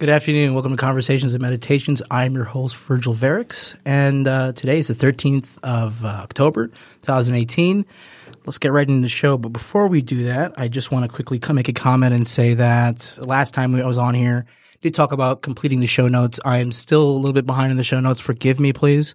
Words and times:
Good 0.00 0.08
afternoon. 0.08 0.54
Welcome 0.54 0.70
to 0.70 0.78
Conversations 0.78 1.34
and 1.34 1.42
Meditations. 1.42 2.02
I'm 2.10 2.34
your 2.34 2.44
host, 2.44 2.74
Virgil 2.74 3.14
Verix, 3.14 3.78
and 3.84 4.26
uh, 4.26 4.52
today 4.52 4.78
is 4.78 4.88
the 4.88 4.94
13th 4.94 5.58
of 5.62 6.06
uh, 6.06 6.08
October, 6.08 6.68
2018. 7.02 7.84
Let's 8.46 8.56
get 8.56 8.72
right 8.72 8.88
into 8.88 9.02
the 9.02 9.10
show. 9.10 9.36
But 9.36 9.50
before 9.50 9.88
we 9.88 10.00
do 10.00 10.24
that, 10.24 10.54
I 10.56 10.68
just 10.68 10.90
want 10.90 11.04
to 11.04 11.14
quickly 11.14 11.38
come 11.38 11.56
make 11.56 11.68
a 11.68 11.74
comment 11.74 12.14
and 12.14 12.26
say 12.26 12.54
that 12.54 13.18
last 13.20 13.52
time 13.52 13.74
I 13.74 13.84
was 13.84 13.98
on 13.98 14.14
here, 14.14 14.46
did 14.80 14.94
talk 14.94 15.12
about 15.12 15.42
completing 15.42 15.80
the 15.80 15.86
show 15.86 16.08
notes. 16.08 16.40
I 16.46 16.60
am 16.60 16.72
still 16.72 17.06
a 17.10 17.18
little 17.18 17.34
bit 17.34 17.44
behind 17.44 17.70
in 17.70 17.76
the 17.76 17.84
show 17.84 18.00
notes. 18.00 18.20
Forgive 18.20 18.58
me, 18.58 18.72
please. 18.72 19.14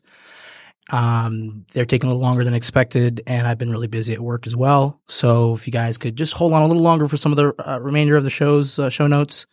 Um, 0.91 1.65
they're 1.73 1.85
taking 1.85 2.11
a 2.11 2.13
little 2.13 2.21
longer 2.21 2.43
than 2.43 2.53
expected, 2.53 3.23
and 3.25 3.47
I've 3.47 3.57
been 3.57 3.71
really 3.71 3.87
busy 3.87 4.13
at 4.13 4.19
work 4.19 4.45
as 4.45 4.55
well. 4.55 5.01
So 5.07 5.55
if 5.55 5.65
you 5.65 5.73
guys 5.73 5.97
could 5.97 6.15
just 6.15 6.33
hold 6.33 6.53
on 6.53 6.61
a 6.61 6.67
little 6.67 6.83
longer 6.83 7.07
for 7.07 7.17
some 7.17 7.31
of 7.31 7.37
the 7.37 7.55
uh, 7.67 7.79
remainder 7.79 8.15
of 8.15 8.23
the 8.23 8.29
show's 8.29 8.77
uh, 8.77 8.91
show 8.91 9.07
notes, 9.07 9.47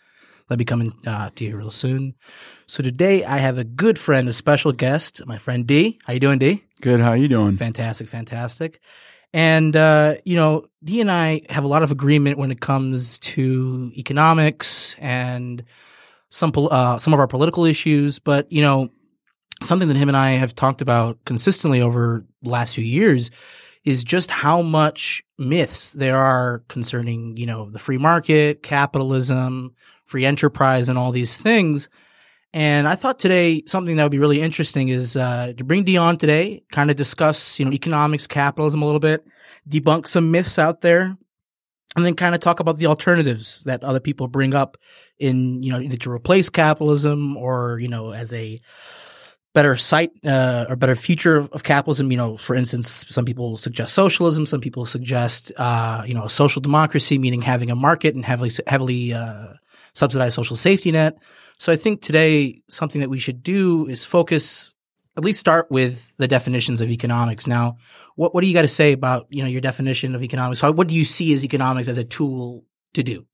they'll 0.52 0.58
be 0.58 0.64
coming 0.66 0.92
uh, 1.06 1.30
to 1.34 1.44
you 1.44 1.56
real 1.56 1.70
soon. 1.70 2.14
So 2.66 2.82
today 2.82 3.24
I 3.24 3.38
have 3.38 3.56
a 3.56 3.64
good 3.64 3.98
friend, 3.98 4.28
a 4.28 4.34
special 4.34 4.72
guest, 4.72 5.24
my 5.26 5.38
friend 5.38 5.66
D. 5.66 5.98
How 6.04 6.12
you 6.12 6.20
doing, 6.20 6.38
D? 6.38 6.62
Good. 6.82 7.00
How 7.00 7.08
are 7.08 7.16
you 7.16 7.28
doing? 7.28 7.56
Fantastic, 7.56 8.06
fantastic. 8.08 8.80
And 9.32 9.74
uh, 9.74 10.16
you 10.26 10.36
know, 10.36 10.66
D 10.84 11.00
and 11.00 11.10
I 11.10 11.40
have 11.48 11.64
a 11.64 11.68
lot 11.68 11.82
of 11.82 11.90
agreement 11.90 12.36
when 12.36 12.50
it 12.50 12.60
comes 12.60 13.18
to 13.20 13.90
economics 13.96 14.94
and 14.98 15.64
some 16.28 16.52
pol- 16.52 16.72
uh, 16.72 16.98
some 16.98 17.14
of 17.14 17.20
our 17.20 17.26
political 17.28 17.64
issues. 17.64 18.18
But 18.18 18.52
you 18.52 18.60
know, 18.60 18.90
something 19.62 19.88
that 19.88 19.96
him 19.96 20.08
and 20.08 20.16
I 20.18 20.32
have 20.32 20.54
talked 20.54 20.82
about 20.82 21.24
consistently 21.24 21.80
over 21.80 22.26
the 22.42 22.50
last 22.50 22.74
few 22.74 22.84
years 22.84 23.30
is 23.84 24.04
just 24.04 24.30
how 24.30 24.60
much 24.60 25.24
myths 25.38 25.94
there 25.94 26.18
are 26.18 26.62
concerning, 26.68 27.38
you 27.38 27.46
know, 27.46 27.70
the 27.70 27.78
free 27.78 27.98
market, 27.98 28.62
capitalism, 28.62 29.74
free 30.12 30.26
enterprise, 30.26 30.88
and 30.88 30.98
all 30.98 31.12
these 31.12 31.36
things. 31.36 31.88
And 32.52 32.86
I 32.86 32.96
thought 32.96 33.18
today 33.18 33.62
something 33.66 33.96
that 33.96 34.02
would 34.02 34.12
be 34.12 34.18
really 34.18 34.42
interesting 34.42 34.90
is 34.90 35.16
uh, 35.16 35.54
to 35.56 35.64
bring 35.64 35.84
Dion 35.84 36.18
today, 36.18 36.62
kind 36.70 36.90
of 36.90 36.96
discuss, 36.96 37.58
you 37.58 37.64
know, 37.64 37.72
economics, 37.72 38.26
capitalism 38.26 38.82
a 38.82 38.84
little 38.84 39.00
bit, 39.00 39.24
debunk 39.66 40.06
some 40.06 40.30
myths 40.30 40.58
out 40.58 40.82
there, 40.82 41.16
and 41.96 42.04
then 42.04 42.14
kind 42.14 42.34
of 42.34 42.42
talk 42.42 42.60
about 42.60 42.76
the 42.76 42.86
alternatives 42.86 43.62
that 43.64 43.82
other 43.82 44.00
people 44.00 44.28
bring 44.28 44.54
up 44.54 44.76
in, 45.18 45.62
you 45.62 45.72
know, 45.72 45.80
either 45.80 45.96
to 45.96 46.10
replace 46.10 46.50
capitalism 46.50 47.38
or, 47.38 47.78
you 47.80 47.88
know, 47.88 48.12
as 48.12 48.34
a 48.34 48.60
better 49.54 49.76
site 49.76 50.10
uh, 50.24 50.66
or 50.68 50.76
better 50.76 50.94
future 50.94 51.36
of 51.36 51.62
capitalism. 51.62 52.10
You 52.10 52.18
know, 52.18 52.36
for 52.36 52.54
instance, 52.54 53.06
some 53.08 53.24
people 53.24 53.56
suggest 53.56 53.94
socialism. 53.94 54.44
Some 54.44 54.60
people 54.60 54.84
suggest, 54.84 55.52
uh, 55.56 56.02
you 56.06 56.14
know, 56.14 56.26
social 56.26 56.60
democracy, 56.60 57.18
meaning 57.18 57.42
having 57.42 57.70
a 57.70 57.76
market 57.76 58.14
and 58.14 58.24
heavily 58.24 58.50
heavily 58.66 59.12
uh, 59.12 59.54
subsidized 59.94 60.34
social 60.34 60.56
safety 60.56 60.90
net. 60.92 61.14
So 61.58 61.72
I 61.72 61.76
think 61.76 62.00
today 62.00 62.62
something 62.68 63.00
that 63.00 63.10
we 63.10 63.18
should 63.18 63.42
do 63.42 63.86
is 63.86 64.04
focus, 64.04 64.74
at 65.16 65.24
least 65.24 65.40
start 65.40 65.70
with 65.70 66.16
the 66.16 66.26
definitions 66.28 66.80
of 66.80 66.90
economics. 66.90 67.46
Now, 67.46 67.76
what 68.16 68.34
what 68.34 68.40
do 68.40 68.46
you 68.46 68.54
got 68.54 68.62
to 68.62 68.68
say 68.68 68.92
about 68.92 69.26
you 69.30 69.42
know 69.42 69.48
your 69.48 69.60
definition 69.60 70.14
of 70.14 70.22
economics? 70.22 70.60
How, 70.60 70.72
what 70.72 70.88
do 70.88 70.94
you 70.94 71.04
see 71.04 71.32
as 71.34 71.44
economics 71.44 71.88
as 71.88 71.98
a 71.98 72.04
tool 72.04 72.64
to 72.94 73.02
do? 73.02 73.26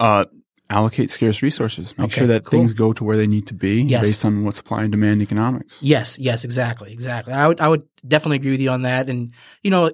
Uh, 0.00 0.26
allocate 0.70 1.10
scarce 1.10 1.42
resources. 1.42 1.96
Make 1.96 2.06
Okay, 2.06 2.18
sure 2.18 2.26
that 2.28 2.44
cool. 2.44 2.60
things 2.60 2.72
go 2.72 2.92
to 2.92 3.02
where 3.02 3.16
they 3.16 3.26
need 3.26 3.46
to 3.48 3.54
be 3.54 3.82
Yes. 3.82 4.02
based 4.02 4.24
on 4.24 4.44
what 4.44 4.54
supply 4.54 4.82
and 4.82 4.92
demand 4.92 5.22
economics. 5.22 5.78
Yes, 5.82 6.18
yes, 6.18 6.44
exactly, 6.44 6.92
exactly. 6.92 7.32
I 7.32 7.48
would, 7.48 7.60
I 7.60 7.68
would 7.68 7.84
definitely 8.06 8.36
agree 8.36 8.50
with 8.52 8.60
you 8.60 8.70
on 8.70 8.82
that. 8.82 9.08
And 9.08 9.32
you 9.62 9.70
know, 9.70 9.90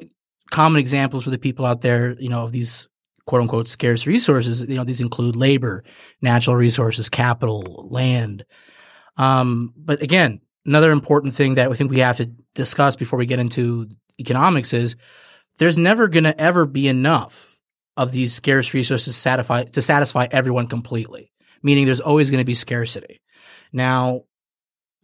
common 0.50 0.80
examples 0.80 1.24
for 1.24 1.30
the 1.30 1.38
people 1.38 1.64
out 1.64 1.80
there, 1.80 2.16
you 2.20 2.28
know, 2.28 2.44
of 2.44 2.52
these 2.52 2.88
quote 3.26 3.42
unquote 3.42 3.68
scarce 3.68 4.06
resources. 4.06 4.62
You 4.62 4.76
know, 4.76 4.84
these 4.84 5.00
include 5.00 5.36
labor, 5.36 5.84
natural 6.20 6.56
resources, 6.56 7.08
capital, 7.08 7.88
land. 7.90 8.44
Um, 9.16 9.72
but 9.76 10.02
again, 10.02 10.40
another 10.66 10.90
important 10.90 11.34
thing 11.34 11.54
that 11.54 11.70
I 11.70 11.74
think 11.74 11.90
we 11.90 12.00
have 12.00 12.18
to 12.18 12.26
discuss 12.54 12.96
before 12.96 13.18
we 13.18 13.26
get 13.26 13.38
into 13.38 13.88
economics 14.18 14.72
is 14.72 14.96
there's 15.58 15.78
never 15.78 16.08
going 16.08 16.24
to 16.24 16.40
ever 16.40 16.66
be 16.66 16.88
enough 16.88 17.58
of 17.96 18.10
these 18.12 18.34
scarce 18.34 18.74
resources 18.74 19.16
satisfy 19.16 19.64
to 19.64 19.82
satisfy 19.82 20.26
everyone 20.30 20.66
completely. 20.66 21.30
Meaning, 21.62 21.86
there's 21.86 22.00
always 22.00 22.30
going 22.30 22.42
to 22.42 22.44
be 22.44 22.54
scarcity. 22.54 23.22
Now, 23.72 24.22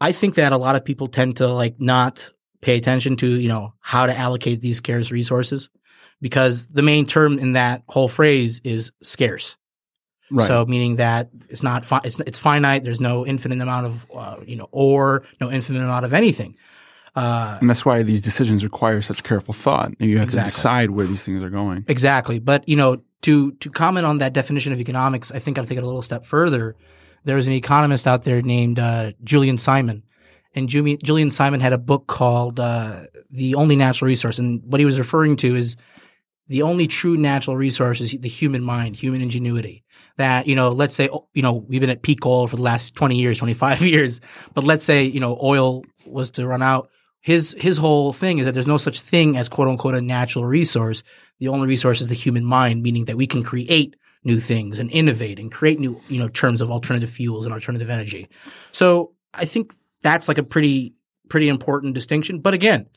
I 0.01 0.13
think 0.13 0.35
that 0.35 0.53
a 0.53 0.59
lot 0.59 0.77
of 0.77 0.85
people 0.85 1.09
tend 1.09 1.37
to 1.37 1.49
like 1.49 1.81
not 1.81 2.31
pay 2.61 2.77
attention 2.77 3.17
to, 3.17 3.27
you 3.27 3.49
know, 3.49 3.75
how 3.81 4.07
to 4.07 4.17
allocate 4.17 4.61
these 4.61 4.77
scarce 4.77 5.11
resources 5.11 5.71
because 6.21 6.69
the 6.69 6.83
main 6.83 7.07
term 7.07 7.39
in 7.39 7.53
that 7.53 7.83
whole 7.89 8.09
phrase 8.09 8.61
is 8.65 8.93
scarce. 9.03 9.57
Right. 10.31 10.47
So 10.47 10.65
meaning 10.65 10.97
that 10.97 11.31
it's 11.49 11.63
not 11.63 11.85
fi- 11.85 12.03
it's 12.05 12.21
it's 12.21 12.39
finite. 12.39 12.85
There's 12.85 13.01
no 13.01 13.27
infinite 13.27 13.61
amount 13.61 13.87
of 13.87 14.07
uh, 14.15 14.37
you 14.47 14.57
know 14.57 14.69
ore, 14.71 15.25
no 15.41 15.51
infinite 15.51 15.83
amount 15.83 16.05
of 16.05 16.15
anything. 16.15 16.57
Uh, 17.17 17.59
and 17.61 17.69
that's 17.69 17.85
why 17.85 18.03
these 18.05 18.21
decisions 18.23 18.63
require 18.63 19.03
such 19.03 19.25
careful 19.25 19.53
thought. 19.53 19.89
And 19.99 20.09
you 20.11 20.19
have 20.19 20.29
Exactly. 20.29 20.51
to 20.51 20.55
decide 20.57 20.91
where 20.91 21.07
these 21.07 21.25
things 21.25 21.43
are 21.43 21.51
going. 21.51 21.85
Exactly. 21.89 22.39
But, 22.39 22.69
you 22.69 22.77
know, 22.77 23.03
to, 23.23 23.51
to 23.51 23.69
comment 23.69 24.07
on 24.07 24.19
that 24.19 24.33
definition 24.33 24.73
of 24.73 24.79
economics, 24.79 25.33
I 25.33 25.41
think 25.41 25.59
I'll 25.59 25.67
take 25.67 25.79
it 25.79 25.83
a 25.83 25.87
little 25.87 26.03
step 26.03 26.25
further. 26.25 26.77
There's 27.25 27.49
an 27.49 27.53
economist 27.55 28.07
out 28.07 28.23
there 28.23 28.41
named, 28.43 28.79
uh, 28.79 29.11
Julian 29.25 29.59
Simon. 29.59 30.05
And 30.55 30.69
Julian 30.69 31.31
Simon 31.33 31.59
had 31.59 31.73
a 31.73 31.79
book 31.79 32.07
called, 32.07 32.61
uh, 32.61 33.07
The 33.31 33.57
Only 33.57 33.75
Natural 33.75 34.07
Resource. 34.07 34.39
And 34.39 34.63
what 34.65 34.79
he 34.79 34.85
was 34.85 34.99
referring 34.99 35.35
to 35.39 35.57
is 35.57 35.77
the 36.51 36.63
only 36.63 36.89
true 36.89 37.17
natural 37.17 37.57
resource 37.57 38.01
is 38.01 38.11
the 38.11 38.29
human 38.29 38.65
mind, 38.65 38.97
human 38.97 39.21
ingenuity. 39.21 39.85
That, 40.17 40.49
you 40.49 40.57
know, 40.57 40.71
let's 40.71 40.97
say, 40.97 41.09
you 41.33 41.43
know, 41.43 41.53
we've 41.53 41.81
been 41.81 41.91
at 41.91 42.03
peak 42.03 42.27
oil 42.27 42.49
for 42.49 42.57
the 42.57 42.63
last 42.63 42.97
20 42.97 43.17
years, 43.17 43.39
25 43.39 43.83
years, 43.83 44.21
but 44.53 44.65
let's 44.65 44.83
say, 44.83 45.05
you 45.05 45.21
know, 45.21 45.39
oil 45.41 45.85
was 46.05 46.31
to 46.33 46.47
run 46.49 46.61
out. 46.61 46.91
His, 47.21 47.55
his 47.57 47.77
whole 47.77 48.13
thing 48.13 48.39
is 48.39 48.47
that 48.47 48.53
there's 48.53 48.67
no 48.67 48.79
such 48.79 49.01
thing 49.01 49.37
as 49.37 49.49
quote 49.49 49.69
unquote 49.69 49.95
a 49.95 50.03
natural 50.03 50.45
resource. 50.45 51.05
The 51.39 51.47
only 51.47 51.69
resource 51.69 52.01
is 52.01 52.09
the 52.09 52.17
human 52.17 52.45
mind, 52.45 52.83
meaning 52.83 53.05
that 53.05 53.17
we 53.17 53.29
can 53.29 53.45
create 53.45 53.95
new 54.25 54.41
things 54.41 54.81
and 54.81 54.91
innovate 54.91 55.39
and 55.39 55.53
create 55.53 55.79
new, 55.79 56.01
you 56.09 56.19
know, 56.19 56.29
terms 56.29 56.61
of 56.61 56.69
alternative 56.69 57.11
fuels 57.11 57.47
and 57.47 57.55
alternative 57.55 57.89
energy. 57.89 58.29
So 58.73 59.15
I 59.33 59.45
think 59.45 59.73
that's 60.03 60.27
like 60.27 60.39
a 60.39 60.43
pretty, 60.43 60.95
pretty 61.29 61.49
important 61.49 61.95
distinction. 61.95 62.41
But 62.41 62.55
again, 62.55 62.89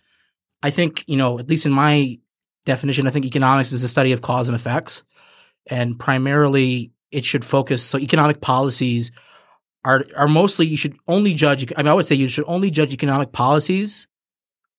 I 0.63 0.71
think, 0.71 1.03
you 1.05 1.17
know, 1.17 1.37
at 1.37 1.47
least 1.47 1.67
in 1.67 1.71
my 1.71 2.17
definition, 2.65 3.07
I 3.07 3.11
think 3.11 3.25
economics 3.25 3.71
is 3.71 3.81
the 3.81 3.87
study 3.87 4.11
of 4.11 4.21
cause 4.21 4.47
and 4.47 4.55
effects. 4.55 5.03
And 5.67 5.97
primarily 5.99 6.91
it 7.11 7.25
should 7.25 7.45
focus. 7.45 7.83
So 7.83 7.97
economic 7.97 8.41
policies 8.41 9.11
are, 9.85 10.05
are 10.15 10.27
mostly, 10.27 10.65
you 10.65 10.77
should 10.77 10.95
only 11.07 11.33
judge, 11.33 11.71
I 11.75 11.83
mean, 11.83 11.89
I 11.89 11.93
would 11.93 12.05
say 12.05 12.15
you 12.15 12.29
should 12.29 12.45
only 12.47 12.71
judge 12.71 12.93
economic 12.93 13.31
policies 13.31 14.07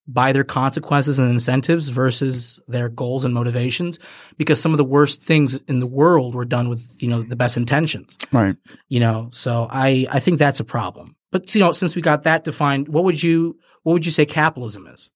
by 0.06 0.32
their 0.32 0.44
consequences 0.44 1.18
and 1.18 1.30
incentives 1.30 1.88
versus 1.88 2.60
their 2.68 2.90
goals 2.90 3.24
and 3.24 3.32
motivations 3.32 3.98
because 4.36 4.60
some 4.60 4.72
of 4.72 4.76
the 4.78 4.84
worst 4.84 5.22
things 5.22 5.58
in 5.66 5.80
the 5.80 5.86
world 5.86 6.34
were 6.34 6.44
done 6.44 6.68
with, 6.68 6.86
you 7.02 7.08
know, 7.08 7.22
the 7.22 7.36
best 7.36 7.56
intentions 7.56 8.18
Right. 8.30 8.56
you 8.88 9.00
know 9.00 9.30
so 9.32 9.66
i 9.70 10.06
i 10.10 10.20
think 10.20 10.38
that's 10.38 10.60
a 10.60 10.64
problem 10.64 11.16
but 11.32 11.54
you 11.54 11.60
know 11.60 11.72
since 11.72 11.96
we 11.96 12.02
got 12.02 12.24
that 12.24 12.44
defined 12.44 12.88
what 12.88 13.04
would 13.04 13.22
you 13.22 13.56
what 13.82 13.94
would 13.94 14.04
you 14.04 14.12
say 14.12 14.26
capitalism 14.26 14.86
is 14.88 15.10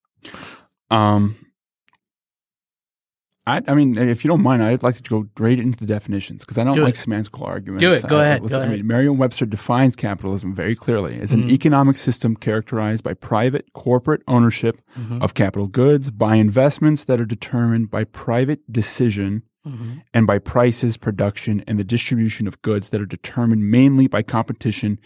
Um, 0.91 1.37
I, 3.49 3.63
I 3.67 3.75
mean, 3.75 3.97
if 3.97 4.25
you 4.25 4.29
don't 4.29 4.43
mind, 4.43 4.63
I'd 4.63 4.83
like 4.83 4.97
to 4.97 5.03
go 5.03 5.27
right 5.39 5.59
into 5.59 5.79
the 5.79 5.87
definitions 5.87 6.41
because 6.45 6.59
I 6.59 6.65
don't 6.65 6.75
Do 6.75 6.83
like 6.85 6.95
it. 6.95 6.99
semantical 6.99 7.43
arguments. 7.47 7.81
Do 7.83 7.93
it. 7.93 8.07
Go 8.07 8.19
Uh, 8.19 8.23
ahead. 8.23 8.43
Go 8.49 8.57
I 8.61 8.65
ahead. 8.65 8.77
mean, 8.79 8.87
Merriam-Webster 8.87 9.47
defines 9.47 9.97
capitalism 9.97 10.55
very 10.55 10.77
clearly 10.77 11.21
as 11.21 11.33
an 11.33 11.41
Mm-hmm. 11.43 11.51
economic 11.51 11.97
system 11.97 12.37
characterized 12.37 13.03
by 13.03 13.15
private 13.15 13.73
corporate 13.73 14.23
ownership 14.29 14.81
Mm-hmm. 14.99 15.23
of 15.23 15.35
capital 15.35 15.67
goods, 15.69 16.11
by 16.11 16.35
investments 16.37 17.05
that 17.05 17.21
are 17.21 17.25
determined 17.27 17.91
by 17.91 18.05
private 18.05 18.61
decision, 18.71 19.43
Mm-hmm. 19.67 19.99
and 20.15 20.27
by 20.27 20.39
prices, 20.39 20.97
production, 20.97 21.63
and 21.67 21.79
the 21.79 21.85
distribution 21.85 22.47
of 22.47 22.61
goods 22.63 22.89
that 22.91 23.01
are 23.01 23.07
determined 23.07 23.71
mainly 23.71 24.07
by 24.07 24.23
competition 24.23 24.99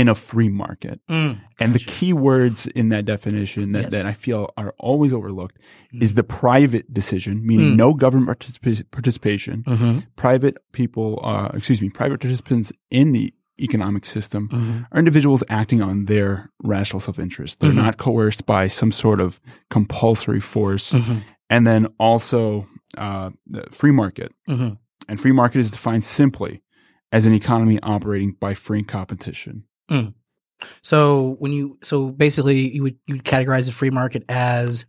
in 0.00 0.06
a 0.08 0.14
free 0.14 0.48
market. 0.64 0.96
Mm. 1.10 1.40
And 1.60 1.74
the 1.76 1.84
key 1.94 2.12
words 2.12 2.66
in 2.80 2.86
that 2.90 3.04
definition 3.14 3.72
that, 3.72 3.84
Yes. 3.84 3.92
that 3.94 4.06
I 4.06 4.14
feel 4.24 4.42
are 4.56 4.72
always 4.88 5.12
overlooked 5.12 5.56
is 6.04 6.10
the 6.14 6.22
private 6.22 6.86
decision, 7.00 7.34
meaning 7.50 7.72
Mm. 7.72 7.76
no 7.84 7.88
government 7.94 8.28
participa- 8.38 8.84
participation. 8.98 9.56
Mm-hmm. 9.64 9.98
Private 10.14 10.56
people, 10.72 11.08
uh, 11.30 11.48
excuse 11.58 11.80
me, 11.82 11.88
private 11.90 12.20
participants 12.20 12.68
in 12.90 13.06
the 13.16 13.26
economic 13.60 14.04
system 14.06 14.42
Mm-hmm. 14.48 14.78
are 14.92 14.98
individuals 15.04 15.42
acting 15.60 15.80
on 15.82 16.04
their 16.04 16.50
rational 16.74 17.00
self-interest. 17.00 17.58
They're 17.58 17.72
Mhm. 17.72 17.84
not 17.86 17.96
coerced 17.96 18.46
by 18.46 18.68
some 18.68 18.92
sort 18.92 19.20
of 19.20 19.40
compulsory 19.68 20.40
force. 20.54 20.92
Mm-hmm. 20.92 21.18
And 21.50 21.66
then 21.66 21.82
also 21.98 22.66
uh, 22.96 23.30
the 23.46 23.62
free 23.70 23.90
market. 24.02 24.30
Mm-hmm. 24.48 24.74
And 25.08 25.20
free 25.20 25.32
market 25.32 25.58
is 25.64 25.70
defined 25.70 26.04
simply 26.04 26.62
as 27.10 27.26
an 27.26 27.32
economy 27.34 27.78
operating 27.82 28.30
by 28.40 28.54
free 28.54 28.82
competition. 28.82 29.64
So 30.82 31.36
when 31.38 31.52
you 31.52 31.78
so 31.82 32.10
basically 32.10 32.74
you 32.74 32.82
would 32.82 32.96
you 33.06 33.16
categorize 33.16 33.66
the 33.66 33.72
free 33.72 33.90
market 33.90 34.24
as 34.28 34.86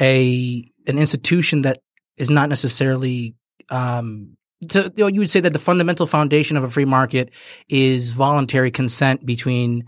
a 0.00 0.64
an 0.86 0.98
institution 0.98 1.62
that 1.62 1.78
is 2.16 2.30
not 2.30 2.48
necessarily 2.48 3.34
um 3.70 4.36
so 4.70 4.84
you, 4.96 5.04
know, 5.04 5.06
you 5.06 5.20
would 5.20 5.30
say 5.30 5.40
that 5.40 5.52
the 5.52 5.58
fundamental 5.58 6.06
foundation 6.06 6.56
of 6.56 6.64
a 6.64 6.68
free 6.68 6.84
market 6.84 7.30
is 7.68 8.10
voluntary 8.10 8.72
consent 8.72 9.24
between 9.24 9.84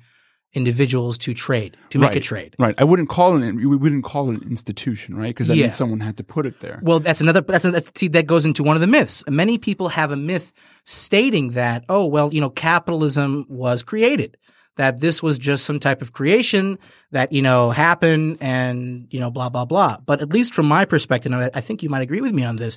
individuals 0.52 1.16
to 1.18 1.32
trade 1.32 1.76
to 1.90 1.98
make 1.98 2.16
a 2.16 2.20
trade. 2.20 2.56
Right. 2.58 2.74
I 2.76 2.84
wouldn't 2.84 3.08
call 3.08 3.36
it, 3.36 3.46
an- 3.46 3.56
we 3.56 3.66
wouldn't 3.76 4.04
call 4.04 4.30
it 4.30 4.42
an 4.42 4.48
institution, 4.50 5.16
right? 5.16 5.28
Because 5.28 5.46
that 5.48 5.56
Yeah. 5.56 5.66
means 5.66 5.76
someone 5.76 6.00
had 6.00 6.16
to 6.16 6.24
put 6.24 6.44
it 6.46 6.60
there. 6.60 6.80
Well, 6.82 6.98
that's 7.00 7.20
another. 7.20 7.40
That's, 7.40 7.64
that's 7.64 7.90
see 7.98 8.08
that 8.08 8.26
goes 8.26 8.44
into 8.44 8.62
one 8.64 8.76
of 8.76 8.80
the 8.80 8.86
myths. 8.88 9.22
Many 9.28 9.58
people 9.58 9.88
have 9.90 10.10
a 10.10 10.16
myth 10.16 10.52
stating 10.84 11.50
that 11.52 11.84
oh 11.88 12.04
well 12.06 12.32
you 12.34 12.40
know 12.40 12.50
capitalism 12.50 13.46
was 13.48 13.82
created, 13.84 14.36
that 14.76 15.00
this 15.00 15.22
was 15.22 15.38
just 15.38 15.64
some 15.64 15.78
type 15.78 16.02
of 16.02 16.12
creation 16.12 16.78
that 17.12 17.32
you 17.32 17.42
know 17.42 17.70
happened 17.70 18.38
and 18.40 19.06
you 19.10 19.20
know 19.20 19.30
blah 19.30 19.50
blah 19.50 19.64
blah. 19.64 19.98
But 20.04 20.20
at 20.20 20.30
least 20.32 20.52
from 20.52 20.66
my 20.66 20.84
perspective, 20.84 21.32
I 21.32 21.60
think 21.60 21.82
you 21.84 21.88
might 21.90 22.02
agree 22.02 22.20
with 22.20 22.32
me 22.32 22.42
on 22.44 22.56
this, 22.56 22.76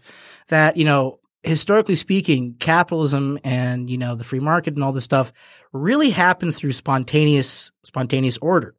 that 0.49 0.77
you 0.77 0.85
know 0.85 1.19
historically 1.43 1.95
speaking, 1.95 2.55
capitalism 2.59 3.39
and 3.43 3.89
you 3.89 3.97
know 3.97 4.15
the 4.15 4.23
free 4.23 4.39
market 4.39 4.75
and 4.75 4.83
all 4.83 4.91
this 4.91 5.03
stuff 5.03 5.33
really 5.71 6.09
happened 6.09 6.55
through 6.55 6.71
spontaneous 6.71 7.71
spontaneous 7.83 8.37
order. 8.37 8.75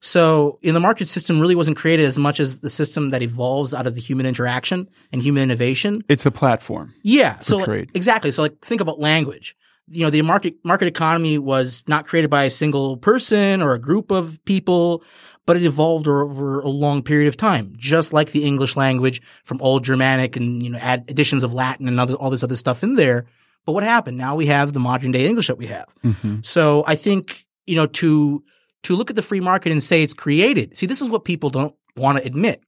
So, 0.00 0.58
in 0.62 0.74
the 0.74 0.80
market 0.80 1.08
system 1.08 1.40
really 1.40 1.54
wasn't 1.54 1.76
created 1.76 2.06
as 2.06 2.18
much 2.18 2.38
as 2.38 2.60
the 2.60 2.70
system 2.70 3.10
that 3.10 3.22
evolves 3.22 3.72
out 3.72 3.86
of 3.86 3.94
the 3.94 4.00
human 4.00 4.26
interaction 4.26 4.88
and 5.10 5.22
human 5.22 5.42
innovation. 5.42 6.04
It's 6.08 6.26
a 6.26 6.30
platform. 6.30 6.94
Yeah. 7.02 7.40
So, 7.40 7.58
like, 7.58 7.90
exactly. 7.94 8.30
So, 8.30 8.42
like, 8.42 8.60
think 8.60 8.80
about 8.80 9.00
language. 9.00 9.56
You 9.88 10.02
know, 10.02 10.10
the 10.10 10.22
market 10.22 10.54
market 10.64 10.86
economy 10.86 11.38
was 11.38 11.82
not 11.86 12.06
created 12.06 12.28
by 12.28 12.44
a 12.44 12.50
single 12.50 12.96
person 12.96 13.62
or 13.62 13.72
a 13.72 13.78
group 13.78 14.10
of 14.10 14.44
people, 14.44 15.02
but 15.46 15.56
it 15.56 15.64
evolved 15.64 16.08
over 16.08 16.60
a 16.60 16.68
long 16.68 17.02
period 17.02 17.28
of 17.28 17.36
time, 17.36 17.72
just 17.76 18.12
like 18.12 18.32
the 18.32 18.44
English 18.44 18.76
language 18.76 19.22
from 19.44 19.60
Old 19.62 19.84
Germanic 19.84 20.36
and 20.36 20.62
you 20.62 20.70
know 20.70 20.78
add 20.78 21.04
additions 21.08 21.44
of 21.44 21.54
Latin 21.54 21.88
and 21.88 21.98
other, 21.98 22.14
all 22.14 22.30
this 22.30 22.42
other 22.42 22.56
stuff 22.56 22.82
in 22.82 22.96
there. 22.96 23.26
But 23.64 23.72
what 23.72 23.82
happened? 23.82 24.16
Now 24.16 24.36
we 24.36 24.46
have 24.46 24.72
the 24.72 24.80
modern 24.80 25.12
day 25.12 25.26
English 25.26 25.48
that 25.48 25.58
we 25.58 25.66
have. 25.66 25.92
Mm-hmm. 26.04 26.38
So 26.42 26.84
I 26.86 26.94
think, 26.94 27.46
you 27.66 27.74
know, 27.74 27.86
to, 27.86 28.44
to 28.84 28.96
look 28.96 29.10
at 29.10 29.16
the 29.16 29.22
free 29.22 29.40
market 29.40 29.72
and 29.72 29.82
say 29.82 30.04
it's 30.04 30.14
created. 30.14 30.78
See, 30.78 30.86
this 30.86 31.02
is 31.02 31.08
what 31.08 31.24
people 31.24 31.50
don't 31.50 31.74
want 31.96 32.18
to 32.18 32.24
admit. 32.24 32.62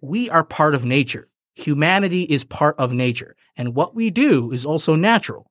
We 0.00 0.30
are 0.30 0.42
part 0.42 0.74
of 0.74 0.86
nature. 0.86 1.28
Humanity 1.54 2.22
is 2.22 2.44
part 2.44 2.76
of 2.78 2.92
nature. 2.92 3.36
And 3.58 3.74
what 3.74 3.94
we 3.94 4.08
do 4.08 4.50
is 4.50 4.64
also 4.64 4.94
natural. 4.94 5.50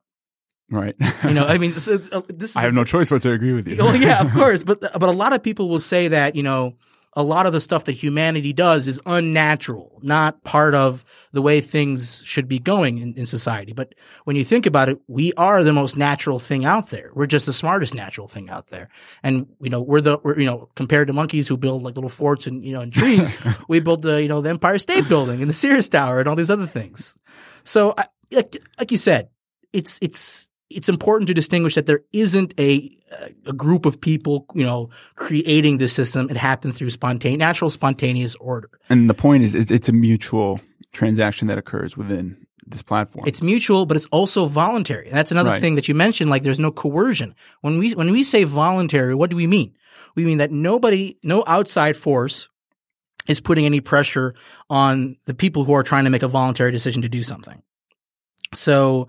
Right. 0.70 0.96
You 1.24 1.34
know, 1.34 1.46
I 1.46 1.58
mean, 1.58 1.74
this 1.76 1.88
is, 1.88 2.10
uh, 2.12 2.22
this 2.28 2.52
is 2.52 2.58
I 2.58 2.62
have 2.62 2.74
no 2.74 2.84
choice 2.84 3.10
but 3.10 3.22
to 3.22 3.32
agree 3.32 3.54
with 3.54 3.68
you. 3.68 3.78
well, 3.78 3.96
yeah, 3.96 4.22
of 4.22 4.32
course, 4.34 4.64
but 4.64 4.80
but 4.82 5.04
a 5.10 5.14
lot 5.14 5.34
of 5.34 5.42
people 5.42 5.70
will 5.70 5.80
say 5.80 6.10
that 6.10 6.36
you 6.36 6.44
know 6.44 6.76
a 7.14 7.24
lot 7.24 7.48
of 7.48 7.54
the 7.54 7.60
stuff 7.60 7.86
that 7.86 7.94
humanity 7.94 8.54
does 8.54 8.88
is 8.88 9.02
unnatural, 9.08 10.00
not 10.04 10.44
part 10.44 10.76
of 10.76 11.04
the 11.32 11.42
way 11.42 11.62
things 11.62 12.22
should 12.24 12.48
be 12.48 12.60
going 12.60 13.00
in, 13.00 13.16
in 13.16 13.26
society. 13.26 13.74
But 13.74 13.96
when 14.26 14.36
you 14.36 14.44
think 14.44 14.68
about 14.68 14.88
it, 14.88 15.00
we 15.08 15.34
are 15.34 15.64
the 15.64 15.74
most 15.74 15.98
natural 15.98 16.38
thing 16.38 16.64
out 16.64 16.90
there. 16.90 17.10
We're 17.16 17.26
just 17.26 17.48
the 17.48 17.54
smartest 17.54 17.96
natural 17.96 18.28
thing 18.28 18.52
out 18.52 18.68
there, 18.68 18.90
and 19.24 19.48
you 19.60 19.72
know 19.72 19.82
we're 19.82 20.02
the 20.02 20.20
we're 20.22 20.38
you 20.38 20.46
know 20.46 20.70
compared 20.76 21.08
to 21.08 21.14
monkeys 21.14 21.48
who 21.48 21.58
build 21.58 21.82
like 21.82 21.96
little 21.96 22.10
forts 22.10 22.46
and 22.46 22.64
you 22.64 22.74
know 22.74 22.82
in 22.82 22.92
trees, 22.92 23.32
we 23.68 23.80
build 23.80 24.04
the 24.04 24.22
you 24.22 24.28
know 24.28 24.42
the 24.42 24.50
Empire 24.50 24.78
State 24.78 25.08
Building 25.08 25.42
and 25.42 25.50
the 25.50 25.56
Sears 25.56 25.90
Tower 25.90 26.20
and 26.20 26.28
all 26.28 26.36
these 26.36 26.52
other 26.52 26.68
things. 26.68 27.18
So, 27.64 27.96
I, 27.98 28.06
like 28.32 28.58
like 28.78 28.92
you 28.92 28.98
said, 28.98 29.30
it's 29.74 29.98
it's 30.04 30.50
it's 30.70 30.90
important 30.90 31.28
to 31.28 31.34
distinguish 31.34 31.76
that 31.76 31.86
there 31.86 32.02
isn't 32.14 32.54
a 32.60 32.92
a 33.46 33.54
group 33.54 33.86
of 33.86 34.02
people, 34.02 34.46
you 34.54 34.66
know, 34.66 34.90
creating 35.16 35.78
the 35.78 35.88
system. 35.88 36.30
It 36.30 36.36
happened 36.38 36.76
through 36.76 36.90
spontaneous, 36.90 37.40
natural, 37.40 37.70
spontaneous 37.70 38.36
order. 38.36 38.70
And 38.90 39.10
the 39.10 39.14
point 39.14 39.44
is, 39.44 39.56
it's, 39.56 39.88
a 39.88 39.94
mutual 39.94 40.60
transaction 40.92 41.48
that 41.48 41.58
occurs 41.58 41.96
within 41.96 42.46
this 42.66 42.82
platform. 42.82 43.26
It's 43.26 43.42
mutual, 43.42 43.86
but 43.86 43.96
it's 43.96 44.08
also 44.08 44.46
voluntary. 44.46 45.08
And 45.08 45.16
that's 45.16 45.32
another 45.32 45.52
Right. 45.52 45.62
thing 45.62 45.76
that 45.76 45.88
you 45.88 45.96
mentioned. 45.96 46.30
Like, 46.30 46.44
there's 46.44 46.60
no 46.60 46.72
coercion. 46.72 47.34
When 47.62 47.80
we 47.80 47.94
when 47.94 48.12
we 48.12 48.24
say 48.24 48.44
voluntary, 48.44 49.16
what 49.16 49.30
do 49.30 49.38
we 49.38 49.48
mean? 49.48 49.74
We 50.16 50.26
mean 50.26 50.40
that 50.40 50.52
nobody, 50.52 51.18
no 51.24 51.44
outside 51.48 51.96
force, 51.96 52.50
is 53.28 53.40
putting 53.40 53.66
any 53.66 53.80
pressure 53.80 54.36
on 54.70 55.16
the 55.26 55.34
people 55.34 55.64
who 55.64 55.74
are 55.74 55.84
trying 55.84 56.04
to 56.06 56.10
make 56.10 56.24
a 56.24 56.28
voluntary 56.28 56.72
decision 56.72 57.04
to 57.04 57.10
do 57.10 57.24
something. 57.24 57.62
So 58.54 59.08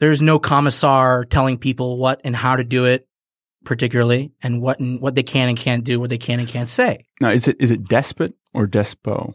there's 0.00 0.20
no 0.22 0.38
commissar 0.38 1.24
telling 1.24 1.58
people 1.58 1.98
what 1.98 2.20
and 2.24 2.34
how 2.36 2.56
to 2.56 2.64
do 2.64 2.84
it, 2.84 3.06
particularly, 3.64 4.32
and 4.42 4.60
what 4.62 4.78
and 4.80 5.00
what 5.00 5.14
they 5.14 5.22
can 5.22 5.48
and 5.48 5.58
can't 5.58 5.84
do, 5.84 5.98
what 6.00 6.10
they 6.10 6.18
can 6.18 6.38
and 6.40 6.48
can't 6.48 6.68
say. 6.68 7.04
now, 7.20 7.30
is 7.30 7.48
it 7.48 7.56
is 7.60 7.70
it 7.70 7.84
despot 7.88 8.34
or 8.54 8.66
despo? 8.66 9.34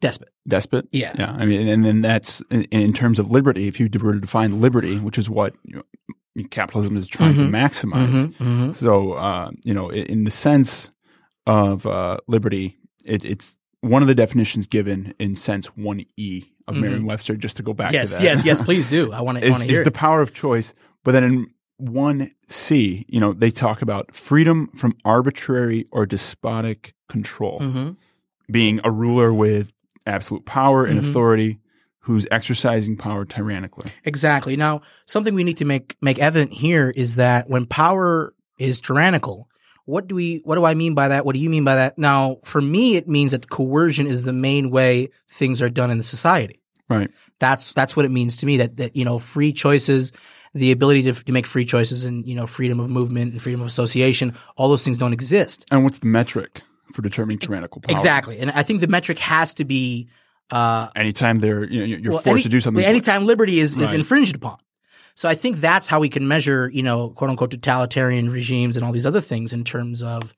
Despot. 0.00 0.28
Despot. 0.48 0.88
Yeah. 0.90 1.14
Yeah. 1.16 1.30
I 1.30 1.46
mean, 1.46 1.68
and 1.68 1.84
then 1.84 2.00
that's 2.00 2.40
in, 2.50 2.64
in 2.64 2.92
terms 2.92 3.18
of 3.20 3.30
liberty. 3.30 3.68
If 3.68 3.78
you 3.78 3.88
were 4.00 4.14
to 4.14 4.20
define 4.20 4.60
liberty, 4.60 4.98
which 4.98 5.16
is 5.16 5.30
what 5.30 5.54
you 5.64 5.76
know, 5.76 6.44
capitalism 6.50 6.96
is 6.96 7.06
trying 7.06 7.34
to 7.34 7.42
Mhm. 7.44 7.50
maximize. 7.50 8.08
Mhm, 8.08 8.34
mhm. 8.34 8.76
So, 8.76 9.12
uh, 9.12 9.50
you 9.64 9.72
know, 9.72 9.90
in 9.92 10.24
the 10.24 10.30
sense 10.32 10.90
of 11.46 11.86
uh, 11.86 12.16
liberty, 12.26 12.78
it, 13.04 13.24
it's 13.24 13.56
one 13.80 14.02
of 14.02 14.08
the 14.08 14.14
definitions 14.14 14.66
given 14.66 15.14
in 15.20 15.36
sense 15.36 15.68
1E 15.78 16.46
of 16.68 16.74
Mhm. 16.74 16.80
Merriam-Webster, 16.80 17.36
just 17.36 17.56
to 17.58 17.62
go 17.62 17.72
back 17.72 17.92
Yes, 17.92 18.10
to 18.12 18.16
that. 18.18 18.24
yes, 18.24 18.44
yes. 18.44 18.60
Please 18.62 18.86
do. 18.88 19.12
I 19.12 19.20
want 19.20 19.38
to. 19.38 19.46
is, 19.48 19.62
hear 19.62 19.80
is 19.80 19.84
the 19.84 19.90
power 19.90 20.20
of 20.22 20.32
choice. 20.34 20.74
But 21.04 21.12
then 21.12 21.24
in 21.24 21.46
1C, 21.80 23.04
you 23.08 23.20
know, 23.20 23.32
they 23.32 23.50
talk 23.50 23.82
about 23.82 24.14
freedom 24.14 24.68
from 24.76 24.94
arbitrary 25.04 25.86
or 25.90 26.06
despotic 26.06 26.94
control, 27.08 27.60
Mhm. 27.60 27.96
being 28.50 28.80
a 28.84 28.90
ruler 28.90 29.32
with 29.32 29.72
absolute 30.06 30.44
power 30.44 30.84
and 30.84 31.00
Mhm. 31.00 31.08
authority 31.08 31.58
who's 32.00 32.26
exercising 32.30 32.96
power 32.96 33.24
tyrannically. 33.24 33.90
Exactly. 34.04 34.56
Now, 34.56 34.80
something 35.06 35.34
we 35.34 35.44
need 35.44 35.58
to 35.58 35.64
make 35.64 35.96
make 36.02 36.18
evident 36.18 36.52
here 36.52 36.90
is 36.90 37.16
that 37.16 37.48
when 37.48 37.66
power 37.66 38.34
is 38.58 38.80
tyrannical, 38.80 39.48
what 39.84 40.06
do 40.06 40.14
we 40.14 40.40
what 40.44 40.56
do 40.56 40.64
I 40.64 40.74
mean 40.74 40.94
by 40.94 41.08
that? 41.08 41.24
What 41.24 41.34
do 41.34 41.40
you 41.40 41.50
mean 41.50 41.64
by 41.64 41.76
that? 41.76 41.98
Now, 41.98 42.38
for 42.44 42.60
me 42.60 42.96
it 42.96 43.08
means 43.08 43.32
that 43.32 43.50
coercion 43.50 44.06
is 44.06 44.24
the 44.24 44.32
main 44.32 44.70
way 44.70 45.10
things 45.28 45.60
are 45.60 45.68
done 45.68 45.90
in 45.90 45.98
the 45.98 46.04
society. 46.04 46.60
Right. 46.88 47.10
That's 47.38 47.72
that's 47.72 47.96
what 47.96 48.04
it 48.04 48.10
means 48.10 48.36
to 48.38 48.46
me 48.46 48.58
that 48.58 48.76
that 48.76 48.96
you 48.96 49.04
know, 49.04 49.18
free 49.18 49.52
choices, 49.52 50.12
the 50.54 50.72
ability 50.72 51.04
to, 51.04 51.12
to 51.12 51.32
make 51.32 51.46
free 51.46 51.64
choices 51.64 52.04
and 52.04 52.26
you 52.26 52.34
know, 52.34 52.46
freedom 52.46 52.80
of 52.80 52.90
movement 52.90 53.32
and 53.32 53.42
freedom 53.42 53.60
of 53.60 53.66
association, 53.66 54.34
all 54.56 54.68
those 54.68 54.84
things 54.84 54.98
don't 54.98 55.12
exist. 55.12 55.64
And 55.70 55.84
what's 55.84 55.98
the 55.98 56.06
metric 56.06 56.62
for 56.92 57.02
determining 57.02 57.38
tyrannical 57.38 57.80
power? 57.80 57.96
Exactly. 57.96 58.38
And 58.38 58.50
I 58.50 58.62
think 58.62 58.80
the 58.80 58.86
metric 58.88 59.18
has 59.18 59.54
to 59.54 59.64
be 59.64 60.08
uh 60.50 60.88
Anytime 60.94 61.38
they're, 61.38 61.64
you 61.64 61.80
know, 61.80 61.84
you're 61.84 62.12
well, 62.12 62.20
forced 62.20 62.34
any- 62.34 62.42
to 62.44 62.48
do 62.50 62.60
something. 62.60 62.84
Anytime 62.84 63.26
liberty 63.26 63.58
is, 63.58 63.76
is 63.76 63.92
infringed 63.92 64.36
upon. 64.36 64.58
So 65.14 65.28
I 65.28 65.34
think 65.34 65.58
that's 65.58 65.88
how 65.88 66.00
we 66.00 66.08
can 66.08 66.26
measure, 66.26 66.70
you 66.72 66.82
know, 66.82 67.10
quote 67.10 67.30
unquote 67.30 67.50
totalitarian 67.50 68.30
regimes 68.30 68.76
and 68.76 68.84
all 68.84 68.92
these 68.92 69.06
other 69.06 69.20
things 69.20 69.52
in 69.52 69.64
terms 69.64 70.02
of, 70.02 70.34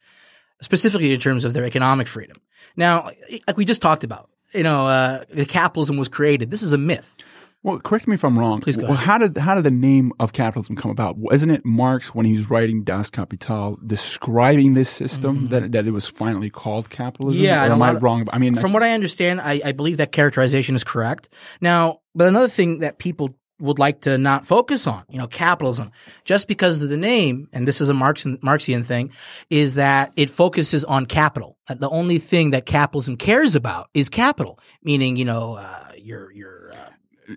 specifically 0.61 1.13
in 1.13 1.21
terms 1.21 1.45
of 1.45 1.53
their 1.53 1.65
economic 1.65 2.07
freedom. 2.07 2.39
Now, 2.77 3.11
like 3.47 3.57
we 3.57 3.65
just 3.65 3.83
talked 3.83 4.05
about, 4.05 4.31
you 4.53 4.63
know, 4.63 4.87
uh, 4.87 5.25
the 5.31 5.45
capitalism 5.45 5.97
was 5.97 6.09
created. 6.09 6.51
This 6.51 6.63
is 6.63 6.73
a 6.73 6.79
myth. 6.79 7.17
Well, 7.65 7.79
correct 7.79 8.07
me 8.07 8.15
if 8.15 8.23
I'm 8.25 8.39
wrong. 8.39 8.61
Please 8.61 8.77
go 8.77 8.89
Well, 8.89 8.97
how 8.97 9.17
did 9.17 9.39
how 9.39 9.55
did 9.55 9.65
the 9.65 9.71
name 9.71 10.13
of 10.21 10.35
capitalism 10.35 10.77
come 10.77 10.91
about? 10.91 11.17
Wasn't 11.17 11.51
it 11.51 11.65
Marx 11.65 12.15
when 12.15 12.27
he 12.27 12.35
was 12.35 12.51
writing 12.51 12.85
Das 12.85 13.09
Kapital 13.09 13.79
describing 13.87 14.75
this 14.75 14.91
system 14.91 15.49
that 15.49 15.73
that 15.73 15.87
it 15.87 15.91
was 15.91 16.07
finally 16.07 16.51
called 16.51 16.91
capitalism? 16.91 17.39
Mm-hmm. 17.39 17.47
Yeah, 17.47 17.67
or 17.67 17.73
am 17.73 17.83
I 17.83 17.93
wrong? 17.93 18.29
I 18.31 18.39
mean, 18.39 18.55
From 18.57 18.75
what 18.75 18.83
I 18.83 18.91
understand, 18.93 19.41
I, 19.41 19.63
I 19.65 19.73
believe 19.73 19.97
that 19.97 20.13
characterization 20.13 20.75
is 20.75 20.85
correct. 20.85 21.31
Now, 21.63 22.01
but 22.15 22.29
another 22.29 22.49
thing 22.49 22.81
that 22.81 22.99
people 22.99 23.35
would 23.65 23.79
like 23.79 24.03
to 24.03 24.19
not 24.19 24.47
focus 24.47 24.87
on, 24.87 25.03
you 25.09 25.19
know, 25.19 25.27
capitalism, 25.27 25.91
just 26.25 26.47
because 26.49 26.83
of 26.83 26.91
the 26.91 26.97
name, 26.97 27.49
and 27.53 27.67
this 27.67 27.81
is 27.81 27.89
a 27.89 27.95
Marxian, 27.95 28.39
Marxian 28.41 28.85
thing, 28.85 29.11
is 29.49 29.75
that 29.75 30.13
it 30.17 30.31
focuses 30.31 30.85
on 30.85 31.07
capital. 31.07 31.57
The 31.69 31.89
only 31.89 32.19
thing 32.19 32.51
that 32.51 32.67
capitalism 32.67 33.17
cares 33.17 33.57
about 33.57 33.89
is 33.95 34.09
capital, 34.09 34.61
meaning, 34.83 35.17
you 35.17 35.25
know, 35.25 35.55
uh, 35.55 35.93
your, 35.97 36.31
your, 36.33 36.73
uh, 36.75 36.91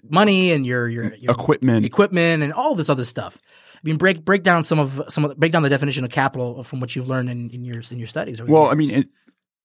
money 0.09 0.51
and 0.51 0.65
your, 0.65 0.89
your, 0.89 1.15
your 1.15 1.31
equipment. 1.31 1.85
equipment 1.85 2.43
and 2.43 2.51
all 2.51 2.75
this 2.75 2.89
other 2.89 3.05
stuff. 3.05 3.39
I 3.75 3.79
mean, 3.83 3.97
break, 3.97 4.25
break 4.25 4.43
down 4.43 4.63
some 4.63 4.79
of, 4.79 5.01
some 5.07 5.23
of, 5.23 5.37
break 5.37 5.53
down 5.53 5.63
the 5.63 5.69
definition 5.69 6.03
of 6.03 6.11
capital 6.11 6.63
from 6.63 6.81
what 6.81 6.95
you've 6.95 7.07
learned 7.07 7.29
in, 7.29 7.49
in 7.51 7.63
your, 7.63 7.81
in 7.89 7.99
your 7.99 8.07
studies. 8.07 8.41
Well, 8.41 8.65
I 8.65 8.73
years. 8.73 8.91
mean, 8.91 9.09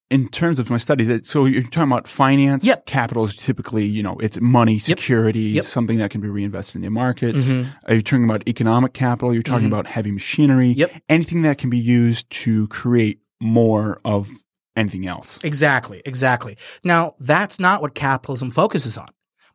in, 0.09 0.27
terms 0.29 0.59
of 0.59 0.69
my 0.69 0.77
studies, 0.77 1.27
so 1.29 1.45
you're 1.45 1.63
talking 1.63 1.91
about 1.91 2.07
finance. 2.07 2.63
Yep. 2.63 2.85
Capital 2.85 3.25
is 3.25 3.35
typically, 3.35 3.85
you 3.85 4.03
know, 4.03 4.17
it's 4.19 4.39
money, 4.39 4.79
securities, 4.79 5.55
Yep. 5.55 5.65
something 5.65 5.97
that 5.97 6.11
can 6.11 6.21
be 6.21 6.27
reinvested 6.29 6.75
in 6.75 6.81
the 6.81 6.89
markets. 6.89 7.47
Mhm. 7.47 7.67
Are 7.87 7.95
you 7.95 8.01
talking 8.01 8.25
about 8.25 8.47
economic 8.47 8.93
capital? 8.93 9.33
You're 9.33 9.41
talking 9.43 9.65
Mhm. 9.67 9.73
about 9.73 9.87
heavy 9.87 10.11
machinery. 10.11 10.73
Yep. 10.77 11.01
Anything 11.09 11.41
that 11.43 11.57
can 11.57 11.69
be 11.69 11.77
used 11.79 12.29
to 12.43 12.67
create 12.67 13.19
more 13.41 13.99
of 14.05 14.29
anything 14.75 15.05
else. 15.07 15.39
Exactly, 15.43 16.01
exactly. 16.05 16.57
Now, 16.83 17.13
that's 17.19 17.59
not 17.59 17.81
what 17.81 17.93
capitalism 17.95 18.49
focuses 18.51 18.97
on. 18.97 19.07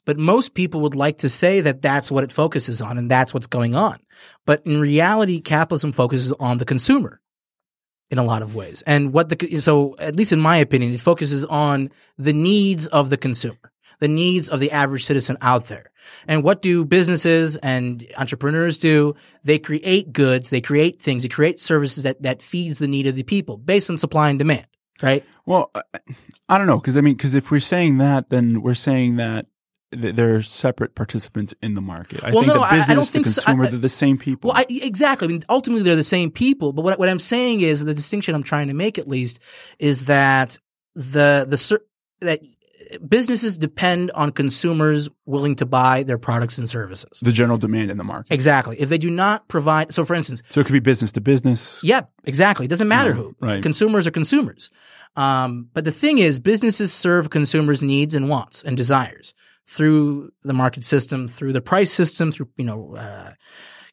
But 0.04 0.18
most 0.18 0.54
people 0.54 0.80
would 0.80 0.94
like 0.94 1.18
to 1.18 1.28
say 1.28 1.60
that 1.60 1.82
that's 1.82 2.10
what 2.10 2.24
it 2.24 2.32
focuses 2.32 2.80
on 2.80 2.96
and 2.96 3.10
that's 3.10 3.34
what's 3.34 3.46
going 3.46 3.74
on. 3.74 3.98
But 4.46 4.62
in 4.64 4.80
reality, 4.80 5.40
capitalism 5.40 5.92
focuses 5.92 6.32
on 6.40 6.58
the 6.58 6.64
consumer 6.64 7.20
in 8.10 8.18
a 8.18 8.24
lot 8.24 8.42
of 8.42 8.54
ways. 8.54 8.82
And 8.86 9.12
what 9.12 9.28
the, 9.28 9.60
so 9.60 9.96
at 9.98 10.16
least 10.16 10.32
in 10.32 10.40
my 10.40 10.56
opinion, 10.56 10.92
it 10.92 11.00
focuses 11.00 11.44
on 11.44 11.90
the 12.16 12.32
needs 12.32 12.86
of 12.86 13.10
the 13.10 13.16
consumer, 13.16 13.72
the 13.98 14.08
needs 14.08 14.48
of 14.48 14.60
the 14.60 14.70
average 14.70 15.04
citizen 15.04 15.36
out 15.40 15.66
there. 15.66 15.90
And 16.26 16.42
what 16.42 16.62
do 16.62 16.86
businesses 16.86 17.56
and 17.58 18.06
entrepreneurs 18.16 18.78
do? 18.78 19.14
They 19.44 19.58
create 19.58 20.12
goods, 20.12 20.48
they 20.48 20.62
create 20.62 21.02
things, 21.02 21.22
they 21.22 21.28
create 21.28 21.60
services 21.60 22.04
that, 22.04 22.22
that 22.22 22.40
feeds 22.40 22.78
the 22.78 22.88
need 22.88 23.06
of 23.06 23.14
the 23.14 23.22
people 23.24 23.58
based 23.58 23.90
on 23.90 23.98
supply 23.98 24.30
and 24.30 24.38
demand, 24.38 24.66
right? 25.02 25.24
Well, 25.44 25.70
I- 26.48 26.56
don't 26.56 26.66
know, 26.66 26.78
because 26.78 26.96
I 26.96 27.02
mean, 27.02 27.14
because 27.14 27.34
if 27.34 27.50
we're 27.50 27.60
saying 27.60 27.98
that, 27.98 28.30
then 28.30 28.62
we're 28.62 28.72
saying 28.74 29.16
that 29.16 29.44
th- 29.44 29.48
they're 29.90 30.42
separate 30.42 30.94
participants 30.94 31.54
in 31.62 31.74
the 31.74 31.80
market. 31.80 32.22
I 32.22 32.30
Well, 32.30 32.40
think 32.42 32.46
no, 32.48 32.54
the 32.54 32.60
I- 32.60 32.68
I 32.68 32.76
business, 32.78 32.94
don't 32.96 33.06
the 33.06 33.12
think 33.12 33.26
so. 33.26 33.42
consumer, 33.42 33.64
I- 33.64 33.68
they're 33.70 33.78
the 33.78 33.88
same 33.88 34.18
people. 34.18 34.48
Well, 34.48 34.58
I, 34.58 34.66
exactly. 34.68 35.26
I 35.26 35.30
mean, 35.30 35.44
ultimately, 35.48 35.82
they're 35.82 35.96
the 35.96 36.04
same 36.04 36.30
people. 36.30 36.72
But 36.72 36.82
what 36.84 36.98
what 36.98 37.08
I'm 37.08 37.18
saying 37.20 37.60
is 37.62 37.84
the 37.84 37.94
distinction 37.94 38.34
I'm 38.34 38.42
trying 38.42 38.68
to 38.68 38.74
make, 38.74 38.98
at 38.98 39.08
least, 39.08 39.38
is 39.78 40.04
that 40.06 40.58
the 40.94 41.46
the 41.48 41.80
that 42.20 42.40
businesses 43.06 43.58
depend 43.58 44.10
on 44.12 44.32
consumers 44.32 45.08
willing 45.26 45.54
to 45.56 45.66
buy 45.66 46.02
their 46.04 46.16
products 46.18 46.56
and 46.58 46.68
services. 46.68 47.18
the 47.20 47.32
general 47.32 47.58
demand 47.58 47.90
in 47.90 47.98
the 47.98 48.04
market. 48.04 48.32
Exactly. 48.32 48.80
If 48.80 48.88
they 48.88 48.96
do 48.98 49.10
not 49.10 49.46
provide, 49.48 49.92
so 49.92 50.04
for 50.04 50.14
instance, 50.14 50.42
So 50.50 50.60
it 50.60 50.64
could 50.66 50.72
be 50.72 50.78
business 50.80 51.12
to 51.12 51.20
business. 51.20 51.80
yeah, 51.82 52.02
exactly. 52.24 52.64
It 52.64 52.68
doesn't 52.68 52.88
matter 52.88 53.10
No, 53.14 53.22
who. 53.22 53.36
right. 53.40 53.62
Consumers 53.62 54.06
are 54.06 54.10
consumers. 54.10 54.70
Um, 55.16 55.68
but 55.74 55.84
the 55.84 55.92
thing 55.92 56.18
is, 56.18 56.38
businesses 56.38 56.92
serve 56.92 57.28
consumers' 57.30 57.82
needs 57.82 58.14
and 58.14 58.28
wants 58.28 58.62
and 58.62 58.76
desires 58.76 59.34
through 59.68 60.30
the 60.42 60.54
market 60.54 60.82
system, 60.82 61.28
through 61.28 61.52
the 61.52 61.60
price 61.60 61.92
system, 61.92 62.32
through 62.32 62.48
you 62.56 62.64
know 62.64 62.94
uh, 62.96 63.32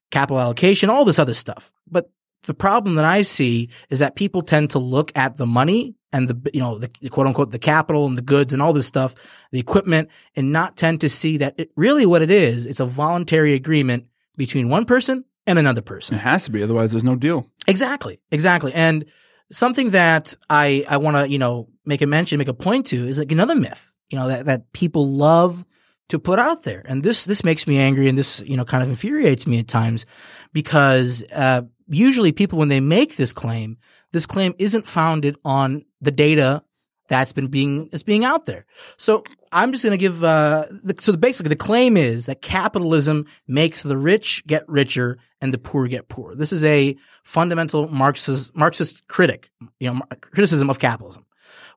capital 0.09 0.39
allocation, 0.39 0.89
all 0.89 1.05
this 1.05 1.19
other 1.19 1.33
stuff. 1.33 1.71
But 1.85 2.09
the 2.43 2.53
problem 2.53 2.95
that 2.95 3.05
I 3.05 3.23
see 3.23 3.69
is 3.89 3.99
that 3.99 4.15
people 4.15 4.41
tend 4.41 4.69
to 4.71 4.79
look 4.79 5.11
at 5.15 5.37
the 5.37 5.45
money 5.45 5.95
and 6.13 6.29
the 6.29 6.51
you 6.53 6.61
know 6.61 6.77
the, 6.77 6.89
the 7.01 7.09
quote 7.09 7.27
unquote 7.27 7.51
the 7.51 7.59
capital 7.59 8.05
and 8.05 8.17
the 8.17 8.21
goods 8.21 8.53
and 8.53 8.61
all 8.61 8.71
this 8.71 8.87
stuff, 8.87 9.15
the 9.51 9.59
equipment, 9.59 10.09
and 10.35 10.51
not 10.51 10.77
tend 10.77 11.01
to 11.01 11.09
see 11.09 11.37
that 11.37 11.59
it, 11.59 11.71
really 11.75 12.05
what 12.05 12.21
it 12.21 12.31
is. 12.31 12.65
It's 12.65 12.79
a 12.79 12.85
voluntary 12.85 13.53
agreement 13.53 14.05
between 14.37 14.69
one 14.69 14.85
person 14.85 15.25
and 15.45 15.59
another 15.59 15.81
person. 15.81 16.15
It 16.15 16.21
has 16.21 16.45
to 16.45 16.51
be, 16.51 16.63
otherwise 16.63 16.91
there's 16.91 17.03
no 17.03 17.17
deal. 17.17 17.51
Exactly, 17.67 18.21
exactly. 18.31 18.73
And 18.73 19.05
something 19.51 19.89
that 19.91 20.35
I 20.49 20.85
I 20.87 20.97
want 20.97 21.17
to 21.17 21.29
you 21.29 21.37
know 21.37 21.67
make 21.85 22.01
a 22.01 22.07
mention, 22.07 22.37
make 22.37 22.47
a 22.47 22.53
point 22.53 22.85
to 22.87 23.07
is 23.07 23.19
like 23.19 23.33
another 23.33 23.55
myth, 23.55 23.91
you 24.09 24.17
know 24.17 24.27
that 24.27 24.45
that 24.45 24.71
people 24.73 25.07
love 25.07 25.65
to 26.09 26.19
put 26.19 26.39
out 26.39 26.63
there, 26.63 26.83
and 26.85 27.03
this 27.03 27.25
this 27.25 27.43
makes 27.43 27.67
me 27.67 27.77
angry, 27.77 28.07
and 28.07 28.17
this 28.17 28.41
you 28.45 28.57
know 28.57 28.65
kind 28.65 28.83
of 28.83 28.89
infuriates 28.89 29.47
me 29.47 29.59
at 29.59 29.67
times 29.67 30.05
because 30.53 31.23
uh, 31.33 31.61
usually 31.87 32.31
people 32.31 32.59
when 32.59 32.69
they 32.69 32.79
make 32.79 33.15
this 33.15 33.33
claim, 33.33 33.77
this 34.11 34.25
claim 34.25 34.53
isn't 34.59 34.87
founded 34.87 35.37
on 35.43 35.85
the 36.01 36.11
data 36.11 36.63
that's 37.07 37.33
been 37.33 37.47
being 37.47 37.89
is 37.91 38.03
being 38.03 38.25
out 38.25 38.45
there. 38.45 38.65
So 38.97 39.23
I'm 39.51 39.71
just 39.71 39.83
going 39.83 39.91
to 39.91 39.97
give. 39.97 40.23
Uh, 40.23 40.65
the, 40.83 40.95
so 40.99 41.15
basically, 41.15 41.49
the 41.49 41.55
claim 41.55 41.97
is 41.97 42.25
that 42.25 42.41
capitalism 42.41 43.25
makes 43.47 43.83
the 43.83 43.97
rich 43.97 44.45
get 44.47 44.67
richer 44.67 45.17
and 45.41 45.53
the 45.53 45.57
poor 45.57 45.87
get 45.87 46.07
poorer. 46.07 46.35
This 46.35 46.51
is 46.51 46.65
a 46.65 46.95
fundamental 47.23 47.87
Marxist 47.87 48.55
Marxist 48.55 49.07
critic, 49.07 49.49
you 49.79 49.93
know, 49.93 50.01
criticism 50.21 50.69
of 50.69 50.79
capitalism. 50.79 51.24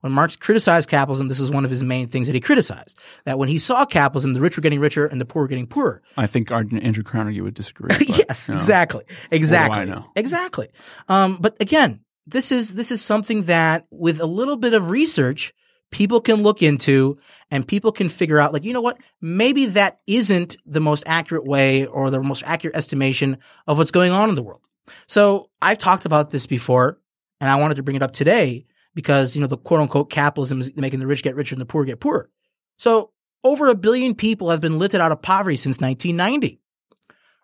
When 0.01 0.13
Marx 0.13 0.37
criticized 0.37 0.89
capitalism, 0.89 1.29
this 1.29 1.41
is 1.41 1.51
one 1.51 1.65
of 1.65 1.71
his 1.71 1.83
main 1.83 2.07
things 2.07 2.29
that 2.29 2.35
he 2.35 2.41
criticized. 2.41 2.99
That 3.25 3.39
when 3.39 3.49
he 3.49 3.59
saw 3.59 3.85
capitalism, 3.85 4.35
the 4.35 4.41
rich 4.41 4.57
were 4.57 4.61
getting 4.61 4.81
richer 4.81 5.07
and 5.07 5.21
the 5.21 5.25
poor 5.25 5.43
were 5.43 5.49
getting 5.49 5.67
poorer. 5.67 6.03
I 6.17 6.27
think 6.27 6.51
Andrew 6.51 7.03
Crowner, 7.03 7.33
you 7.33 7.45
would 7.45 7.55
disagree. 7.55 7.89
but, 7.99 8.09
yes, 8.09 8.49
you 8.49 8.55
know. 8.55 8.59
exactly, 8.59 9.05
exactly, 9.31 9.81
I 9.81 9.85
know? 9.85 10.11
exactly. 10.15 10.69
Um, 11.09 11.39
but 11.41 11.57
again, 11.61 12.01
this 12.27 12.53
is 12.53 12.75
this 12.75 12.93
is 12.93 13.03
something 13.03 13.45
that 13.45 13.87
with 13.91 14.21
a 14.21 14.27
little 14.27 14.57
bit 14.57 14.75
of 14.75 14.91
research, 14.91 15.55
people 15.91 16.21
can 16.21 16.43
look 16.43 16.63
into 16.63 17.19
and 17.51 17.67
people 17.67 17.93
can 17.93 18.09
figure 18.09 18.39
out. 18.39 18.53
Like, 18.53 18.65
you 18.65 18.73
know 18.73 18.81
what? 18.81 18.99
Maybe 19.21 19.67
that 19.67 20.01
isn't 20.07 20.57
the 20.67 20.81
most 20.81 21.05
accurate 21.07 21.45
way 21.45 21.87
or 21.87 22.11
the 22.11 22.23
most 22.23 22.43
accurate 22.47 22.77
estimation 22.77 23.39
of 23.67 23.79
what's 23.79 23.91
going 23.91 24.13
on 24.13 24.29
in 24.29 24.35
the 24.35 24.43
world. 24.43 24.61
So 25.07 25.51
I've 25.61 25.79
talked 25.79 26.07
about 26.07 26.31
this 26.31 26.47
before, 26.47 26.99
and 27.41 27.51
I 27.51 27.57
wanted 27.57 27.77
to 27.77 27.83
bring 27.83 27.97
it 27.97 28.03
up 28.03 28.13
today 28.13 28.67
because 28.95 29.35
you 29.37 29.41
know 29.41 29.47
the 29.47 29.57
quote 29.59 29.81
unquote 29.81 30.11
capitalism 30.11 30.61
is 30.61 30.71
making 30.77 31.01
the 31.01 31.07
rich 31.07 31.23
get 31.23 31.35
richer 31.37 31.55
and 31.55 31.61
the 31.61 31.67
poor 31.67 31.85
get 31.85 32.01
poorer. 32.01 32.31
So 32.77 33.11
over 33.45 33.69
a 33.69 33.75
billion 33.75 34.15
people 34.15 34.51
have 34.51 34.61
been 34.61 34.79
lifted 34.79 35.01
out 35.01 35.13
of 35.13 35.23
poverty 35.23 35.57
since 35.57 35.81
1990, 35.81 36.61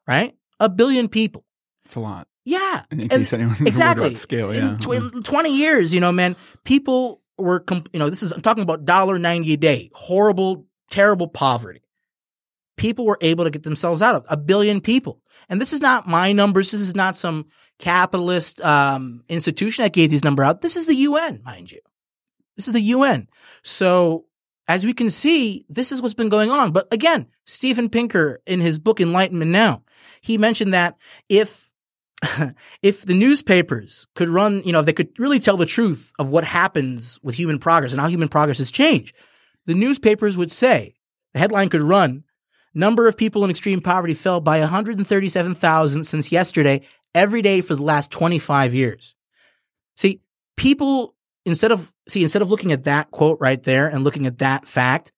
right? 0.06 0.34
A 0.60 0.68
billion 0.68 1.08
people. 1.08 1.44
It's 1.84 1.94
a 1.96 2.00
lot. 2.00 2.26
Yeah. 2.44 2.82
In 2.90 3.00
And- 3.00 3.32
anyone 3.32 3.56
exactly. 3.66 4.14
scale, 4.14 4.50
In 4.50 4.64
yeah. 4.64 4.76
tw- 4.76 5.14
in 5.14 5.22
20 5.22 5.56
years, 5.56 5.94
you 5.94 6.00
know, 6.00 6.12
man, 6.12 6.36
people 6.64 7.22
were, 7.38 7.60
com- 7.60 7.84
you 7.92 7.98
know, 7.98 8.10
this 8.10 8.22
is, 8.22 8.32
I'm 8.32 8.42
talking 8.42 8.62
about 8.62 8.84
$1.90 8.84 9.52
a 9.52 9.56
day, 9.56 9.90
horrible, 9.94 10.66
terrible 10.90 11.26
poverty. 11.28 11.82
People 12.76 13.06
were 13.06 13.18
able 13.20 13.44
to 13.44 13.50
get 13.50 13.62
themselves 13.62 14.02
out 14.02 14.14
of 14.14 14.26
a 14.28 14.36
billion 14.36 14.80
people. 14.80 15.20
And 15.48 15.60
this 15.60 15.72
is 15.72 15.80
not 15.80 16.06
my 16.08 16.32
numbers. 16.32 16.70
This 16.70 16.80
is 16.80 16.94
not 16.94 17.16
some 17.16 17.46
capitalist 17.78 18.60
um, 18.60 19.24
institution 19.28 19.82
that 19.82 19.92
gave 19.92 20.10
these 20.10 20.24
number 20.24 20.44
out. 20.44 20.60
This 20.60 20.76
is 20.76 20.86
the 20.86 20.94
UN, 20.94 21.42
mind 21.44 21.72
you. 21.72 21.80
This 22.56 22.66
is 22.66 22.72
the 22.72 22.80
UN. 22.80 23.28
So 23.62 24.26
as 24.68 24.86
we 24.86 24.94
can 24.94 25.10
see, 25.10 25.66
this 25.68 25.92
is 25.92 26.00
what's 26.00 26.14
been 26.14 26.28
going 26.28 26.50
on. 26.50 26.72
But 26.72 26.92
again, 26.92 27.26
Steven 27.46 27.88
Pinker 27.88 28.40
in 28.46 28.60
his 28.60 28.78
book 28.78 29.00
Enlightenment 29.00 29.50
Now, 29.50 29.82
he 30.20 30.38
mentioned 30.38 30.74
that 30.74 30.96
if 31.28 31.70
if 32.82 33.04
the 33.04 33.14
newspapers 33.14 34.06
could 34.14 34.28
run, 34.28 34.62
you 34.64 34.72
know, 34.72 34.80
if 34.80 34.86
they 34.86 34.92
could 34.92 35.18
really 35.18 35.38
tell 35.38 35.56
the 35.56 35.66
truth 35.66 36.12
of 36.18 36.30
what 36.30 36.44
happens 36.44 37.18
with 37.22 37.34
human 37.34 37.58
progress 37.58 37.92
and 37.92 38.00
how 38.00 38.08
human 38.08 38.28
progress 38.28 38.58
has 38.58 38.70
changed, 38.70 39.14
the 39.66 39.74
newspapers 39.74 40.36
would 40.36 40.50
say 40.50 40.94
the 41.32 41.40
headline 41.40 41.68
could 41.68 41.82
run 41.82 42.24
number 42.74 43.06
of 43.06 43.16
people 43.16 43.44
in 43.44 43.50
extreme 43.50 43.80
poverty 43.80 44.14
fell 44.14 44.40
by 44.40 44.60
137,000 44.60 46.04
since 46.04 46.32
yesterday 46.32 46.80
every 47.14 47.42
day 47.42 47.60
for 47.60 47.74
the 47.74 47.82
last 47.82 48.10
25 48.10 48.74
years. 48.74 49.14
See, 49.96 50.20
people 50.56 51.14
instead 51.44 51.72
of 51.72 51.92
see 52.08 52.22
instead 52.22 52.42
of 52.42 52.50
looking 52.50 52.72
at 52.72 52.84
that 52.84 53.10
quote 53.10 53.38
right 53.40 53.62
there 53.62 53.88
and 53.88 54.04
looking 54.04 54.26
at 54.26 54.38
that 54.38 54.66
fact, 54.66 55.12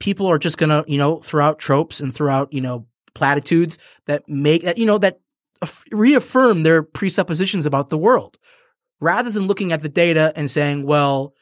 people 0.00 0.26
are 0.26 0.38
just 0.38 0.58
going 0.58 0.70
to, 0.70 0.84
you 0.90 0.98
know, 0.98 1.16
throw 1.20 1.44
out 1.44 1.58
tropes 1.58 2.00
and 2.00 2.14
throw 2.14 2.32
out, 2.32 2.52
you 2.52 2.60
know, 2.60 2.86
platitudes 3.14 3.78
that 4.06 4.28
make 4.28 4.62
that, 4.62 4.78
you 4.78 4.86
know, 4.86 4.98
that 4.98 5.20
reaffirm 5.90 6.62
their 6.62 6.82
presuppositions 6.82 7.66
about 7.66 7.90
the 7.90 7.98
world 7.98 8.38
rather 9.00 9.30
than 9.30 9.46
looking 9.46 9.72
at 9.72 9.82
the 9.82 9.88
data 9.88 10.32
and 10.36 10.50
saying, 10.50 10.84
well, 10.84 11.34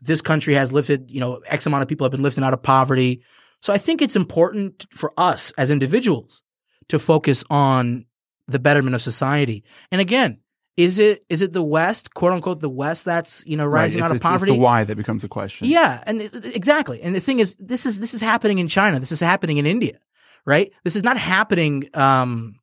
this 0.00 0.20
country 0.20 0.54
has 0.54 0.72
lifted, 0.72 1.10
you 1.10 1.20
know, 1.20 1.40
X 1.46 1.66
amount 1.66 1.82
of 1.82 1.88
people 1.88 2.04
have 2.04 2.12
been 2.12 2.22
lifted 2.22 2.44
out 2.44 2.52
of 2.52 2.62
poverty. 2.62 3.22
So 3.60 3.72
I 3.72 3.78
think 3.78 4.02
it's 4.02 4.16
important 4.16 4.86
for 4.90 5.12
us 5.16 5.52
as 5.58 5.70
individuals 5.70 6.42
to 6.88 6.98
focus 6.98 7.44
on 7.50 8.06
the 8.46 8.58
betterment 8.58 8.94
of 8.94 9.02
society. 9.02 9.64
And 9.90 10.00
again, 10.00 10.38
is 10.76 10.98
it 11.00 11.24
is 11.28 11.42
it 11.42 11.52
the 11.52 11.62
West, 11.62 12.14
quote 12.14 12.32
unquote, 12.32 12.60
the 12.60 12.68
West 12.68 13.04
that's 13.04 13.44
you 13.46 13.56
know 13.56 13.66
rising 13.66 14.00
right. 14.00 14.10
out 14.10 14.16
of 14.16 14.22
poverty? 14.22 14.52
It's 14.52 14.56
the 14.58 14.62
why 14.62 14.84
that 14.84 14.94
becomes 14.96 15.22
the 15.22 15.28
question. 15.28 15.66
Yeah, 15.68 16.02
and 16.06 16.22
it- 16.22 16.54
exactly. 16.54 17.02
And 17.02 17.14
the 17.16 17.20
thing 17.20 17.40
is, 17.40 17.56
this 17.58 17.84
is 17.84 17.98
this 17.98 18.14
is 18.14 18.20
happening 18.20 18.58
in 18.58 18.68
China. 18.68 19.00
This 19.00 19.12
is 19.12 19.20
happening 19.20 19.58
in 19.58 19.66
India. 19.66 19.98
right? 20.46 20.72
This 20.84 20.96
is 20.96 21.02
not 21.02 21.18
happening 21.18 21.90
um, 21.94 22.54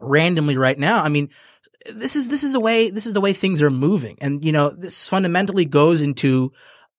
randomly 0.00 0.56
right 0.56 0.78
now. 0.78 1.04
I 1.04 1.08
mean, 1.08 1.28
this 1.94 2.16
is 2.16 2.28
this 2.28 2.42
is 2.42 2.52
the 2.52 2.60
way 2.60 2.90
this 2.90 3.06
is 3.06 3.12
the 3.12 3.20
way 3.20 3.32
things 3.34 3.60
are 3.62 3.70
moving, 3.70 4.16
and 4.20 4.44
you 4.44 4.50
know, 4.50 4.70
this 4.70 5.06
fundamentally 5.06 5.66
goes 5.66 6.00
into 6.00 6.52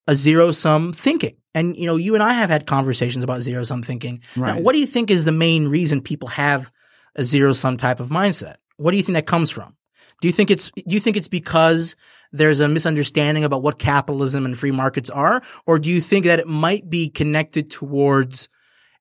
a 0.08 0.15
zero 0.15 0.51
sum 0.51 0.94
thinking. 0.94 1.36
And 1.53 1.75
you 1.75 1.86
know, 1.86 1.96
you 1.96 2.13
and 2.13 2.24
I 2.24 2.34
have 2.34 2.50
had 2.50 2.68
conversations 2.68 3.24
about 3.24 3.41
zero 3.41 3.63
sum 3.63 3.82
thinking. 3.82 4.22
Now, 4.56 4.60
what 4.60 4.74
do 4.74 4.79
you 4.79 4.86
think 4.86 5.10
is 5.10 5.25
the 5.25 5.32
main 5.32 5.68
reason 5.68 6.01
people 6.01 6.29
have 6.29 6.72
a 7.15 7.24
zero 7.24 7.53
sum 7.53 7.77
type 7.77 8.00
of 8.00 8.10
mindset? 8.10 8.56
What 8.77 8.91
do 8.91 8.98
you 8.98 9.03
think 9.03 9.15
that 9.15 9.25
comes 9.25 9.50
from? 9.50 9.75
Do 10.22 10.27
you 10.27 10.34
think 10.34 10.51
it's 10.51 10.72
do 10.72 10.84
you 10.96 11.00
think 11.00 11.18
it's 11.18 11.27
because 11.27 11.96
there's 12.32 12.60
a 12.60 12.68
misunderstanding 12.68 13.44
about 13.44 13.63
what 13.63 13.79
capitalism 13.79 14.46
and 14.46 14.58
free 14.58 14.72
markets 14.72 15.10
are, 15.10 15.41
or 15.65 15.79
do 15.79 15.89
you 15.89 16.01
think 16.01 16.25
that 16.25 16.39
it 16.39 16.48
might 16.48 16.89
be 16.89 17.10
connected 17.10 17.72
towards 17.72 18.50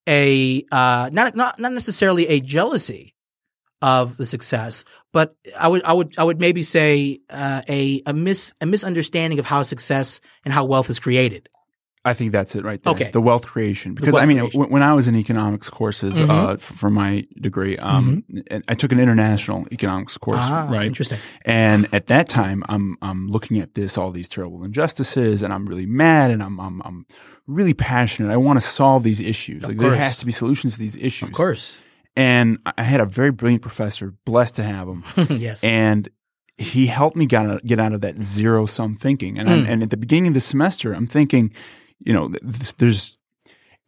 a 0.09 0.65
uh, 0.73 1.11
not 1.13 1.35
not 1.37 1.59
not 1.59 1.73
necessarily 1.73 2.29
a 2.29 2.41
jealousy 2.41 3.15
of 3.83 4.17
the 4.17 4.27
success, 4.27 4.85
but 5.13 5.37
I 5.59 5.69
would 5.69 5.85
I 5.85 5.93
would 5.93 6.15
I 6.19 6.25
would 6.25 6.41
maybe 6.41 6.63
say 6.63 7.21
uh, 7.31 7.63
a 7.69 8.03
a 8.07 8.13
mis 8.13 8.55
a 8.61 8.67
misunderstanding 8.67 9.39
of 9.39 9.45
how 9.45 9.63
success 9.63 10.21
and 10.45 10.55
how 10.55 10.65
wealth 10.65 10.91
is 10.91 10.99
created. 10.99 11.49
I 12.09 12.15
think 12.15 12.33
that's 12.33 12.55
it 12.57 12.65
right 12.65 12.83
there. 12.83 12.93
Okay. 12.95 13.11
The 13.11 13.21
wealth 13.21 13.47
creation. 13.47 13.95
Because 13.95 14.13
wealth 14.15 14.25
I 14.25 14.27
mean, 14.27 14.39
creation. 14.39 14.63
when, 14.71 14.83
I 14.83 14.93
was 14.95 15.07
in 15.09 15.15
economics 15.17 15.71
courses 15.71 16.15
Mhm. 16.19 16.31
uh, 16.31 16.57
for 16.57 16.91
my 16.91 17.27
degree, 17.41 17.77
um, 17.79 18.25
and 18.51 18.65
I 18.69 18.75
took 18.75 18.93
an 18.93 19.01
international 19.01 19.67
economics 19.73 20.17
course, 20.19 20.39
Ah, 20.41 20.67
right? 20.71 20.87
Interesting. 20.87 21.19
And 21.45 21.89
at 21.93 22.07
that 22.09 22.29
time, 22.29 22.65
I'm 22.69 22.97
I'm 23.03 23.29
looking 23.29 23.59
at 23.61 23.75
this, 23.75 23.97
all 23.99 24.11
these 24.11 24.29
terrible 24.29 24.65
injustices, 24.65 25.43
and 25.43 25.53
I'm 25.53 25.67
really 25.67 25.87
mad, 25.87 26.31
and 26.31 26.43
I'm 26.43 26.59
I'm 26.61 26.81
I'm 26.85 27.07
really 27.47 27.75
passionate. 27.75 28.33
I 28.33 28.37
want 28.37 28.61
to 28.61 28.67
solve 28.67 29.03
these 29.05 29.21
issues. 29.21 29.63
Of 29.63 29.71
like 29.71 29.79
there 29.79 29.95
has 29.97 30.17
to 30.19 30.27
be 30.27 30.33
solutions 30.33 30.75
to 30.75 30.79
these 30.81 30.97
issues. 30.97 31.29
Of 31.29 31.35
course. 31.35 31.77
And 32.17 32.59
I 32.77 32.83
had 32.83 33.01
a 33.01 33.07
very 33.07 33.31
brilliant 33.31 33.63
professor, 33.63 34.13
blessed 34.25 34.57
to 34.57 34.65
have 34.65 34.89
him, 34.89 35.05
yes. 35.39 35.63
and 35.63 36.09
he 36.61 36.89
helped 36.89 37.17
me 37.17 37.27
get 37.27 37.47
out, 37.47 37.65
get 37.65 37.79
out 37.79 37.93
of 37.93 38.01
that 38.01 38.21
zero 38.21 38.67
sum 38.67 38.97
thinking. 38.97 39.39
And 39.39 39.49
I'm, 39.49 39.65
Mm. 39.65 39.69
and 39.71 39.83
at 39.85 39.91
the 39.91 39.97
beginning 39.97 40.27
of 40.29 40.35
the 40.35 40.41
semester, 40.41 40.93
I'm 40.93 41.07
thinking, 41.07 41.53
you 42.01 42.13
know, 42.13 42.33
there's 42.79 43.17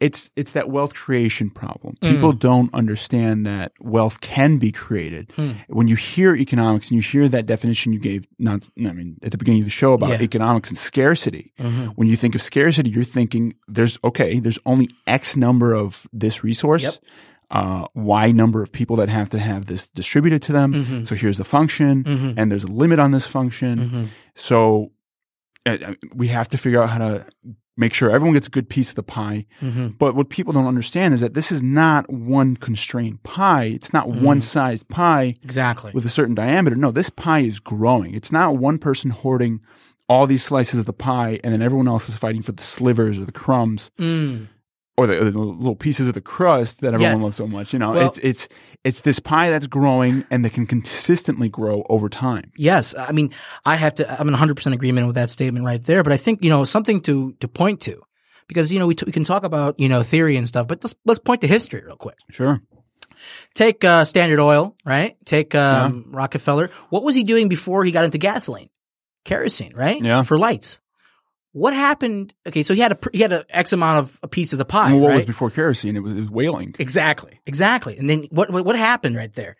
it's 0.01 0.31
it's 0.35 0.53
that 0.53 0.71
wealth 0.71 0.95
creation 0.95 1.51
problem. 1.51 1.95
Mm. 2.01 2.13
People 2.15 2.33
don't 2.33 2.73
understand 2.73 3.45
that 3.47 3.73
wealth 3.81 4.21
can 4.23 4.57
be 4.57 4.73
created. 4.73 5.31
Hmm. 5.37 5.51
When 5.69 5.89
you 5.89 5.97
hear 5.97 6.35
economics 6.35 6.89
and 6.89 6.97
you 6.97 7.03
hear 7.03 7.29
that 7.29 7.45
definition 7.45 7.93
you 7.93 7.99
gave, 7.99 8.27
not 8.39 8.67
I 8.79 8.93
mean 8.93 9.19
at 9.23 9.31
the 9.31 9.37
beginning 9.37 9.61
of 9.61 9.67
the 9.67 9.71
show 9.71 9.93
about 9.93 10.11
Yeah. 10.11 10.23
economics 10.23 10.71
and 10.71 10.79
scarcity. 10.79 11.53
Mhm. 11.61 11.93
When 11.97 12.09
you 12.09 12.17
think 12.17 12.35
of 12.35 12.41
scarcity, 12.41 12.89
you're 12.89 13.05
thinking 13.05 13.53
there's 13.69 13.99
okay, 14.03 14.41
there's 14.41 14.59
only 14.65 14.89
X 15.07 15.37
number 15.37 15.75
of 15.75 16.07
this 16.15 16.43
resource. 16.43 16.83
Yep. 16.83 16.95
Uh, 17.51 17.85
y 17.95 18.31
number 18.33 18.63
of 18.63 18.71
people 18.73 18.97
that 18.97 19.09
have 19.11 19.29
to 19.29 19.39
have 19.39 19.67
this 19.67 19.89
distributed 19.89 20.41
to 20.41 20.53
them. 20.53 20.73
Mhm. 20.73 21.09
So 21.09 21.15
here's 21.17 21.37
the 21.37 21.45
function, 21.45 22.05
Mhm. 22.05 22.35
and 22.39 22.51
there's 22.51 22.63
a 22.65 22.69
limit 22.73 22.99
on 23.01 23.11
this 23.11 23.27
function. 23.27 23.91
Mhm. 23.91 24.07
So 24.35 24.93
we 26.15 26.29
have 26.29 26.49
to 26.49 26.59
figure 26.59 26.83
out 26.83 26.91
how 26.91 26.99
to 26.99 27.27
make 27.77 27.95
sure 27.95 28.11
everyone 28.11 28.35
gets 28.35 28.47
a 28.47 28.51
good 28.51 28.69
piece 28.69 28.91
of 28.91 28.95
the 28.97 29.03
pie. 29.03 29.47
Mhm. 29.63 29.97
But 29.99 30.15
what 30.15 30.29
people 30.29 30.53
don't 30.53 30.67
understand 30.67 31.15
is 31.15 31.21
that 31.21 31.33
this 31.35 31.51
is 31.51 31.63
not 31.63 32.11
one 32.13 32.57
constrained 32.57 33.23
pie. 33.23 33.65
It's 33.65 33.93
not 33.93 34.07
Mm-hmm. 34.09 34.25
one 34.25 34.41
sized 34.43 34.89
pie 34.89 35.35
Exactly. 35.43 35.93
with 35.95 36.05
a 36.05 36.09
certain 36.11 36.35
diameter. 36.35 36.77
No, 36.77 36.91
this 36.91 37.09
pie 37.11 37.41
is 37.41 37.59
growing. 37.59 38.15
It's 38.15 38.31
not 38.33 38.57
one 38.59 38.79
person 38.79 39.11
hoarding 39.11 39.61
all 40.09 40.27
these 40.27 40.43
slices 40.45 40.79
of 40.81 40.87
the 40.87 40.93
pie 40.93 41.41
and 41.45 41.55
then 41.55 41.63
everyone 41.63 41.89
else 41.89 42.09
is 42.09 42.17
fighting 42.17 42.43
for 42.43 42.53
the 42.53 42.63
slivers 42.63 43.19
or 43.19 43.25
the 43.25 43.33
crumbs 43.33 43.91
Mm. 43.99 44.49
Or 45.01 45.07
the, 45.07 45.21
or 45.21 45.31
the 45.31 45.39
little 45.39 45.77
pieces 45.77 46.09
of 46.09 46.15
the 46.15 46.21
crust 46.21 46.81
that 46.81 46.95
everyone 46.95 47.13
Yes. 47.13 47.23
loves 47.23 47.37
so 47.37 47.47
much. 47.47 47.73
You 47.73 47.79
know, 47.79 47.93
Well- 47.93 48.09
it's 48.09 48.19
it's 48.19 48.49
it's 48.85 49.01
this 49.01 49.19
pie 49.19 49.51
that's 49.51 49.67
growing 49.67 50.25
and 50.31 50.45
that 50.45 50.53
can 50.55 50.67
consistently 50.67 51.49
grow 51.49 51.85
over 51.91 52.09
time. 52.09 52.51
Yes, 52.57 52.95
I 52.97 53.13
mean, 53.13 53.31
I 53.67 53.77
have 53.77 53.95
to. 53.97 54.11
I'm 54.11 54.29
in 54.29 54.33
100 54.33 54.55
percent 54.57 54.75
agreement 54.75 55.07
with 55.07 55.17
that 55.17 55.31
statement 55.31 55.65
right 55.67 55.83
there. 55.85 56.03
But 56.03 56.13
I 56.13 56.17
think 56.17 56.43
you 56.45 56.51
know 56.51 56.65
something 56.65 57.01
to 57.03 57.33
to 57.41 57.49
point 57.49 57.81
to, 57.83 58.01
because 58.49 58.73
you 58.73 58.79
know 58.79 58.87
we 58.87 58.95
t- 58.95 59.05
we 59.07 59.13
can 59.13 59.25
talk 59.25 59.45
about 59.45 59.79
you 59.79 59.89
know 59.89 60.03
theory 60.03 60.37
and 60.37 60.47
stuff, 60.49 60.67
but 60.69 60.83
let's 60.85 60.95
let's 61.05 61.21
point 61.21 61.41
to 61.43 61.47
history 61.47 61.83
real 61.85 61.97
quick. 61.97 62.17
Sure. 62.31 62.61
Take 63.55 63.85
uh, 63.85 64.05
Standard 64.07 64.41
Oil, 64.41 64.77
right? 64.85 65.15
Take 65.27 65.55
um, 65.55 66.07
Rockefeller. 66.09 66.71
What 66.89 67.03
was 67.03 67.15
he 67.15 67.23
doing 67.25 67.49
before 67.49 67.85
he 67.85 67.91
got 67.93 68.05
into 68.07 68.17
gasoline? 68.19 68.71
Kerosene, 69.25 69.75
right? 69.75 70.03
Yeah. 70.03 70.23
for 70.23 70.39
lights. 70.39 70.81
What 71.53 71.75
happened? 71.75 72.33
Okay, 72.47 72.63
so 72.63 72.75
he 72.75 72.81
had 72.81 72.93
a 72.93 72.99
he 73.13 73.21
had 73.21 73.33
an 73.33 73.43
X 73.51 73.73
amount 73.73 73.99
of 73.99 74.21
a 74.23 74.29
piece 74.29 74.53
of 74.53 74.59
the 74.59 74.65
pie, 74.65 74.93
well, 74.93 75.01
what 75.01 75.09
right? 75.09 75.17
was 75.17 75.25
before 75.25 75.51
kerosene? 75.51 75.97
It 75.97 76.01
was, 76.01 76.17
it 76.17 76.21
was 76.21 76.31
whaling. 76.31 76.75
Exactly, 76.79 77.41
exactly. 77.47 77.97
And 77.99 78.09
then 78.09 78.25
what, 78.31 78.51
what 78.51 78.65
what 78.65 78.77
happened 78.77 79.17
right 79.17 79.33
there? 79.33 79.57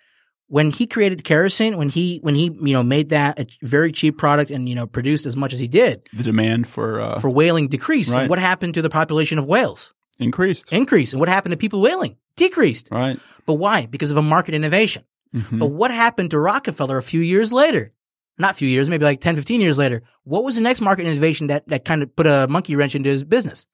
When 0.47 0.71
he 0.71 0.87
created 0.87 1.23
kerosene, 1.25 1.77
when 1.77 1.89
he 1.89 2.19
when 2.23 2.35
he 2.37 2.45
you 2.45 2.73
know 2.73 2.83
made 2.85 3.09
that 3.11 3.39
a 3.41 3.47
very 3.67 3.91
cheap 3.93 4.19
product 4.19 4.51
and 4.53 4.69
you 4.69 4.75
know 4.77 4.87
produced 4.87 5.27
as 5.27 5.35
much 5.37 5.53
as 5.53 5.59
he 5.61 5.67
did, 5.69 6.09
The 6.13 6.23
demand 6.23 6.69
for 6.69 7.01
uh, 7.01 7.19
for 7.21 7.29
whaling 7.31 7.67
decreased. 7.69 8.13
Right. 8.15 8.23
And 8.23 8.31
what 8.31 8.39
happened 8.39 8.75
to 8.75 8.83
the 8.83 8.91
population 8.91 9.39
of 9.39 9.47
whales? 9.47 9.93
increased. 10.19 10.71
Increased. 10.73 11.15
And 11.15 11.21
what 11.21 11.29
happened 11.31 11.53
to 11.53 11.57
people 11.57 11.81
whaling? 11.81 12.17
Decreased. 12.37 12.89
Right. 12.91 13.19
But 13.47 13.55
why? 13.55 13.87
Because 13.87 14.11
of 14.11 14.17
a 14.19 14.23
market 14.23 14.55
innovation. 14.55 15.03
Mhm. 15.35 15.59
But 15.59 15.67
what 15.67 15.91
happened 15.91 16.31
to 16.33 16.39
Rockefeller 16.39 16.99
a 16.99 17.03
few 17.03 17.21
years 17.21 17.53
later? 17.53 17.93
Not 18.41 18.53
a 18.53 18.55
few 18.55 18.69
years, 18.69 18.89
maybe 18.89 19.05
like 19.05 19.21
10, 19.21 19.37
15 19.37 19.61
years 19.61 19.77
later. 19.79 20.03
What 20.25 20.45
was 20.45 20.57
the 20.57 20.63
next 20.63 20.81
market 20.81 21.07
innovation 21.07 21.49
that, 21.49 21.69
that 21.69 21.85
kind 21.85 22.03
of 22.03 22.15
put 22.17 22.27
a 22.27 22.47
monkey 22.49 22.75
wrench 22.75 22.95
into 22.95 23.11
his 23.11 23.23
business? 23.23 23.67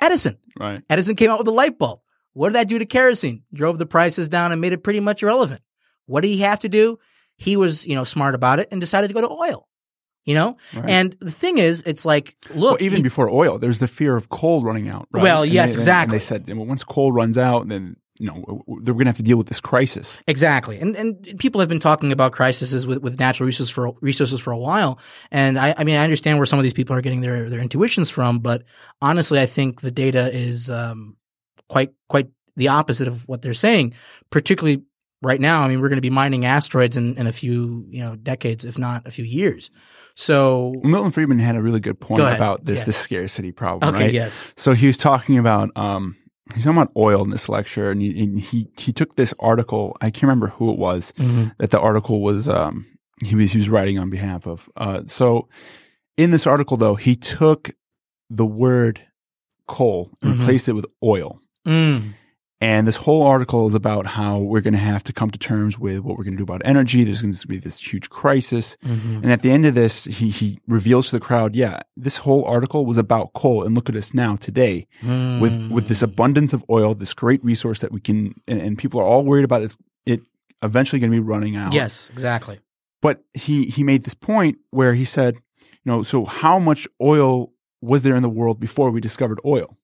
Edison. 0.00 0.38
Right. 0.58 0.82
Edison 0.88 1.16
came 1.16 1.30
out 1.30 1.38
with 1.38 1.48
a 1.48 1.52
light 1.52 1.78
bulb. 1.78 2.00
What 2.32 2.48
did 2.50 2.54
that 2.56 2.68
do 2.68 2.78
to 2.78 2.86
kerosene? 2.86 3.42
Drove 3.52 3.78
the 3.78 3.86
prices 3.86 4.28
down 4.28 4.52
and 4.52 4.60
made 4.60 4.72
it 4.72 4.82
pretty 4.82 5.00
much 5.00 5.22
irrelevant. 5.22 5.60
What 6.06 6.22
did 6.22 6.28
he 6.28 6.38
have 6.38 6.60
to 6.60 6.68
do? 6.68 6.98
He 7.36 7.56
was, 7.56 7.86
you 7.86 7.94
know, 7.94 8.04
smart 8.04 8.34
about 8.34 8.58
it 8.60 8.68
and 8.70 8.80
decided 8.80 9.08
to 9.08 9.14
go 9.14 9.20
to 9.22 9.30
oil. 9.30 9.68
You 10.24 10.34
know? 10.34 10.56
Right. 10.72 10.88
And 10.88 11.16
the 11.20 11.32
thing 11.32 11.58
is, 11.58 11.82
it's 11.84 12.04
like, 12.04 12.36
look, 12.54 12.78
well, 12.78 12.82
even 12.82 12.98
he- 12.98 13.02
before 13.02 13.28
oil, 13.28 13.58
there's 13.58 13.80
the 13.80 13.88
fear 13.88 14.16
of 14.16 14.28
coal 14.28 14.62
running 14.62 14.88
out. 14.88 15.08
Right? 15.10 15.22
Well, 15.22 15.42
And 15.42 15.52
yes, 15.52 15.70
they- 15.70 15.74
and 15.74 15.80
exactly. 15.82 16.18
they 16.18 16.24
said 16.24 16.46
well, 16.46 16.64
once 16.66 16.84
coal 16.84 17.10
runs 17.10 17.36
out, 17.36 17.68
then 17.68 17.96
you 18.18 18.26
know 18.26 18.62
they're 18.82 18.94
going 18.94 19.04
to 19.04 19.10
have 19.10 19.16
to 19.16 19.22
deal 19.22 19.36
with 19.36 19.48
this 19.48 19.60
crisis. 19.60 20.20
Exactly, 20.26 20.78
and 20.78 20.94
and 20.96 21.38
people 21.38 21.60
have 21.60 21.68
been 21.68 21.80
talking 21.80 22.12
about 22.12 22.32
crises 22.32 22.86
with, 22.86 22.98
with 22.98 23.18
natural 23.18 23.46
resources 23.46 23.70
for 23.70 23.92
resources 24.00 24.40
for 24.40 24.52
a 24.52 24.58
while, 24.58 24.98
and 25.30 25.58
I, 25.58 25.74
I 25.76 25.84
mean 25.84 25.96
I 25.96 26.04
understand 26.04 26.38
where 26.38 26.46
some 26.46 26.58
of 26.58 26.62
these 26.62 26.74
people 26.74 26.94
are 26.94 27.00
getting 27.00 27.20
their 27.20 27.48
their 27.48 27.60
intuitions 27.60 28.10
from, 28.10 28.40
but 28.40 28.64
honestly, 29.00 29.40
I 29.40 29.46
think 29.46 29.80
the 29.80 29.90
data 29.90 30.30
is 30.32 30.70
um, 30.70 31.16
quite 31.68 31.92
quite 32.08 32.28
the 32.56 32.68
opposite 32.68 33.08
of 33.08 33.26
what 33.28 33.42
they're 33.42 33.54
saying. 33.54 33.94
Particularly 34.30 34.82
right 35.22 35.40
now, 35.40 35.62
I 35.62 35.68
mean 35.68 35.80
we're 35.80 35.88
going 35.88 35.96
to 35.96 36.02
be 36.02 36.10
mining 36.10 36.44
asteroids 36.44 36.96
in, 36.96 37.16
in 37.16 37.26
a 37.26 37.32
few 37.32 37.86
you 37.88 38.00
know 38.00 38.16
decades, 38.16 38.64
if 38.64 38.78
not 38.78 39.06
a 39.06 39.10
few 39.10 39.24
years. 39.24 39.70
So 40.14 40.74
Milton 40.82 41.12
Friedman 41.12 41.38
had 41.38 41.56
a 41.56 41.62
really 41.62 41.80
good 41.80 41.98
point 41.98 42.18
Go 42.18 42.30
about 42.30 42.64
this 42.66 42.82
this 42.82 42.96
scarcity 42.98 43.52
problem. 43.52 43.94
okay, 43.94 44.04
right? 44.04 44.12
yes, 44.12 44.52
So 44.56 44.74
he 44.74 44.86
was 44.86 44.98
talking 44.98 45.38
about 45.38 45.70
um, 45.76 46.16
he's 46.54 46.64
talking 46.64 46.78
about 46.78 46.92
oil 46.96 47.22
in 47.24 47.30
this 47.30 47.48
lecture, 47.48 47.90
and 47.90 48.00
he, 48.02 48.24
and 48.24 48.40
he 48.40 48.68
he 48.78 48.92
took 48.92 49.16
this 49.16 49.32
article. 49.38 49.96
I 50.00 50.10
can't 50.10 50.24
remember 50.24 50.48
who 50.48 50.70
it 50.72 50.78
was 50.78 51.12
Mhm. 51.18 51.54
that 51.58 51.70
the 51.70 51.80
article 51.80 52.20
was. 52.22 52.48
Um, 52.48 52.86
he 53.24 53.34
was 53.36 53.52
he 53.52 53.58
was 53.58 53.68
writing 53.68 53.98
on 53.98 54.10
behalf 54.10 54.46
of. 54.46 54.68
Uh, 54.76 55.02
so 55.06 55.48
in 56.16 56.30
this 56.30 56.46
article, 56.46 56.76
though, 56.76 56.94
he 56.96 57.14
took 57.16 57.70
the 58.28 58.46
word 58.46 59.00
coal 59.68 60.10
and 60.22 60.34
Mhm. 60.34 60.38
replaced 60.40 60.68
it 60.68 60.72
with 60.72 60.86
oil. 61.04 61.40
Mm. 61.66 62.14
And 62.62 62.86
this 62.86 62.94
whole 62.94 63.24
article 63.24 63.66
is 63.66 63.74
about 63.74 64.06
how 64.06 64.38
we're 64.38 64.60
going 64.60 64.72
to 64.74 64.78
have 64.92 65.02
to 65.04 65.12
come 65.12 65.30
to 65.32 65.38
terms 65.38 65.80
with 65.80 65.98
what 66.04 66.16
we're 66.16 66.22
going 66.22 66.34
to 66.34 66.44
do 66.44 66.44
about 66.44 66.62
energy. 66.64 67.02
There's 67.02 67.20
going 67.20 67.34
to 67.34 67.46
be 67.48 67.58
this 67.58 67.80
huge 67.80 68.08
crisis. 68.08 68.76
Mhm. 68.84 69.22
And 69.24 69.32
at 69.32 69.42
the 69.42 69.50
end 69.50 69.66
of 69.66 69.74
this, 69.74 70.04
he, 70.04 70.30
he 70.30 70.60
reveals 70.68 71.06
to 71.10 71.16
the 71.18 71.20
crowd, 71.20 71.56
yeah, 71.56 71.80
this 71.96 72.18
whole 72.18 72.44
article 72.44 72.86
was 72.86 72.98
about 72.98 73.32
coal. 73.32 73.64
And 73.64 73.74
look 73.74 73.88
at 73.88 73.96
us 73.96 74.14
now 74.14 74.36
today 74.36 74.86
with, 75.02 75.72
with 75.72 75.88
this 75.88 76.02
abundance 76.02 76.52
of 76.52 76.64
oil, 76.70 76.94
this 76.94 77.14
great 77.14 77.42
resource 77.44 77.80
that 77.80 77.90
we 77.90 78.00
can, 78.00 78.34
and, 78.46 78.60
and 78.60 78.78
people 78.78 79.00
are 79.00 79.06
all 79.06 79.24
worried 79.24 79.44
about 79.44 79.62
it, 79.62 79.76
it 80.06 80.20
eventually 80.62 81.00
going 81.00 81.10
to 81.10 81.16
be 81.16 81.20
running 81.20 81.56
out. 81.56 81.74
yes, 81.74 82.10
exactly. 82.12 82.60
But 83.00 83.24
he, 83.34 83.64
he 83.66 83.82
made 83.82 84.04
this 84.04 84.14
point 84.14 84.58
where 84.70 84.94
he 84.94 85.04
said, 85.04 85.34
you 85.34 85.86
know, 85.90 86.04
so 86.04 86.24
how 86.24 86.60
much 86.60 86.86
oil 87.00 87.52
was 87.80 88.02
there 88.04 88.14
in 88.14 88.22
the 88.22 88.28
world 88.28 88.60
before 88.60 88.92
we 88.92 89.00
discovered 89.00 89.40
oil? 89.44 89.76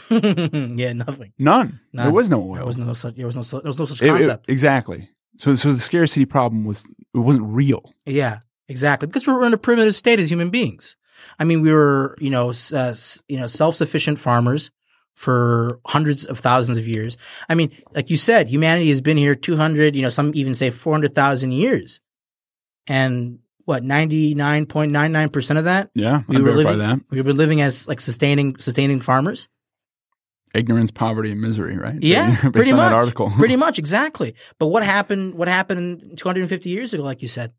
yeah, 0.10 0.92
nothing. 0.92 1.32
None. 1.38 1.80
There 1.92 2.10
was 2.12 2.28
no 2.28 2.40
oil. 2.42 2.54
There 2.56 2.66
was 2.66 2.78
no 2.78 2.92
such. 2.92 3.14
There 3.16 3.26
was 3.26 3.36
no. 3.36 3.42
There 3.60 3.68
was 3.68 3.78
no 3.78 3.84
such 3.84 4.02
It- 4.02 4.06
it- 4.06 4.08
concept. 4.08 4.48
exactly. 4.48 5.08
So, 5.38 5.54
so 5.54 5.72
the 5.72 5.80
scarcity 5.80 6.24
problem 6.26 6.64
was 6.64 6.84
it 7.14 7.18
wasn't 7.18 7.46
real. 7.46 7.92
Yeah, 8.06 8.38
exactly. 8.68 9.06
Because 9.06 9.26
we 9.26 9.32
were 9.32 9.46
in 9.46 9.54
a 9.54 9.58
primitive 9.58 9.96
state 9.96 10.18
as 10.20 10.30
human 10.30 10.50
beings. 10.50 10.96
I 11.38 11.44
mean, 11.44 11.62
we 11.62 11.72
were, 11.72 12.16
you 12.20 12.28
know, 12.30 12.52
uh, 12.74 12.94
you 13.28 13.38
know, 13.38 13.46
self-sufficient 13.46 14.18
farmers 14.18 14.70
for 15.14 15.80
hundreds 15.86 16.26
of 16.26 16.38
thousands 16.38 16.76
of 16.78 16.86
years. 16.86 17.16
I 17.48 17.54
mean, 17.54 17.70
like 17.94 18.10
you 18.10 18.16
said, 18.16 18.48
humanity 18.48 18.88
has 18.90 19.00
been 19.00 19.16
here 19.16 19.34
200, 19.34 19.96
you 19.96 20.02
know, 20.02 20.08
some 20.10 20.32
even 20.34 20.54
say 20.54 20.68
400,000 20.70 21.52
years. 21.52 22.00
And 22.86 23.38
what, 23.64 23.82
99.99% 23.82 25.58
of 25.58 25.64
that? 25.64 25.90
Yeah, 25.94 26.22
We 26.28 26.36
I 26.36 26.40
were 26.40 26.52
living, 26.54 26.78
that. 26.78 27.00
we 27.10 27.22
were 27.22 27.32
living 27.32 27.60
as 27.60 27.86
like 27.88 28.00
sustaining, 28.00 28.56
sustaining 28.58 29.00
farmers. 29.00 29.48
Ignorance, 30.54 30.90
poverty, 30.90 31.32
and 31.32 31.40
misery, 31.40 31.76
right? 31.76 31.96
Yeah, 32.02 32.30
Based 32.30 32.52
pretty 32.52 32.70
on 32.72 32.76
much. 32.78 32.90
that 32.90 32.94
article. 32.96 33.30
pretty 33.36 33.56
much, 33.56 33.78
exactly. 33.78 34.34
But 34.58 34.66
what 34.66 34.82
happened? 34.84 35.34
What 35.34 35.48
happened 35.48 36.18
250 36.18 36.70
years 36.70 36.94
ago? 36.94 37.02
Like 37.02 37.22
you 37.22 37.28
said. 37.28 37.52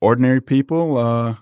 Ordinary 0.00 0.42
people 0.42 0.98
uh, 0.98 1.36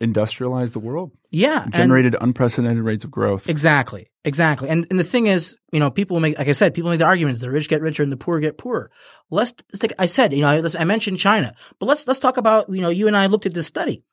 industrialized 0.00 0.72
the 0.72 0.78
world, 0.80 1.12
Yeah, 1.30 1.64
and- 1.64 1.72
generated 1.74 2.16
unprecedented 2.20 2.82
rates 2.82 3.04
of 3.04 3.10
growth. 3.10 3.48
Exactly. 3.48 4.06
Exactly. 4.24 4.68
And 4.68 4.86
and 4.90 4.98
the 4.98 5.04
thing 5.04 5.26
is, 5.26 5.56
you 5.72 5.80
know, 5.80 5.90
people 5.90 6.18
make, 6.20 6.36
like 6.38 6.48
I 6.48 6.52
said, 6.52 6.74
people 6.74 6.90
make 6.90 6.98
the 6.98 7.04
arguments: 7.06 7.40
the 7.40 7.50
rich 7.50 7.68
get 7.68 7.80
richer 7.80 8.02
and 8.02 8.12
the 8.12 8.16
poor 8.16 8.40
get 8.40 8.58
poorer. 8.58 8.90
Let's, 9.30 9.54
let's 9.72 9.78
take, 9.80 9.92
I 9.98 10.06
said, 10.06 10.32
you 10.34 10.40
know, 10.42 10.48
I, 10.48 10.62
I 10.80 10.84
mentioned 10.84 11.18
China, 11.18 11.54
but 11.78 11.86
let's 11.86 12.06
let's 12.06 12.18
talk 12.20 12.36
about, 12.36 12.68
you 12.68 12.80
know, 12.80 12.90
you 12.90 13.06
and 13.06 13.16
I 13.16 13.26
looked 13.26 13.46
at 13.46 13.54
this 13.54 13.66
study 13.66 14.04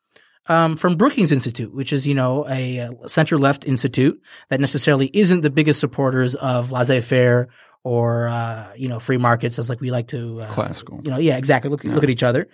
um, 0.47 0.77
from 0.77 0.95
Brookings 0.95 1.31
Institute, 1.31 1.73
which 1.73 1.91
is, 1.91 2.07
you 2.07 2.13
know, 2.13 2.47
a, 2.47 2.89
center 3.07 3.37
left 3.37 3.65
institute 3.65 4.21
that 4.49 4.59
necessarily 4.59 5.09
isn't 5.13 5.41
the 5.41 5.49
biggest 5.49 5.79
supporters 5.79 6.35
of 6.35 6.71
laissez 6.71 7.01
faire 7.01 7.49
or 7.85 8.27
uh, 8.27 8.73
you 8.75 8.89
know 8.89 8.99
free 8.99 9.17
markets, 9.17 9.59
as 9.59 9.69
like 9.69 9.79
we 9.79 9.91
like 9.91 10.07
to 10.07 10.41
uh, 10.41 10.51
Classical. 10.51 10.99
You 11.03 11.11
know, 11.11 11.17
yeah, 11.17 11.37
exactly. 11.37 11.69
Look 11.69 11.83
look 11.83 12.03
at 12.03 12.09
each 12.09 12.23
other. 12.23 12.49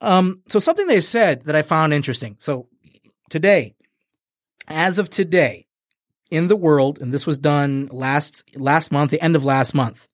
Um, 0.00 0.42
so 0.48 0.58
something 0.58 0.86
they 0.88 1.00
said 1.00 1.44
that 1.44 1.54
I 1.54 1.62
found 1.62 1.94
interesting. 1.94 2.36
So 2.40 2.68
today, 3.30 3.76
as 4.66 4.98
of 4.98 5.10
today, 5.10 5.68
in 6.30 6.48
the 6.48 6.56
world, 6.56 6.98
and 7.00 7.14
this 7.14 7.24
was 7.24 7.38
done 7.38 7.88
last 7.92 8.44
last 8.56 8.90
month, 8.90 9.12
the 9.12 9.22
end 9.22 9.36
of 9.36 9.44
last 9.44 9.74
month, 9.74 10.08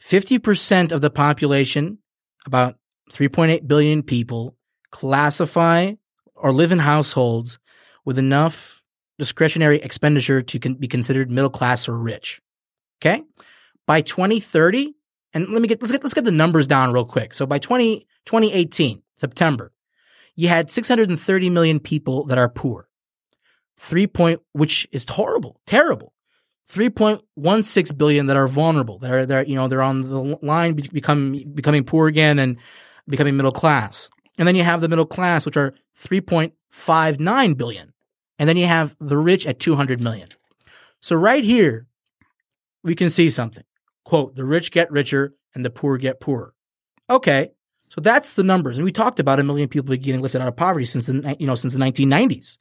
fifty 0.00 0.40
percent 0.40 0.90
of 0.90 1.00
the 1.00 1.10
population, 1.10 1.98
about 2.44 2.76
three 3.10 3.28
point 3.28 3.52
eight 3.52 3.68
billion 3.68 4.02
people, 4.02 4.56
classify 4.90 5.92
or 6.36 6.52
live 6.52 6.72
in 6.72 6.78
households 6.78 7.58
with 8.04 8.18
enough 8.18 8.82
discretionary 9.18 9.80
expenditure 9.80 10.42
to 10.42 10.58
con- 10.58 10.74
be 10.74 10.88
considered 10.88 11.30
middle 11.30 11.50
class 11.50 11.88
or 11.88 11.96
rich. 11.96 12.40
Okay, 13.00 13.22
by 13.86 14.00
2030, 14.00 14.94
and 15.34 15.48
let 15.48 15.60
me 15.60 15.68
get 15.68 15.80
let's 15.82 15.92
get 15.92 16.02
let's 16.02 16.14
get 16.14 16.24
the 16.24 16.32
numbers 16.32 16.66
down 16.66 16.92
real 16.92 17.04
quick. 17.04 17.34
So 17.34 17.46
by 17.46 17.58
20, 17.58 18.06
2018, 18.24 19.02
September, 19.16 19.72
you 20.34 20.48
had 20.48 20.70
630 20.70 21.50
million 21.50 21.80
people 21.80 22.24
that 22.26 22.38
are 22.38 22.48
poor. 22.48 22.88
Three 23.78 24.06
point, 24.06 24.40
which 24.52 24.86
is 24.92 25.04
horrible, 25.08 25.60
terrible. 25.66 26.12
3.16 26.68 27.96
billion 27.96 28.26
that 28.26 28.36
are 28.36 28.48
vulnerable, 28.48 28.98
that 28.98 29.10
are, 29.12 29.26
that 29.26 29.36
are, 29.36 29.44
you 29.44 29.54
know, 29.54 29.68
they're 29.68 29.82
on 29.82 30.02
the 30.02 30.38
line 30.42 30.74
become, 30.74 31.32
becoming 31.54 31.84
poor 31.84 32.08
again 32.08 32.38
and 32.38 32.56
becoming 33.08 33.36
middle 33.36 33.52
class. 33.52 34.10
And 34.36 34.48
then 34.48 34.56
you 34.56 34.64
have 34.64 34.80
the 34.80 34.88
middle 34.88 35.06
class, 35.06 35.46
which 35.46 35.56
are 35.56 35.74
3.59 35.98 37.56
billion. 37.56 37.92
And 38.38 38.48
then 38.48 38.56
you 38.56 38.66
have 38.66 38.94
the 39.00 39.16
rich 39.16 39.46
at 39.46 39.58
200 39.58 40.00
million. 40.00 40.28
So 41.00 41.16
right 41.16 41.42
here, 41.44 41.86
we 42.82 42.94
can 42.94 43.10
see 43.10 43.30
something. 43.30 43.64
Quote, 44.04 44.36
the 44.36 44.44
rich 44.44 44.70
get 44.70 44.90
richer 44.90 45.34
and 45.54 45.64
the 45.64 45.70
poor 45.70 45.96
get 45.98 46.20
poorer. 46.20 46.54
Okay. 47.08 47.50
So 47.88 48.00
that's 48.00 48.34
the 48.34 48.42
numbers. 48.42 48.78
And 48.78 48.84
we 48.84 48.92
talked 48.92 49.20
about 49.20 49.38
a 49.40 49.44
million 49.44 49.68
people 49.68 49.94
getting 49.96 50.20
lifted 50.20 50.40
out 50.40 50.48
of 50.48 50.56
poverty 50.56 50.84
since 50.86 51.06
the, 51.06 51.36
you 51.38 51.46
know, 51.46 51.54
since 51.54 51.72
the 51.72 51.78
1990s. 51.78 52.58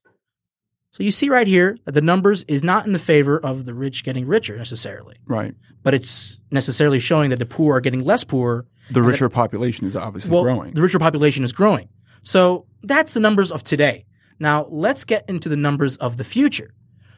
So 0.92 1.04
you 1.04 1.12
see 1.12 1.30
right 1.30 1.48
here 1.48 1.78
that 1.86 1.92
the 1.92 2.02
numbers 2.02 2.44
is 2.44 2.64
not 2.64 2.86
in 2.86 2.94
the 2.94 3.00
favor 3.00 3.38
of 3.38 3.66
the 3.66 3.74
rich 3.74 4.06
getting 4.06 4.26
richer 4.28 4.56
necessarily, 4.56 5.18
Right. 5.26 5.54
but 5.84 5.94
it's 5.94 6.40
necessarily 6.52 7.00
showing 7.00 7.32
that 7.32 7.40
the 7.40 7.46
poor 7.46 7.76
are 7.76 7.82
getting 7.82 8.06
less 8.06 8.24
poor. 8.24 8.66
The 8.92 9.02
richer 9.02 9.28
population 9.28 9.88
is 9.88 9.98
obviously 9.98 10.32
Well, 10.32 10.44
growing. 10.44 10.74
the 10.74 10.82
richer 10.82 11.00
population 11.00 11.44
is 11.44 11.52
growing. 11.52 11.90
So 12.24 12.66
that's 12.88 13.14
the 13.14 13.20
numbers 13.20 13.52
of 13.52 13.64
today. 13.64 14.06
Now 14.40 14.68
let's 14.70 15.06
get 15.06 15.28
into 15.30 15.50
the 15.50 15.56
numbers 15.56 15.98
of 15.98 16.18
the 16.18 16.24
future. 16.24 16.74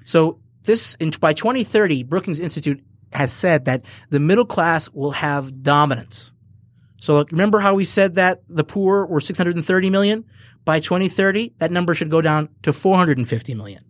So 0.06 0.40
this 0.64 0.96
in, 0.96 1.12
by 1.20 1.34
2030, 1.34 2.04
Brookings 2.04 2.40
Institute 2.40 2.84
has 3.14 3.32
said 3.32 3.66
that 3.66 3.86
the 4.10 4.20
middle 4.20 4.46
class 4.46 4.90
will 4.90 5.12
have 5.12 5.64
dominance. 5.64 6.34
So 7.00 7.24
remember 7.32 7.60
how 7.60 7.76
we 7.76 7.86
said 7.86 8.16
that 8.16 8.42
the 8.50 8.64
poor 8.64 9.06
were 9.06 9.22
630 9.22 9.90
million? 9.90 10.26
By 10.66 10.80
2030, 10.80 11.54
that 11.60 11.72
number 11.72 11.96
should 11.96 12.12
go 12.12 12.22
down 12.22 12.50
to 12.64 12.74
450 12.74 13.54
million. 13.54 13.86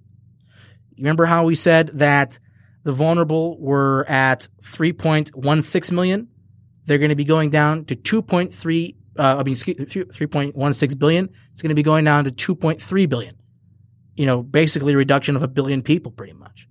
Remember 0.98 1.26
how 1.26 1.46
we 1.46 1.56
said 1.56 1.88
that 1.96 2.40
the 2.84 2.92
vulnerable 2.92 3.60
were 3.60 4.06
at 4.08 4.48
3.16 4.62 5.92
million? 5.92 6.28
They're 6.86 6.98
going 6.98 7.10
to 7.10 7.16
be 7.16 7.26
going 7.26 7.50
down 7.50 7.86
to 7.86 7.96
2.3 7.96 8.96
uh, 9.18 9.38
I 9.40 9.44
mean, 9.44 9.54
excuse- 9.54 9.78
3.16 9.78 11.00
billion. 11.00 11.30
It's 11.54 11.62
going 11.62 11.70
to 11.70 11.76
be 11.76 11.84
going 11.84 12.06
down 12.06 12.26
to 12.26 12.32
2.3 12.32 13.10
billion. 13.10 13.36
You 14.16 14.26
know, 14.26 14.42
basically 14.44 14.94
a 14.94 14.98
reduction 14.98 15.36
of 15.36 15.44
a 15.44 15.48
billion 15.48 15.82
people 15.82 16.12
pretty 16.12 16.34
much. 16.34 16.68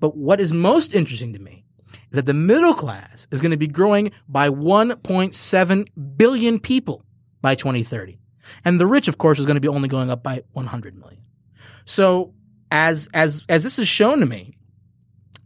But 0.00 0.16
what 0.16 0.40
is 0.40 0.52
most 0.52 0.94
interesting 0.94 1.32
to 1.32 1.38
me 1.38 1.64
is 2.10 2.16
that 2.16 2.26
the 2.26 2.34
middle 2.34 2.74
class 2.74 3.26
is 3.30 3.40
going 3.40 3.50
to 3.50 3.56
be 3.56 3.66
growing 3.66 4.12
by 4.28 4.48
1.7 4.48 6.16
billion 6.16 6.58
people 6.58 7.04
by 7.40 7.54
2030. 7.54 8.18
And 8.64 8.80
the 8.80 8.86
rich, 8.86 9.08
of 9.08 9.18
course, 9.18 9.38
is 9.38 9.44
going 9.44 9.56
to 9.56 9.60
be 9.60 9.68
only 9.68 9.88
going 9.88 10.10
up 10.10 10.22
by 10.22 10.42
100 10.52 10.96
million. 10.98 11.22
So 11.84 12.34
as, 12.70 13.08
as, 13.12 13.44
as 13.48 13.62
this 13.64 13.78
is 13.78 13.88
shown 13.88 14.20
to 14.20 14.26
me, 14.26 14.56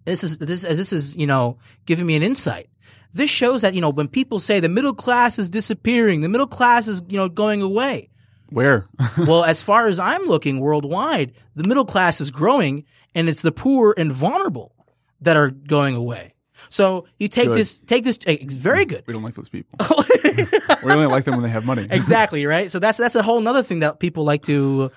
this 0.05 0.25
is, 0.25 0.38
this, 0.38 0.65
as 0.65 0.79
this 0.79 0.93
is, 0.93 1.17
you 1.17 1.27
know, 1.27 1.59
giving 1.87 2.07
me 2.07 2.17
an 2.17 2.23
insight. 2.23 2.69
This 3.14 3.31
shows 3.31 3.62
that, 3.62 3.75
you 3.75 3.81
know, 3.81 3.90
when 3.90 4.09
people 4.09 4.40
say 4.40 4.61
the 4.61 4.68
middle 4.68 4.94
class 4.94 5.38
is 5.38 5.51
disappearing, 5.51 6.22
the 6.22 6.29
middle 6.29 6.46
class 6.46 6.88
is, 6.88 7.03
you 7.09 7.18
know, 7.18 7.29
going 7.29 7.62
away. 7.62 8.11
Where? 8.48 8.87
well, 9.18 9.44
as 9.44 9.62
far 9.62 9.87
as 9.87 9.98
I'm 9.98 10.25
looking 10.25 10.61
worldwide, 10.61 11.33
the 11.55 11.64
middle 11.64 11.85
class 11.85 12.20
is 12.20 12.31
growing 12.31 12.85
and 13.14 13.29
it's 13.29 13.42
the 13.42 13.53
poor 13.53 13.94
and 13.96 14.12
vulnerable 14.12 14.75
that 15.20 15.37
are 15.37 15.51
going 15.51 15.94
away. 15.94 16.35
So 16.70 17.07
you 17.18 17.29
take 17.29 17.48
Good. 17.48 17.59
this, 17.59 17.79
take 17.79 18.05
this, 18.05 18.18
it's 18.27 18.55
very 18.55 18.85
good. 18.85 19.05
we 19.07 19.12
don't 19.12 19.22
like 19.22 19.35
those 19.35 19.48
people. 19.48 19.79
we 20.85 20.92
only 20.92 21.07
like 21.07 21.25
them 21.25 21.35
when 21.35 21.42
they 21.42 21.51
have 21.51 21.66
money. 21.66 21.87
exactly 21.90 22.46
right. 22.46 22.70
So 22.70 22.79
that's 22.79 22.98
that's 22.98 23.14
a 23.14 23.22
whole 23.22 23.46
other 23.46 23.62
thing 23.62 23.81
that 23.81 23.98
people 23.98 24.25
like 24.25 24.42
to 24.44 24.90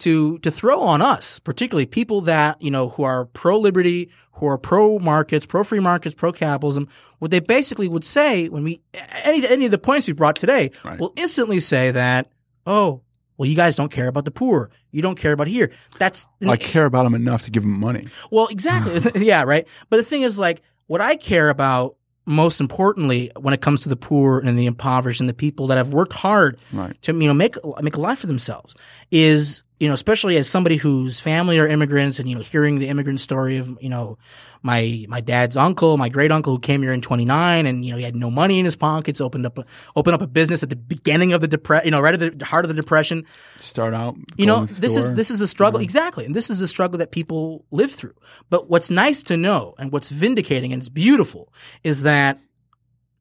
to 0.00 0.38
to 0.40 0.50
throw 0.50 0.80
on 0.80 1.00
us, 1.02 1.38
particularly 1.38 1.86
people 1.86 2.20
that 2.22 2.60
you 2.60 2.70
know 2.70 2.88
who 2.90 3.02
are 3.04 3.24
pro 3.26 3.58
liberty, 3.58 4.10
who 4.32 4.46
are 4.46 4.58
pro 4.58 4.98
markets, 4.98 5.46
pro 5.46 5.64
free 5.64 5.80
markets, 5.80 6.14
pro 6.14 6.32
capitalism. 6.32 6.88
What 7.18 7.30
they 7.30 7.40
basically 7.40 7.88
would 7.88 8.04
say 8.04 8.48
when 8.48 8.64
we 8.64 8.80
any 9.24 9.46
any 9.46 9.64
of 9.66 9.70
the 9.70 9.78
points 9.78 10.06
we 10.06 10.12
brought 10.14 10.36
today 10.36 10.70
Right. 10.84 10.98
will 10.98 11.12
instantly 11.16 11.60
say 11.60 11.90
that 11.92 12.30
oh 12.66 13.02
well 13.36 13.48
you 13.48 13.56
guys 13.56 13.76
don't 13.76 13.90
care 13.92 14.08
about 14.08 14.24
the 14.24 14.30
poor, 14.30 14.70
you 14.90 15.02
don't 15.02 15.18
care 15.18 15.32
about 15.32 15.46
here. 15.46 15.70
That's 15.98 16.26
I 16.46 16.56
care 16.56 16.86
about 16.86 17.04
them 17.04 17.14
enough 17.14 17.44
to 17.44 17.50
give 17.50 17.62
them 17.62 17.78
money. 17.78 18.06
well, 18.30 18.46
exactly. 18.48 19.00
yeah, 19.24 19.42
right. 19.44 19.66
But 19.90 19.98
the 19.98 20.02
thing 20.04 20.22
is, 20.22 20.38
like, 20.38 20.62
what 20.86 21.00
I 21.00 21.16
care 21.16 21.48
about 21.50 21.96
most 22.26 22.60
importantly 22.60 23.30
when 23.40 23.52
it 23.54 23.60
comes 23.60 23.80
to 23.82 23.88
the 23.88 23.96
poor 23.96 24.38
and 24.40 24.58
the 24.58 24.66
impoverished 24.66 25.20
and 25.20 25.28
the 25.28 25.34
people 25.34 25.66
that 25.66 25.78
have 25.78 25.88
worked 25.92 26.12
hard 26.12 26.58
Right. 26.72 26.94
to, 27.02 27.12
you 27.12 27.26
know, 27.28 27.34
make 27.34 27.56
make 27.82 27.96
a 27.96 28.00
life 28.00 28.20
for 28.20 28.26
themselves 28.28 28.74
is, 29.10 29.62
you 29.80 29.88
know, 29.88 29.94
especially 29.94 30.36
as 30.36 30.48
somebody 30.48 30.76
whose 30.76 31.20
family 31.20 31.58
are 31.58 31.66
immigrants 31.66 32.18
and, 32.18 32.28
you 32.28 32.36
know, 32.36 32.42
hearing 32.42 32.78
the 32.78 32.88
immigrant 32.88 33.18
story 33.18 33.56
of, 33.56 33.78
you 33.80 33.88
know, 33.88 34.18
my, 34.62 35.06
my 35.08 35.22
dad's 35.22 35.56
uncle, 35.56 35.96
my 35.96 36.10
great 36.10 36.30
uncle 36.30 36.52
who 36.52 36.58
came 36.58 36.82
here 36.82 36.92
in 36.92 37.00
29 37.00 37.64
and, 37.64 37.82
you 37.82 37.90
know, 37.90 37.96
he 37.96 38.04
had 38.04 38.14
no 38.14 38.30
money 38.30 38.58
in 38.58 38.66
his 38.66 38.76
pockets, 38.76 39.22
opened 39.22 39.46
up, 39.46 39.56
a, 39.56 39.64
opened 39.96 40.14
up 40.14 40.20
a 40.20 40.26
business 40.26 40.62
at 40.62 40.68
the 40.68 40.76
beginning 40.76 41.32
of 41.32 41.40
the 41.40 41.48
depression, 41.48 41.86
you 41.86 41.90
know, 41.92 42.00
right 42.00 42.20
at 42.20 42.38
the 42.38 42.44
heart 42.44 42.66
of 42.66 42.68
the 42.68 42.74
depression. 42.74 43.24
Start 43.58 43.94
out. 43.94 44.16
you 44.36 44.44
know 44.44 44.66
this 44.66 44.96
is 44.96 45.14
this 45.14 45.30
is 45.30 45.38
the 45.38 45.46
struggle. 45.46 45.80
Exactly. 45.80 46.26
And 46.26 46.36
this 46.36 46.50
is 46.50 46.58
the 46.58 46.68
struggle 46.68 46.98
that 46.98 47.10
people 47.10 47.64
live 47.70 47.90
through. 47.90 48.14
But 48.50 48.68
what's 48.68 48.90
nice 48.90 49.22
to 49.24 49.38
know 49.38 49.74
and 49.78 49.90
what's 49.90 50.10
vindicating 50.10 50.74
and 50.74 50.82
it's 50.82 50.90
beautiful 50.90 51.54
is 51.82 52.02
that 52.02 52.38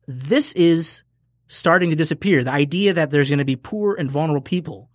this 0.07 0.51
is 0.53 1.03
starting 1.47 1.89
to 1.91 1.95
disappear. 1.95 2.43
The 2.43 2.51
idea 2.51 2.93
that 2.93 3.11
there's 3.11 3.29
going 3.29 3.39
to 3.39 3.45
be 3.45 3.55
poor 3.55 3.95
and 3.95 4.11
vulnerable 4.11 4.41
people 4.41 4.88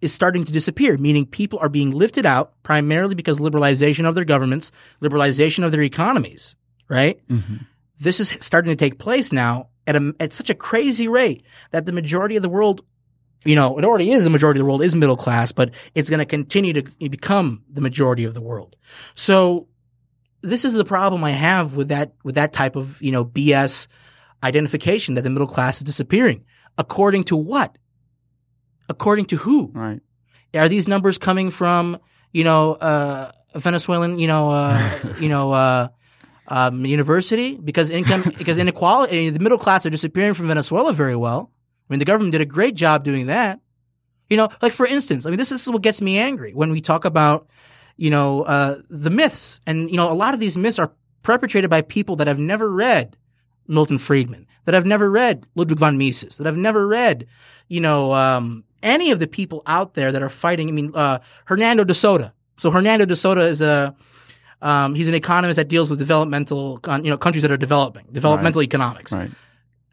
is 0.00 0.12
starting 0.12 0.44
to 0.44 0.52
disappear 0.52 0.96
meaning 0.98 1.26
people 1.26 1.58
are 1.60 1.68
being 1.68 1.90
lifted 1.90 2.26
out 2.26 2.52
primarily 2.62 3.14
because 3.14 3.40
liberalization 3.40 4.08
of 4.08 4.14
their 4.14 4.24
governments 4.24 4.72
liberalization 5.02 5.64
of 5.64 5.72
their 5.72 5.82
economies 5.82 6.56
right 6.88 7.20
mm-hmm. 7.28 7.56
this 7.98 8.20
is 8.20 8.36
starting 8.40 8.70
to 8.70 8.76
take 8.76 8.98
place 8.98 9.32
now 9.32 9.68
at 9.86 9.96
a 9.96 10.14
at 10.20 10.32
such 10.32 10.50
a 10.50 10.54
crazy 10.54 11.08
rate 11.08 11.44
that 11.70 11.86
the 11.86 11.92
majority 11.92 12.36
of 12.36 12.42
the 12.42 12.48
world 12.48 12.82
you 13.44 13.54
know, 13.54 13.78
it 13.78 13.84
already 13.84 14.10
is 14.10 14.24
the 14.24 14.30
majority 14.30 14.58
of 14.58 14.64
the 14.64 14.68
world 14.68 14.82
is 14.82 14.94
middle 14.94 15.16
class, 15.16 15.52
but 15.52 15.70
it's 15.94 16.10
going 16.10 16.18
to 16.18 16.26
continue 16.26 16.72
to 16.72 16.82
become 17.08 17.62
the 17.70 17.80
majority 17.80 18.24
of 18.24 18.34
the 18.34 18.40
world. 18.40 18.76
So 19.14 19.68
this 20.42 20.64
is 20.64 20.74
the 20.74 20.84
problem 20.84 21.24
I 21.24 21.30
have 21.30 21.76
with 21.76 21.88
that, 21.88 22.12
with 22.24 22.34
that 22.34 22.52
type 22.52 22.76
of, 22.76 23.00
you 23.00 23.12
know, 23.12 23.24
BS 23.24 23.86
identification 24.42 25.14
that 25.14 25.22
the 25.22 25.30
middle 25.30 25.46
class 25.46 25.78
is 25.78 25.84
disappearing. 25.84 26.44
According 26.76 27.24
to 27.24 27.36
what? 27.36 27.76
According 28.88 29.26
to 29.26 29.36
who? 29.36 29.70
Right. 29.74 30.00
Are 30.54 30.68
these 30.68 30.88
numbers 30.88 31.18
coming 31.18 31.50
from, 31.50 31.98
you 32.32 32.44
know, 32.44 32.74
uh, 32.74 33.32
Venezuelan, 33.54 34.18
you 34.18 34.26
know, 34.26 34.50
uh, 34.50 35.14
you 35.20 35.28
know, 35.28 35.52
uh, 35.52 35.88
um, 36.48 36.86
university? 36.86 37.56
Because 37.56 37.90
income, 37.90 38.22
because 38.38 38.58
inequality, 38.58 39.30
the 39.30 39.40
middle 39.40 39.58
class 39.58 39.84
are 39.86 39.90
disappearing 39.90 40.34
from 40.34 40.48
Venezuela 40.48 40.92
very 40.92 41.16
well. 41.16 41.50
I 41.88 41.92
mean, 41.92 41.98
the 41.98 42.04
government 42.04 42.32
did 42.32 42.40
a 42.40 42.46
great 42.46 42.74
job 42.74 43.04
doing 43.04 43.26
that. 43.26 43.60
You 44.30 44.36
know, 44.36 44.48
like 44.60 44.72
for 44.72 44.86
instance, 44.86 45.24
I 45.24 45.30
mean, 45.30 45.38
this, 45.38 45.48
this 45.48 45.62
is 45.62 45.72
what 45.72 45.82
gets 45.82 46.00
me 46.00 46.18
angry 46.18 46.52
when 46.52 46.70
we 46.70 46.80
talk 46.82 47.04
about, 47.06 47.48
you 47.96 48.10
know, 48.10 48.42
uh, 48.42 48.76
the 48.90 49.10
myths. 49.10 49.60
And, 49.66 49.90
you 49.90 49.96
know, 49.96 50.10
a 50.10 50.12
lot 50.12 50.34
of 50.34 50.40
these 50.40 50.56
myths 50.56 50.78
are 50.78 50.92
perpetrated 51.22 51.70
by 51.70 51.82
people 51.82 52.16
that 52.16 52.26
have 52.26 52.38
never 52.38 52.70
read 52.70 53.16
Milton 53.66 53.98
Friedman, 53.98 54.46
that 54.64 54.74
have 54.74 54.86
never 54.86 55.10
read 55.10 55.46
Ludwig 55.54 55.78
von 55.78 55.96
Mises, 55.96 56.36
that 56.36 56.46
have 56.46 56.56
never 56.56 56.86
read, 56.86 57.26
you 57.68 57.80
know, 57.80 58.12
um, 58.12 58.64
any 58.82 59.10
of 59.10 59.18
the 59.18 59.26
people 59.26 59.62
out 59.66 59.94
there 59.94 60.12
that 60.12 60.22
are 60.22 60.28
fighting. 60.28 60.68
I 60.68 60.72
mean, 60.72 60.92
uh, 60.94 61.18
Hernando 61.44 61.84
de 61.84 61.94
Soto. 61.94 62.32
So 62.56 62.70
Hernando 62.70 63.04
de 63.04 63.16
Soto 63.16 63.40
is 63.40 63.62
a, 63.62 63.94
um, 64.60 64.94
he's 64.94 65.08
an 65.08 65.14
economist 65.14 65.56
that 65.56 65.68
deals 65.68 65.90
with 65.90 65.98
developmental, 65.98 66.80
you 66.86 67.10
know, 67.10 67.16
countries 67.16 67.42
that 67.42 67.50
are 67.50 67.56
developing, 67.56 68.06
developmental 68.10 68.62
economics. 68.62 69.12
Right. 69.12 69.30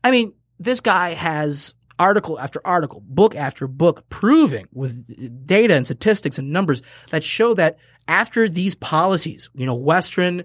I 0.03 0.11
mean, 0.11 0.33
this 0.59 0.81
guy 0.81 1.11
has 1.11 1.75
article 1.99 2.39
after 2.39 2.61
article, 2.65 3.01
book 3.05 3.35
after 3.35 3.67
book, 3.67 4.07
proving 4.09 4.67
with 4.73 5.45
data 5.45 5.75
and 5.75 5.85
statistics 5.85 6.37
and 6.37 6.51
numbers 6.51 6.81
that 7.11 7.23
show 7.23 7.53
that 7.53 7.77
after 8.07 8.49
these 8.49 8.75
policies, 8.75 9.49
you 9.55 9.65
know, 9.65 9.75
Western, 9.75 10.43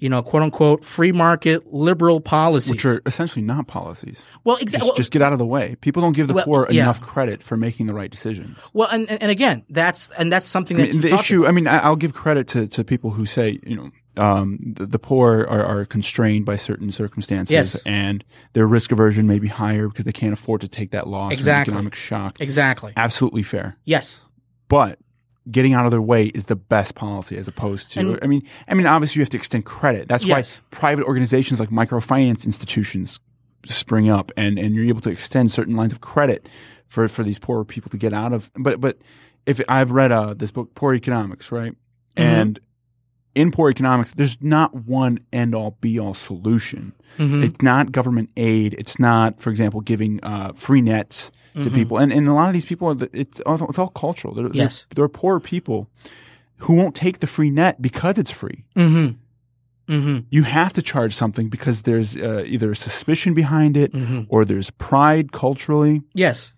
you 0.00 0.08
know, 0.08 0.22
quote 0.22 0.42
unquote, 0.42 0.84
free 0.84 1.12
market 1.12 1.72
liberal 1.72 2.20
policies, 2.20 2.70
Which 2.70 2.84
are 2.84 3.02
essentially 3.06 3.44
not 3.44 3.66
policies. 3.66 4.24
well, 4.44 4.56
Just, 4.56 4.74
exactly. 4.74 4.92
just 4.96 5.10
get 5.10 5.22
out 5.22 5.32
of 5.32 5.38
the 5.38 5.46
way. 5.46 5.76
People 5.80 6.02
don't 6.02 6.12
give 6.14 6.28
the 6.28 6.34
Well, 6.34 6.44
poor 6.44 6.66
yeah. 6.70 6.82
enough 6.84 7.00
credit 7.00 7.42
for 7.42 7.56
making 7.56 7.86
the 7.86 7.94
right 7.94 8.10
decisions. 8.10 8.58
well, 8.72 8.88
and, 8.90 9.08
and 9.10 9.22
and 9.22 9.30
again, 9.30 9.64
that's 9.70 10.08
and 10.18 10.32
that's 10.32 10.46
something 10.46 10.76
I 10.76 10.86
that 10.86 10.92
mean, 10.92 11.00
the 11.02 11.14
issue. 11.14 11.40
about. 11.40 11.48
I 11.48 11.52
mean, 11.52 11.66
I'll 11.68 11.96
give 11.96 12.14
credit 12.14 12.46
to, 12.48 12.66
to 12.68 12.84
people 12.84 13.10
who 13.10 13.26
say, 13.26 13.58
you 13.64 13.76
know, 13.76 13.90
um, 14.16 14.58
the, 14.60 14.86
the 14.86 14.98
poor 14.98 15.46
are, 15.48 15.64
are 15.64 15.84
constrained 15.84 16.44
by 16.44 16.56
certain 16.56 16.90
circumstances, 16.90 17.52
Yes. 17.52 17.82
and 17.86 18.24
their 18.52 18.66
risk 18.66 18.90
aversion 18.90 19.26
may 19.28 19.38
be 19.38 19.46
higher 19.48 19.88
because 19.88 20.04
they 20.04 20.12
can't 20.12 20.32
afford 20.32 20.60
to 20.62 20.68
take 20.68 20.90
that 20.90 21.06
loss, 21.06 21.32
Exactly. 21.32 21.72
economic 21.72 21.94
shock. 21.94 22.40
exactly. 22.40 22.92
Absolutely 22.96 23.42
fair, 23.44 23.76
Yes. 23.84 24.26
but 24.68 24.98
getting 25.50 25.74
out 25.74 25.84
of 25.84 25.90
their 25.90 26.02
way 26.02 26.26
is 26.26 26.44
the 26.44 26.56
best 26.56 26.94
policy, 26.94 27.36
as 27.36 27.48
opposed 27.48 27.92
to. 27.92 28.00
And- 28.00 28.18
I 28.22 28.26
mean, 28.26 28.42
I 28.68 28.74
mean, 28.74 28.86
obviously 28.86 29.20
you 29.20 29.22
have 29.22 29.30
to 29.30 29.36
extend 29.36 29.64
credit. 29.64 30.08
That's 30.08 30.24
Yes. 30.24 30.60
why 30.70 30.76
private 30.78 31.04
organizations 31.04 31.58
like 31.60 31.70
microfinance 31.70 32.44
institutions 32.44 33.20
spring 33.66 34.08
up, 34.08 34.30
and 34.36 34.58
and 34.58 34.74
you're 34.74 34.84
able 34.86 35.00
to 35.02 35.10
extend 35.10 35.50
certain 35.50 35.76
lines 35.76 35.92
of 35.92 36.00
credit 36.00 36.48
for 36.86 37.08
for 37.08 37.22
these 37.22 37.38
poorer 37.38 37.64
people 37.64 37.90
to 37.90 37.96
get 37.98 38.12
out 38.12 38.32
of. 38.32 38.50
But 38.56 38.80
but 38.80 38.98
if 39.46 39.60
I've 39.68 39.90
read 39.90 40.12
uh, 40.12 40.34
this 40.34 40.50
book, 40.50 40.74
Poor 40.74 40.94
Economics, 40.94 41.50
right, 41.50 41.72
Mm-hmm. 42.16 42.22
and 42.22 42.60
in 43.38 43.50
poor 43.50 43.70
economics, 43.70 44.12
there's 44.16 44.36
not 44.42 44.74
one 44.74 45.14
end 45.32 45.54
all 45.54 45.76
be 45.80 45.98
all 45.98 46.14
solution. 46.14 46.92
Mm-hmm. 47.18 47.42
It's 47.44 47.62
not 47.62 47.92
government 47.92 48.30
aid. 48.36 48.74
It's 48.78 48.98
not, 48.98 49.40
for 49.40 49.50
example, 49.50 49.80
giving 49.80 50.20
uh, 50.22 50.52
free 50.54 50.82
nets 50.82 51.30
Mm-hmm. 51.54 51.62
to 51.64 51.70
people. 51.70 51.96
And 51.98 52.12
and 52.12 52.28
a 52.28 52.34
lot 52.34 52.48
of 52.48 52.52
these 52.52 52.66
people, 52.66 52.88
are 52.88 52.94
the- 52.94 53.10
it's 53.12 53.40
all, 53.46 53.56
it's 53.70 53.78
all 53.78 53.88
cultural. 53.88 54.34
They're, 54.34 54.48
they're- 54.48 54.62
Yes. 54.64 54.86
they're, 54.94 55.08
poor 55.08 55.40
people 55.40 55.88
who 56.58 56.74
won't 56.74 56.94
take 56.94 57.16
the 57.20 57.26
free 57.26 57.50
net 57.50 57.80
because 57.80 58.18
it's 58.18 58.30
free. 58.30 58.64
Mm-hmm. 58.76 59.16
Mm-hmm. 59.92 60.18
You 60.30 60.42
have 60.42 60.72
to 60.74 60.82
charge 60.82 61.14
something 61.14 61.48
because 61.48 61.82
there's 61.82 62.16
uh, 62.16 62.42
either 62.46 62.74
suspicion 62.74 63.32
behind 63.34 63.76
it 63.76 63.92
Mm-hmm. 63.92 64.22
or 64.28 64.44
there's 64.44 64.70
pride 64.70 65.32
culturally. 65.32 66.02
Yes. 66.14 66.52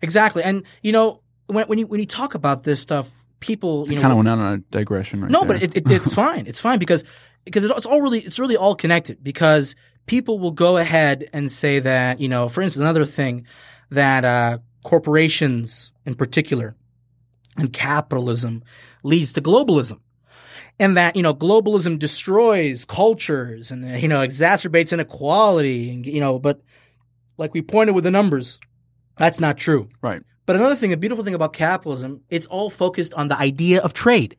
Exactly. 0.00 0.42
And 0.42 0.64
you 0.82 0.92
know, 0.92 1.20
when 1.46 1.66
when 1.68 1.78
you 1.78 1.86
when 1.86 2.00
you 2.00 2.06
talk 2.06 2.34
about 2.34 2.62
this 2.64 2.80
stuff, 2.80 3.21
people 3.42 3.86
you 3.92 4.00
kind 4.00 4.12
of 4.12 4.16
went 4.16 4.28
out 4.28 4.38
on 4.38 4.52
a 4.54 4.58
digression 4.70 5.20
right 5.20 5.30
No, 5.30 5.40
there. 5.40 5.48
but 5.58 5.62
it, 5.62 5.76
it, 5.76 5.90
it's 5.90 6.14
fine. 6.14 6.46
It's 6.46 6.60
fine 6.60 6.78
because 6.78 7.04
because 7.44 7.64
it's 7.64 7.84
all 7.86 8.00
really 8.00 8.20
it's 8.20 8.38
really 8.38 8.56
all 8.56 8.74
connected 8.74 9.22
because 9.22 9.74
people 10.06 10.38
will 10.38 10.52
go 10.52 10.78
ahead 10.78 11.28
and 11.34 11.50
say 11.52 11.80
that 11.80 12.20
you 12.20 12.28
know, 12.28 12.48
for 12.48 12.62
instance, 12.62 12.80
another 12.80 13.04
thing 13.04 13.46
that 13.90 14.24
uh, 14.24 14.58
corporations 14.84 15.92
in 16.06 16.14
particular 16.14 16.74
and 17.56 17.72
capitalism 17.72 18.62
leads 19.02 19.32
to 19.34 19.42
globalism. 19.42 19.98
And 20.78 20.96
that, 20.96 21.16
you 21.16 21.22
know, 21.22 21.34
globalism 21.34 21.98
destroys 21.98 22.84
cultures 22.86 23.70
and, 23.70 24.00
you 24.00 24.08
know, 24.08 24.20
exacerbates 24.26 24.92
inequality 24.92 25.90
and, 25.90 26.06
you 26.06 26.18
know, 26.18 26.38
but 26.38 26.62
like 27.36 27.52
we 27.52 27.60
pointed 27.60 27.94
with 27.94 28.04
the 28.04 28.10
numbers, 28.10 28.58
that's 29.18 29.38
not 29.38 29.58
true. 29.58 29.88
right. 30.00 30.22
But 30.46 30.56
another 30.56 30.74
thing, 30.74 30.92
a 30.92 30.96
beautiful 30.96 31.24
thing 31.24 31.34
about 31.34 31.52
capitalism, 31.52 32.22
it's 32.28 32.46
all 32.46 32.68
focused 32.70 33.14
on 33.14 33.28
the 33.28 33.38
idea 33.38 33.80
of 33.80 33.92
trade. 33.92 34.36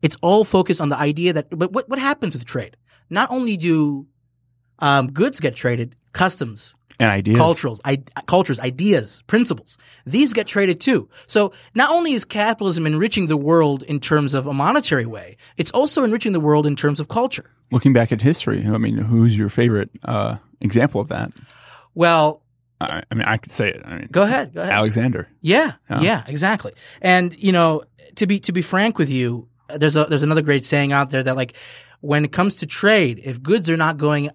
It's 0.00 0.16
all 0.22 0.44
focused 0.44 0.80
on 0.80 0.88
the 0.88 0.98
idea 0.98 1.32
that, 1.32 1.46
but 1.50 1.72
what, 1.72 1.88
what 1.88 1.98
happens 1.98 2.34
with 2.34 2.44
trade? 2.44 2.76
Not 3.10 3.30
only 3.30 3.56
do 3.56 4.06
um, 4.78 5.12
goods 5.12 5.38
get 5.40 5.54
traded, 5.54 5.96
customs, 6.12 6.74
And 6.98 7.10
ideas. 7.10 7.36
cultures, 7.36 7.80
I, 7.84 7.96
cultures, 8.26 8.58
ideas, 8.60 9.22
principles, 9.26 9.78
these 10.06 10.32
get 10.32 10.46
traded 10.46 10.80
too. 10.80 11.08
So 11.26 11.52
not 11.74 11.90
only 11.90 12.12
is 12.12 12.24
capitalism 12.24 12.86
enriching 12.86 13.26
the 13.28 13.36
world 13.36 13.82
in 13.84 14.00
terms 14.00 14.34
of 14.34 14.46
a 14.46 14.52
monetary 14.52 15.06
way, 15.06 15.36
it's 15.56 15.70
also 15.70 16.04
enriching 16.04 16.32
the 16.32 16.40
world 16.40 16.66
in 16.66 16.74
terms 16.76 17.00
of 17.00 17.08
culture. 17.08 17.50
Looking 17.70 17.92
back 17.92 18.12
at 18.12 18.20
history, 18.20 18.64
I 18.66 18.78
mean, 18.78 18.96
who's 18.98 19.36
your 19.36 19.48
favorite 19.48 19.90
uh, 20.04 20.36
example 20.60 21.00
of 21.00 21.08
that? 21.08 21.32
Well, 21.94 22.41
I, 22.82 23.02
I 23.10 23.14
mean, 23.14 23.26
I 23.26 23.36
could 23.36 23.52
say 23.52 23.68
it. 23.68 23.82
I 23.84 23.98
mean, 23.98 24.08
go 24.10 24.22
ahead, 24.22 24.54
go 24.54 24.62
ahead. 24.62 24.72
Alexander. 24.72 25.28
Yeah, 25.40 25.72
yeah, 25.88 26.24
exactly. 26.26 26.72
And 27.00 27.36
you 27.38 27.52
know, 27.52 27.84
to 28.16 28.26
be 28.26 28.40
to 28.40 28.52
be 28.52 28.62
frank 28.62 28.98
with 28.98 29.10
you, 29.10 29.48
there's 29.68 29.96
a 29.96 30.04
there's 30.04 30.22
another 30.22 30.42
great 30.42 30.64
saying 30.64 30.92
out 30.92 31.10
there 31.10 31.22
that 31.22 31.36
like 31.36 31.54
when 32.00 32.24
it 32.24 32.32
comes 32.32 32.56
to 32.56 32.66
trade, 32.66 33.20
if 33.24 33.42
goods 33.42 33.70
are 33.70 33.76
not 33.76 33.96
going 33.96 34.30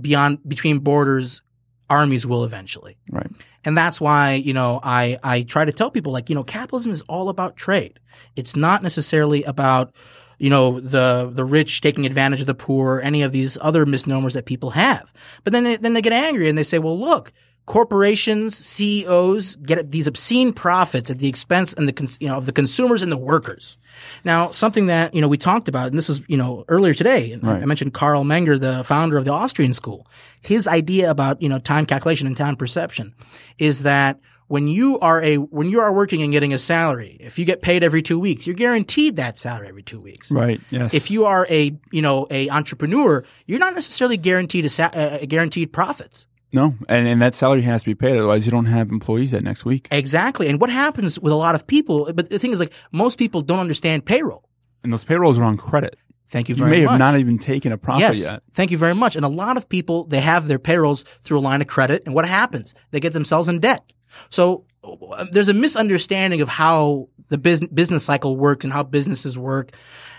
beyond 0.00 0.38
between 0.46 0.80
borders, 0.80 1.42
armies 1.88 2.26
will 2.26 2.44
eventually. 2.44 2.98
Right. 3.10 3.30
And 3.64 3.78
that's 3.78 4.00
why, 4.00 4.32
you 4.32 4.52
know, 4.52 4.80
I, 4.82 5.18
I 5.22 5.42
try 5.42 5.64
to 5.64 5.70
tell 5.72 5.90
people 5.90 6.12
like, 6.12 6.28
you 6.28 6.34
know, 6.34 6.42
capitalism 6.42 6.90
is 6.90 7.02
all 7.02 7.28
about 7.28 7.56
trade. 7.56 8.00
It's 8.34 8.56
not 8.56 8.82
necessarily 8.82 9.44
about, 9.44 9.94
you 10.38 10.50
know, 10.50 10.80
the, 10.80 11.30
the 11.32 11.44
rich 11.44 11.80
taking 11.80 12.04
advantage 12.06 12.40
of 12.40 12.46
the 12.46 12.54
poor, 12.54 12.96
or 12.96 13.00
any 13.00 13.22
of 13.22 13.30
these 13.30 13.56
other 13.60 13.86
misnomers 13.86 14.34
that 14.34 14.46
people 14.46 14.70
have. 14.70 15.12
But 15.44 15.52
then 15.52 15.62
they, 15.62 15.76
then 15.76 15.94
they 15.94 16.02
get 16.02 16.12
angry 16.12 16.48
and 16.48 16.58
they 16.58 16.64
say, 16.64 16.80
well, 16.80 16.98
look, 16.98 17.32
corporations, 17.66 18.56
CEOs 18.56 19.56
get 19.56 19.90
these 19.90 20.06
obscene 20.06 20.52
profits 20.52 21.10
at 21.10 21.18
the 21.18 21.28
expense 21.28 21.72
and 21.72 21.88
the, 21.88 22.16
you 22.20 22.28
know, 22.28 22.36
of 22.36 22.46
the 22.46 22.52
consumers 22.52 23.02
and 23.02 23.10
the 23.12 23.16
workers. 23.16 23.78
Now, 24.24 24.50
something 24.50 24.86
that, 24.86 25.14
you 25.14 25.20
know, 25.20 25.28
we 25.28 25.38
talked 25.38 25.68
about, 25.68 25.88
and 25.88 25.96
this 25.98 26.10
is, 26.10 26.22
you 26.28 26.36
know, 26.36 26.64
earlier 26.68 26.94
today, 26.94 27.36
Right. 27.42 27.62
I 27.62 27.66
mentioned 27.66 27.94
Carl 27.94 28.24
Menger, 28.24 28.58
the 28.58 28.84
founder 28.84 29.16
of 29.16 29.24
the 29.24 29.30
Austrian 29.32 29.72
school. 29.72 30.06
His 30.40 30.66
idea 30.66 31.10
about, 31.10 31.40
you 31.40 31.48
know, 31.48 31.58
time 31.58 31.86
calculation 31.86 32.26
and 32.26 32.36
time 32.36 32.56
perception 32.56 33.14
is 33.58 33.82
that 33.84 34.18
when 34.48 34.68
you 34.68 34.98
are 34.98 35.22
a, 35.22 35.36
when 35.36 35.70
you 35.70 35.80
are 35.80 35.92
working 35.92 36.20
and 36.22 36.30
getting 36.32 36.52
a 36.52 36.58
salary, 36.58 37.16
if 37.20 37.38
you 37.38 37.44
get 37.44 37.62
paid 37.62 37.82
every 37.82 38.02
two 38.02 38.18
weeks, 38.18 38.46
you're 38.46 38.56
guaranteed 38.56 39.16
that 39.16 39.38
salary 39.38 39.68
every 39.68 39.82
two 39.82 40.00
weeks. 40.00 40.30
Right. 40.30 40.60
Yes. 40.68 40.92
If 40.92 41.10
you 41.10 41.24
are 41.24 41.46
a, 41.48 41.74
you 41.90 42.02
know, 42.02 42.26
a 42.30 42.50
entrepreneur, 42.50 43.24
you're 43.46 43.58
not 43.60 43.74
necessarily 43.74 44.16
guaranteed 44.18 44.64
a, 44.66 44.68
sa- 44.70 44.90
uh, 44.92 45.24
guaranteed 45.26 45.72
profits. 45.72 46.26
No, 46.52 46.74
and, 46.88 47.08
and 47.08 47.22
that 47.22 47.34
salary 47.34 47.62
has 47.62 47.82
to 47.82 47.86
be 47.86 47.94
paid. 47.94 48.16
Otherwise, 48.16 48.44
you 48.44 48.50
don't 48.50 48.66
have 48.66 48.90
employees 48.90 49.30
that 49.30 49.42
next 49.42 49.64
week. 49.64 49.88
Exactly. 49.90 50.48
And 50.48 50.60
what 50.60 50.70
happens 50.70 51.18
with 51.18 51.32
a 51.32 51.36
lot 51.36 51.54
of 51.54 51.66
people, 51.66 52.12
but 52.14 52.30
the 52.30 52.38
thing 52.38 52.52
is 52.52 52.60
like 52.60 52.72
most 52.92 53.18
people 53.18 53.42
don't 53.42 53.60
understand 53.60 54.04
payroll. 54.04 54.48
And 54.82 54.92
those 54.92 55.04
payrolls 55.04 55.38
are 55.38 55.44
on 55.44 55.56
credit. 55.56 55.96
Thank 56.28 56.48
you 56.48 56.54
You 56.54 56.64
may 56.64 56.84
much. 56.84 56.92
have 56.92 56.98
not 56.98 57.18
even 57.18 57.38
taken 57.38 57.72
a 57.72 57.78
profit 57.78 58.16
yes. 58.16 58.20
yet. 58.20 58.42
Thank 58.52 58.70
you 58.70 58.78
very 58.78 58.94
much. 58.94 59.16
And 59.16 59.24
a 59.24 59.28
lot 59.28 59.58
of 59.58 59.68
people, 59.68 60.04
they 60.04 60.20
have 60.20 60.48
their 60.48 60.58
payrolls 60.58 61.04
through 61.22 61.38
a 61.38 61.40
line 61.40 61.60
of 61.60 61.66
credit. 61.66 62.04
And 62.06 62.14
what 62.14 62.26
happens? 62.26 62.74
They 62.90 63.00
get 63.00 63.12
themselves 63.12 63.48
in 63.48 63.60
debt. 63.60 63.92
So 64.30 64.64
uh, 64.82 65.26
there's 65.30 65.50
a 65.50 65.54
misunderstanding 65.54 66.40
of 66.40 66.48
how 66.48 67.08
the 67.28 67.38
business, 67.38 67.70
business 67.70 68.04
cycle 68.04 68.36
works 68.36 68.64
and 68.64 68.72
how 68.72 68.82
businesses 68.82 69.38
work. 69.38 69.72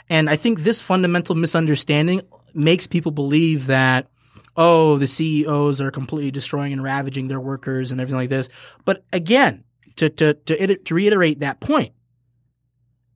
And 0.07 0.29
I 0.29 0.35
think 0.35 0.59
this 0.59 0.79
fundamental 0.79 1.35
misunderstanding 1.35 2.21
makes 2.53 2.85
people 2.85 3.11
believe 3.11 3.67
that, 3.67 4.07
oh, 4.55 4.97
the 4.97 5.07
CEOs 5.07 5.81
are 5.81 5.91
completely 5.91 6.31
destroying 6.31 6.73
and 6.73 6.83
ravaging 6.83 7.27
their 7.27 7.39
workers 7.39 7.91
and 7.91 7.99
everything 7.99 8.19
like 8.19 8.29
this. 8.29 8.49
But 8.85 9.03
again, 9.11 9.63
to, 9.95 10.09
to, 10.09 10.33
to, 10.33 10.75
to 10.77 10.93
reiterate 10.95 11.39
that 11.39 11.59
point, 11.59 11.93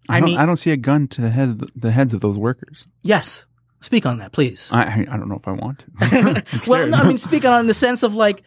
I, 0.09 0.17
I 0.17 0.21
mean- 0.21 0.37
I 0.37 0.45
don't 0.45 0.55
see 0.57 0.71
a 0.71 0.77
gun 0.77 1.07
to 1.09 1.21
the 1.21 1.29
head 1.29 1.49
of 1.49 1.71
the, 1.75 1.91
heads 1.91 2.13
of 2.13 2.21
those 2.21 2.37
workers. 2.37 2.87
yes, 3.01 3.45
speak 3.81 4.05
on 4.05 4.17
that, 4.19 4.31
please. 4.31 4.69
I, 4.71 5.05
I 5.09 5.17
don't 5.17 5.29
know 5.29 5.35
if 5.35 5.47
I 5.47 5.51
want 5.51 5.79
to. 5.99 6.43
Well, 6.67 6.87
no, 6.87 6.97
I 6.97 7.07
mean, 7.07 7.17
speak 7.17 7.45
on 7.45 7.61
in 7.61 7.67
the 7.67 7.73
sense 7.73 8.03
of 8.03 8.15
like, 8.15 8.43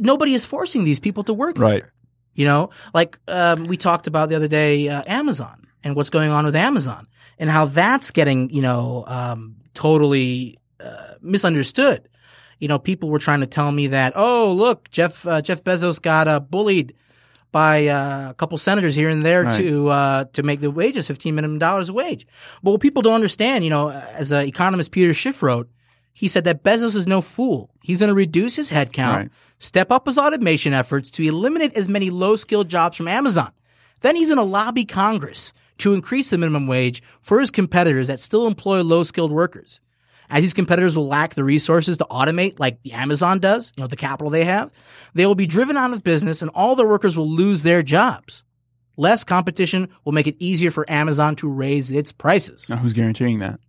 nobody 0.00 0.34
is 0.34 0.44
forcing 0.44 0.84
these 0.84 1.00
people 1.00 1.24
to 1.24 1.34
work 1.34 1.58
Right. 1.58 1.82
there. 1.82 1.92
You 2.34 2.44
know, 2.44 2.70
like 2.94 3.18
um, 3.28 3.66
we 3.66 3.76
talked 3.76 4.06
about 4.06 4.28
the 4.28 4.36
other 4.36 4.46
day, 4.48 4.88
uh, 4.88 5.02
Amazon 5.06 5.66
and 5.82 5.96
what's 5.96 6.10
going 6.10 6.30
on 6.30 6.44
with 6.44 6.54
Amazon 6.54 7.08
and 7.38 7.50
how 7.50 7.64
that's 7.66 8.12
getting, 8.12 8.50
you 8.50 8.62
know, 8.62 9.04
um, 9.08 9.56
totally 9.74 10.58
uh, 10.78 11.14
misunderstood. 11.20 12.08
You 12.60 12.68
know, 12.68 12.78
people 12.78 13.08
were 13.10 13.18
trying 13.18 13.40
to 13.40 13.46
tell 13.46 13.72
me 13.72 13.88
that, 13.88 14.12
oh, 14.16 14.52
look, 14.52 14.88
Jeff 14.90 15.26
uh, 15.26 15.40
Jeff 15.42 15.64
Bezos 15.64 16.00
got 16.00 16.28
uh, 16.28 16.38
bullied 16.40 16.94
by 17.52 17.88
uh, 17.88 18.30
a 18.30 18.34
couple 18.34 18.56
senators 18.58 18.94
here 18.94 19.08
and 19.08 19.24
there 19.24 19.42
Right. 19.44 19.56
to 19.58 19.88
uh, 19.88 20.24
to 20.34 20.42
make 20.42 20.60
the 20.60 20.70
wages 20.70 21.06
fifteen 21.08 21.34
minimum 21.34 21.58
dollars 21.58 21.88
a 21.88 21.92
wage. 21.92 22.26
But 22.62 22.70
what 22.72 22.80
people 22.80 23.02
don't 23.02 23.14
understand, 23.14 23.64
you 23.64 23.70
know, 23.70 23.90
as 23.90 24.32
uh, 24.32 24.36
economist 24.46 24.90
Peter 24.92 25.12
Schiff 25.14 25.42
wrote, 25.42 25.68
he 26.12 26.28
said 26.28 26.44
that 26.44 26.62
Bezos 26.62 26.94
is 26.94 27.06
no 27.06 27.20
fool. 27.20 27.70
He's 27.82 28.00
going 28.00 28.08
to 28.08 28.14
reduce 28.14 28.56
his 28.56 28.70
headcount, 28.70 29.16
Right. 29.16 29.30
step 29.58 29.90
up 29.90 30.06
his 30.06 30.18
automation 30.18 30.72
efforts 30.74 31.10
to 31.12 31.22
eliminate 31.26 31.74
as 31.74 31.88
many 31.88 32.10
low 32.10 32.36
skilled 32.36 32.68
jobs 32.68 32.96
from 32.96 33.08
Amazon. 33.08 33.50
Then 34.00 34.16
he's 34.16 34.28
going 34.28 34.36
to 34.38 34.42
lobby 34.44 34.84
Congress 34.84 35.52
to 35.78 35.94
increase 35.94 36.28
the 36.30 36.38
minimum 36.38 36.66
wage 36.66 37.02
for 37.22 37.40
his 37.40 37.50
competitors 37.50 38.06
that 38.08 38.20
still 38.20 38.46
employ 38.46 38.82
low 38.82 39.02
skilled 39.02 39.32
workers. 39.32 39.80
As 40.30 40.42
these 40.42 40.54
competitors 40.54 40.96
will 40.96 41.08
lack 41.08 41.34
the 41.34 41.44
resources 41.44 41.98
to 41.98 42.06
automate 42.10 42.58
like 42.58 42.80
the 42.82 42.92
Amazon 42.92 43.40
does, 43.40 43.72
you 43.76 43.82
know, 43.82 43.88
the 43.88 43.96
capital 43.96 44.30
they 44.30 44.44
have, 44.44 44.70
they 45.14 45.26
will 45.26 45.34
be 45.34 45.46
driven 45.46 45.76
out 45.76 45.92
of 45.92 46.04
business 46.04 46.40
and 46.40 46.50
all 46.54 46.76
their 46.76 46.86
workers 46.86 47.16
will 47.16 47.28
lose 47.28 47.62
their 47.62 47.82
jobs. 47.82 48.44
Less 48.96 49.24
competition 49.24 49.88
will 50.04 50.12
make 50.12 50.26
it 50.26 50.36
easier 50.38 50.70
for 50.70 50.88
Amazon 50.90 51.36
to 51.36 51.48
raise 51.48 51.90
its 51.90 52.12
prices. 52.12 52.68
Now, 52.68 52.76
who's 52.76 52.92
guaranteeing 52.92 53.40
that? 53.40 53.60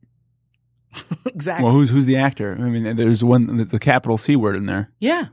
exactly. 1.26 1.64
Well, 1.64 1.74
who's 1.74 1.90
who's 1.90 2.06
the 2.06 2.18
actor? 2.18 2.54
I 2.60 2.64
mean, 2.64 2.96
there's 2.96 3.24
one 3.24 3.58
the, 3.58 3.66
the 3.66 3.80
capital 3.80 4.18
C 4.18 4.36
word 4.36 4.56
in 4.56 4.66
there. 4.66 4.92
yeah. 5.00 5.28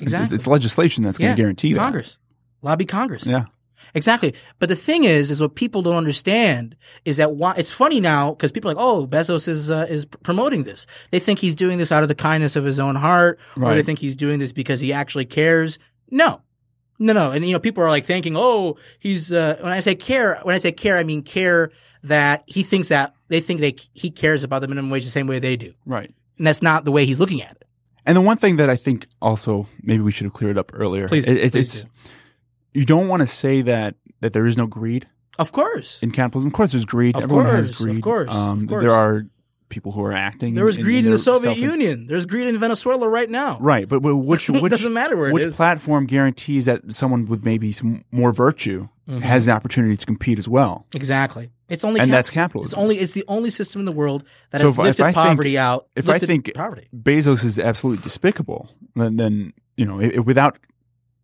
Exactly. 0.00 0.36
It's, 0.36 0.46
legislation 0.46 1.02
that's 1.02 1.18
going 1.18 1.34
to 1.34 1.36
guarantee 1.36 1.72
that. 1.72 1.80
Congress. 1.80 2.18
Lobby 2.62 2.84
Congress. 2.84 3.26
Yeah. 3.26 3.46
Exactly. 3.94 4.34
But 4.58 4.68
the 4.68 4.76
thing 4.76 5.04
is, 5.04 5.30
is 5.30 5.40
what 5.40 5.54
people 5.54 5.82
don't 5.82 5.96
understand 5.96 6.76
is 7.04 7.16
that 7.16 7.32
why 7.32 7.54
it's 7.56 7.70
funny 7.70 8.00
now 8.00 8.30
because 8.30 8.52
people 8.52 8.70
are 8.70 8.74
like, 8.74 8.82
oh, 8.82 9.06
Bezos 9.06 9.48
is 9.48 9.70
uh, 9.70 9.86
is 9.88 10.04
promoting 10.06 10.64
this. 10.64 10.86
They 11.10 11.18
think 11.18 11.38
he's 11.38 11.54
doing 11.54 11.78
this 11.78 11.90
out 11.92 12.02
of 12.02 12.08
the 12.08 12.14
kindness 12.14 12.56
of 12.56 12.64
his 12.64 12.78
own 12.80 12.94
heart, 12.96 13.38
or 13.56 13.74
they 13.74 13.82
think 13.82 13.98
he's 13.98 14.16
doing 14.16 14.38
this 14.38 14.52
because 14.52 14.80
he 14.80 14.92
actually 14.92 15.24
cares. 15.24 15.78
No, 16.10 16.42
no, 16.98 17.12
no. 17.12 17.30
And 17.30 17.44
you 17.46 17.52
know, 17.52 17.58
people 17.60 17.82
are 17.84 17.88
like 17.90 18.04
thinking, 18.04 18.36
oh, 18.36 18.76
he's. 18.98 19.32
Uh, 19.32 19.56
when 19.60 19.72
I 19.72 19.80
say 19.80 19.94
care, 19.94 20.38
when 20.42 20.54
I 20.54 20.58
say 20.58 20.72
care, 20.72 20.96
I 20.98 21.04
mean 21.04 21.22
care 21.22 21.70
that 22.04 22.44
he 22.46 22.62
thinks 22.62 22.88
that 22.88 23.14
they 23.28 23.40
think 23.40 23.60
they 23.60 23.74
he 23.94 24.10
cares 24.10 24.44
about 24.44 24.60
the 24.60 24.68
minimum 24.68 24.90
wage 24.90 25.04
the 25.04 25.10
same 25.10 25.26
way 25.26 25.38
they 25.38 25.56
do, 25.56 25.74
Right. 25.84 26.12
and 26.38 26.46
that's 26.46 26.62
not 26.62 26.84
the 26.84 26.92
way 26.92 27.04
he's 27.06 27.20
looking 27.20 27.42
at 27.42 27.52
it. 27.52 27.64
And 28.06 28.16
the 28.16 28.20
one 28.22 28.36
thing 28.38 28.56
that 28.56 28.70
I 28.70 28.76
think 28.76 29.06
also 29.20 29.66
maybe 29.82 30.02
we 30.02 30.12
should 30.12 30.24
have 30.24 30.32
cleared 30.32 30.56
up 30.56 30.70
earlier. 30.72 31.08
Please, 31.08 31.26
it- 31.28 31.36
it- 31.36 31.52
please 31.52 31.74
it's 31.74 31.82
do. 31.84 31.88
You 32.74 32.84
don't 32.84 33.08
want 33.08 33.20
to 33.20 33.26
say 33.26 33.62
that 33.62 33.94
that 34.20 34.32
there 34.32 34.46
is 34.46 34.56
no 34.56 34.66
greed 34.66 35.06
Of 35.38 35.52
course, 35.52 36.02
in 36.02 36.10
capitalism. 36.10 36.48
Of 36.48 36.52
course, 36.54 36.72
there's 36.72 36.84
greed. 36.84 37.16
Of 37.16 37.24
Everyone 37.24 37.46
has 37.46 37.66
course, 37.68 37.80
of 37.80 37.86
greed. 37.86 38.02
course, 38.02 38.30
Um, 38.30 38.60
of 38.62 38.66
course. 38.68 38.82
There 38.82 38.92
are 38.92 39.24
people 39.68 39.92
who 39.92 40.02
are 40.02 40.12
acting. 40.14 40.54
there 40.54 40.64
was 40.64 40.78
greed 40.78 41.04
in, 41.04 41.10
the 41.10 41.18
Soviet 41.18 41.50
self- 41.50 41.58
Union. 41.58 42.06
There's 42.06 42.24
greed 42.26 42.46
in 42.48 42.56
Venezuela 42.58 43.06
right 43.08 43.28
now. 43.28 43.58
Right, 43.60 43.86
but, 43.88 44.00
but 44.00 44.16
which 44.16 44.48
which 44.64 44.70
Doesn't 44.70 44.92
matter 44.94 45.16
where 45.16 45.32
which 45.32 45.52
platform 45.54 46.06
guarantees 46.06 46.64
that 46.64 46.92
someone 46.92 47.26
with 47.26 47.44
maybe 47.44 47.72
some 47.72 48.04
more 48.10 48.32
virtue 48.32 48.88
Mm-hmm. 49.08 49.20
has 49.20 49.46
the 49.46 49.52
opportunity 49.52 49.96
to 49.96 50.04
compete 50.04 50.38
as 50.38 50.46
well? 50.46 50.84
Exactly. 50.92 51.48
It's 51.70 51.82
only 51.82 51.98
And 51.98 52.10
cap- 52.10 52.18
that's 52.18 52.28
capitalism. 52.30 52.76
It's 52.76 52.82
only 52.82 52.98
it's 52.98 53.12
the 53.12 53.24
only 53.26 53.48
system 53.48 53.78
in 53.80 53.86
the 53.86 53.92
world 53.92 54.22
that 54.50 54.60
So 54.60 54.66
has 54.66 54.74
if 54.74 54.78
I- 54.78 54.82
if 54.82 54.86
lifted 54.88 55.02
think- 55.04 55.14
poverty 55.14 55.56
out. 55.58 55.86
If 55.96 56.10
I 56.10 56.18
think 56.18 56.52
poverty, 56.54 56.88
Bezos 56.94 57.42
is 57.42 57.58
absolutely 57.58 58.02
despicable, 58.02 58.68
then, 58.96 59.16
then 59.16 59.54
you 59.78 59.86
know, 59.86 59.96
without 60.22 60.58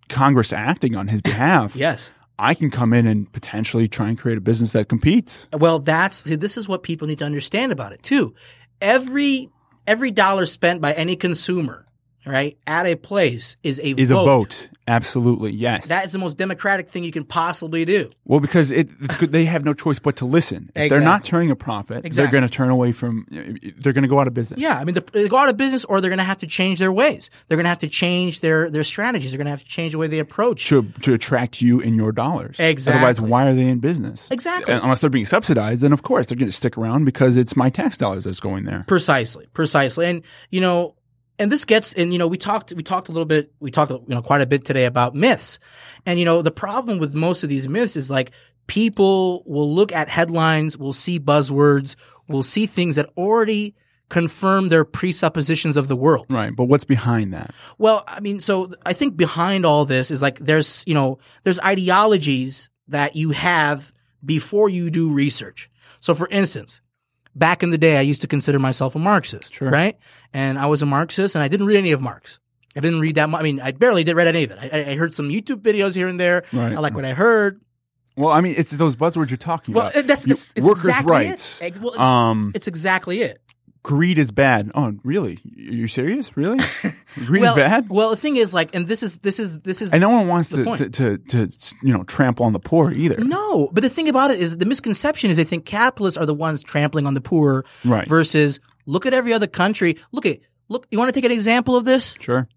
Congress 0.09 0.53
acting 0.53 0.97
on 0.97 1.09
his 1.09 1.23
behalf, 1.23 1.77
yes. 1.77 2.13
I 2.39 2.55
can 2.55 2.71
come 2.71 2.93
in 2.93 3.07
and 3.07 3.31
potentially 3.33 3.89
try 3.89 4.09
and 4.09 4.19
create 4.19 4.39
a 4.39 4.41
business 4.41 4.73
that 4.73 4.89
competes. 4.89 5.49
Well, 5.53 5.79
that's 5.79 6.25
see, 6.25 6.35
this 6.37 6.57
is 6.57 6.69
what 6.69 6.83
people 6.83 7.07
need 7.07 7.21
to 7.21 7.25
understand 7.25 7.73
about 7.73 7.93
it 7.93 8.03
too. 8.03 8.35
Every 8.81 9.51
every 9.87 10.11
dollar 10.11 10.47
spent 10.47 10.81
by 10.81 10.93
any 10.93 11.17
consumer, 11.17 11.84
right, 12.33 12.57
at 12.67 12.87
a 12.87 12.97
place 12.97 13.57
is 13.63 13.79
a 13.81 13.99
Is 14.01 14.11
vote. 14.11 14.23
a 14.23 14.25
vote 14.25 14.69
absolutely 14.87 15.51
yes? 15.51 15.87
That 15.87 16.05
is 16.05 16.13
the 16.13 16.19
most 16.19 16.37
democratic 16.37 16.91
thing 16.91 17.05
you 17.05 17.11
can 17.11 17.25
possibly 17.25 17.85
do. 17.87 18.11
well, 18.27 18.41
because 18.41 18.71
it 18.71 18.89
they 19.21 19.47
have 19.47 19.65
no 19.65 19.73
choice 19.75 19.99
but 19.99 20.17
to 20.17 20.27
listen. 20.27 20.71
If 20.75 20.91
they're 20.91 21.01
not 21.01 21.25
turning 21.25 21.51
a 21.51 21.57
profit, 21.57 22.05
Exactly. 22.05 22.17
they're 22.23 22.31
going 22.41 22.49
to 22.49 22.55
turn 22.55 22.69
away 22.71 22.93
from. 22.93 23.27
They're 23.31 23.93
going 23.95 24.03
to 24.03 24.09
go 24.09 24.21
out 24.21 24.27
of 24.27 24.35
business. 24.35 24.61
Yeah, 24.61 24.77
I 24.79 24.85
mean, 24.85 24.95
the, 24.95 25.05
they 25.13 25.29
go 25.29 25.37
out 25.39 25.49
of 25.49 25.57
business, 25.57 25.85
or 25.87 26.01
they're 26.01 26.11
going 26.11 26.19
to 26.19 26.25
have 26.25 26.39
to 26.39 26.47
change 26.47 26.79
their 26.79 26.93
ways. 26.93 27.31
They're 27.49 27.57
going 27.57 27.65
to 27.65 27.71
have 27.71 27.79
to 27.79 27.89
change 27.89 28.41
their 28.41 28.69
their 28.71 28.85
strategies. 28.85 29.31
They're 29.31 29.39
going 29.39 29.47
to 29.47 29.51
have 29.51 29.63
to 29.63 29.67
change 29.69 29.93
the 29.93 29.99
way 29.99 30.07
they 30.07 30.19
approach. 30.19 30.67
to 30.69 30.83
to 31.03 31.15
attract 31.15 31.63
you 31.63 31.81
and 31.81 31.97
your 31.97 32.13
dollars. 32.13 32.57
Exactly. 32.59 32.99
Otherwise, 32.99 33.21
why 33.21 33.47
are 33.47 33.55
they 33.55 33.67
in 33.69 33.79
business? 33.81 34.29
Exactly. 34.31 34.73
And 34.75 34.83
unless 34.83 35.01
they're 35.01 35.11
being 35.11 35.25
subsidized, 35.25 35.81
then 35.81 35.93
of 35.93 36.03
course 36.03 36.27
they're 36.27 36.37
going 36.37 36.51
to 36.51 36.53
stick 36.57 36.77
around 36.77 37.05
because 37.07 37.37
it's 37.37 37.57
my 37.57 37.71
tax 37.71 37.97
dollars 37.97 38.25
that's 38.25 38.41
going 38.41 38.65
there. 38.65 38.85
Precisely, 38.87 39.47
precisely, 39.55 40.07
and 40.07 40.23
you 40.51 40.61
know, 40.61 40.95
and 41.39 41.51
this 41.51 41.65
gets, 41.65 41.95
and 41.95 42.13
you 42.13 42.19
know, 42.19 42.27
we 42.27 42.39
talked, 42.39 42.73
we 42.73 42.83
talked 42.83 43.09
a 43.09 43.13
little 43.13 43.27
bit, 43.27 43.53
we 43.61 43.71
talked, 43.71 43.91
you 43.91 44.03
know, 44.09 44.23
quite 44.23 44.41
a 44.41 44.47
bit 44.47 44.65
today 44.65 44.85
about 44.85 45.15
myths, 45.15 45.59
and 46.07 46.19
you 46.19 46.25
know, 46.25 46.43
the 46.43 46.51
problem 46.51 46.99
with 46.99 47.15
most 47.15 47.43
of 47.43 47.49
these 47.49 47.69
myths 47.69 47.97
is 47.97 48.11
like 48.11 48.33
people 48.67 49.43
will 49.47 49.73
look 49.75 49.93
at 49.93 50.09
headlines, 50.09 50.79
will 50.79 50.93
see 50.93 51.19
buzzwords, 51.21 51.97
will 52.29 52.43
see 52.43 52.67
things 52.67 52.97
that 52.97 53.11
already 53.17 53.75
confirm 54.09 54.69
their 54.69 54.85
presuppositions 54.85 55.77
of 55.77 55.89
the 55.89 55.97
world. 55.97 56.27
Right. 56.29 56.55
But 56.55 56.65
what's 56.65 56.85
behind 56.85 57.33
that? 57.33 57.55
Well, 57.79 58.05
I 58.07 58.21
mean, 58.21 58.41
so 58.41 58.73
I 58.87 58.93
think 58.93 59.17
behind 59.17 59.67
all 59.67 59.85
this 59.85 60.11
is 60.11 60.23
like 60.23 60.39
there's, 60.39 60.85
you 60.87 60.95
know, 60.95 61.19
there's 61.43 61.59
ideologies 61.61 62.71
that 62.89 63.17
you 63.17 63.31
have 63.31 63.93
before 64.25 64.69
you 64.69 64.91
do 64.91 65.13
research. 65.13 65.71
So 66.01 66.15
for 66.15 66.29
instance, 66.29 66.81
back 67.35 67.63
in 67.63 67.71
the 67.71 67.79
day, 67.79 67.97
I 67.99 68.01
used 68.03 68.21
to 68.23 68.27
consider 68.27 68.59
myself 68.59 68.95
a 68.95 68.99
Marxist, 68.99 69.55
Sure. 69.55 69.71
right? 69.71 69.97
And 70.33 70.59
I 70.59 70.67
was 70.67 70.83
a 70.83 70.87
Marxist 70.87 71.35
and 71.35 71.43
I 71.43 71.49
didn't 71.49 71.67
read 71.67 71.77
any 71.79 71.93
of 71.93 72.01
Marx. 72.01 72.39
I 72.77 72.81
didn't 72.81 73.01
read 73.01 73.15
that 73.17 73.29
much. 73.31 73.41
I 73.41 73.45
mean, 73.45 73.61
I 73.61 73.71
barely 73.73 74.03
did 74.05 74.17
read 74.17 74.27
any 74.27 74.45
of 74.45 74.51
it. 74.51 74.59
I, 74.61 74.91
I- 74.93 74.97
heard 74.97 75.15
some 75.15 75.29
YouTube 75.29 75.63
videos 75.63 75.95
here 75.95 76.09
and 76.09 76.19
there. 76.19 76.45
Right. 76.53 76.73
I 76.73 76.79
like 76.81 76.95
what 76.95 77.05
I 77.05 77.13
heard. 77.13 77.61
Well, 78.17 78.31
I 78.31 78.41
mean, 78.41 78.55
it's 78.57 78.73
those 78.73 78.95
buzzwords 78.97 79.31
you're 79.31 79.37
talking 79.37 79.75
Well, 79.75 79.89
about. 79.89 80.07
that's, 80.07 80.27
You- 80.27 80.33
it's, 80.33 80.53
it's 80.57 80.65
workers' 80.67 80.85
exactly 80.87 81.11
rights. 81.13 81.61
it. 81.63 81.81
Well, 81.81 81.91
it's, 81.91 81.99
Um, 82.01 82.53
it's 82.55 82.67
exactly 82.69 83.21
it. 83.23 83.41
Greed 83.85 84.19
is 84.19 84.33
bad. 84.33 84.73
Oh, 84.75 84.97
really? 85.05 85.39
You're 85.45 85.87
serious? 85.87 86.37
Really? 86.37 86.59
greed 87.27 87.43
well, 87.43 87.53
is 87.55 87.57
bad? 87.57 87.89
well, 87.89 88.11
the 88.11 88.17
thing 88.17 88.35
is 88.37 88.53
like, 88.53 88.75
and 88.75 88.89
this 88.89 89.05
is, 89.05 89.19
this 89.19 89.39
is, 89.39 89.61
this 89.61 89.81
is, 89.81 89.93
and 89.93 90.01
no 90.01 90.11
one 90.11 90.27
wants 90.27 90.49
to, 90.49 90.65
to, 90.65 90.89
to, 90.89 91.19
to, 91.19 91.49
you 91.83 91.93
know, 91.93 92.03
trample 92.03 92.47
on 92.47 92.53
the 92.53 92.59
poor 92.59 92.91
either. 92.91 93.19
No, 93.19 93.69
but 93.73 93.83
the 93.83 93.91
thing 93.91 94.09
about 94.09 94.33
it 94.33 94.41
is 94.41 94.59
the 94.59 94.67
misconception 94.67 95.31
is 95.31 95.37
they 95.37 95.45
think 95.45 95.67
capitalists 95.67 96.19
are 96.19 96.27
the 96.27 96.35
ones 96.35 96.65
trampling 96.65 97.07
on 97.07 97.15
the 97.15 97.21
poor 97.21 97.65
Right. 97.85 98.09
versus 98.09 98.59
look 98.87 99.07
at 99.07 99.15
every 99.15 99.33
other 99.33 99.47
country. 99.47 99.99
Look 100.11 100.27
at 100.27 100.39
look 100.69 100.87
you 100.91 100.99
want 100.99 101.11
to 101.11 101.13
take 101.13 101.27
an 101.27 101.31
example 101.31 101.77
of 101.77 101.85
this? 101.85 102.17
Sure. 102.21 102.49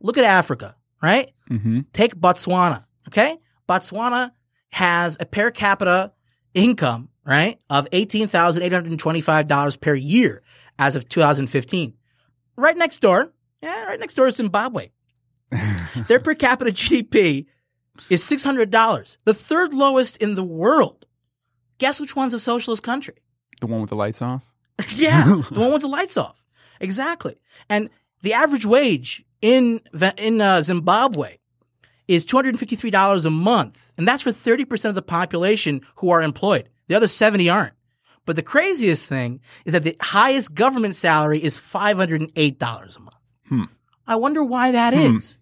Look 0.00 0.18
at 0.18 0.24
Africa, 0.24 0.76
right? 1.02 1.32
Mm-hmm. 1.50 1.80
Take 1.94 2.14
Botswana, 2.14 2.84
okay? 3.08 3.38
Botswana 3.66 4.32
has 4.70 5.16
a 5.18 5.24
per 5.24 5.50
capita 5.50 6.12
income, 6.52 7.08
right, 7.24 7.58
of 7.70 7.88
$18,825 7.90 9.80
per 9.80 9.94
year 9.94 10.42
as 10.78 10.96
of 10.96 11.08
2015. 11.08 11.94
Right 12.56 12.76
next 12.76 12.98
door, 13.00 13.32
yeah, 13.62 13.84
right 13.84 14.00
next 14.00 14.14
door 14.14 14.26
is 14.26 14.36
Zimbabwe. 14.36 14.90
Their 16.08 16.20
per 16.20 16.34
capita 16.34 16.70
GDP 16.70 17.46
is 18.10 18.22
$600, 18.24 19.16
the 19.24 19.34
third 19.34 19.72
lowest 19.72 20.16
in 20.18 20.34
the 20.34 20.44
world. 20.44 21.06
Guess 21.78 22.00
which 22.00 22.16
one's 22.16 22.34
a 22.34 22.40
socialist 22.40 22.82
country? 22.82 23.14
The 23.60 23.66
one 23.66 23.80
with 23.80 23.90
the 23.90 23.96
lights 23.96 24.22
off? 24.22 24.52
yeah, 24.94 25.42
the 25.50 25.60
one 25.60 25.72
with 25.72 25.82
the 25.82 25.88
lights 25.88 26.16
off. 26.16 26.44
Exactly. 26.80 27.36
And 27.68 27.90
the 28.22 28.32
average 28.32 28.66
wage 28.66 29.24
in 29.40 29.80
in 30.16 30.40
uh, 30.40 30.62
Zimbabwe 30.62 31.36
is 32.08 32.24
two 32.24 32.36
hundred 32.36 32.50
and 32.50 32.58
fifty 32.58 32.76
three 32.76 32.90
dollars 32.90 33.26
a 33.26 33.30
month, 33.30 33.92
and 33.96 34.06
that's 34.06 34.22
for 34.22 34.32
thirty 34.32 34.64
percent 34.64 34.90
of 34.90 34.96
the 34.96 35.02
population 35.02 35.82
who 35.96 36.10
are 36.10 36.22
employed. 36.22 36.68
The 36.88 36.94
other 36.94 37.08
seventy 37.08 37.48
aren't. 37.48 37.74
But 38.26 38.36
the 38.36 38.42
craziest 38.42 39.08
thing 39.08 39.40
is 39.64 39.72
that 39.72 39.82
the 39.82 39.96
highest 40.00 40.54
government 40.54 40.96
salary 40.96 41.42
is 41.42 41.56
five 41.56 41.96
hundred 41.96 42.20
and 42.22 42.32
eight 42.36 42.58
dollars 42.58 42.96
a 42.96 43.00
month. 43.00 43.16
Hmm. 43.48 43.64
I 44.06 44.16
wonder 44.16 44.42
why 44.42 44.72
that 44.72 44.94
is. 44.94 45.38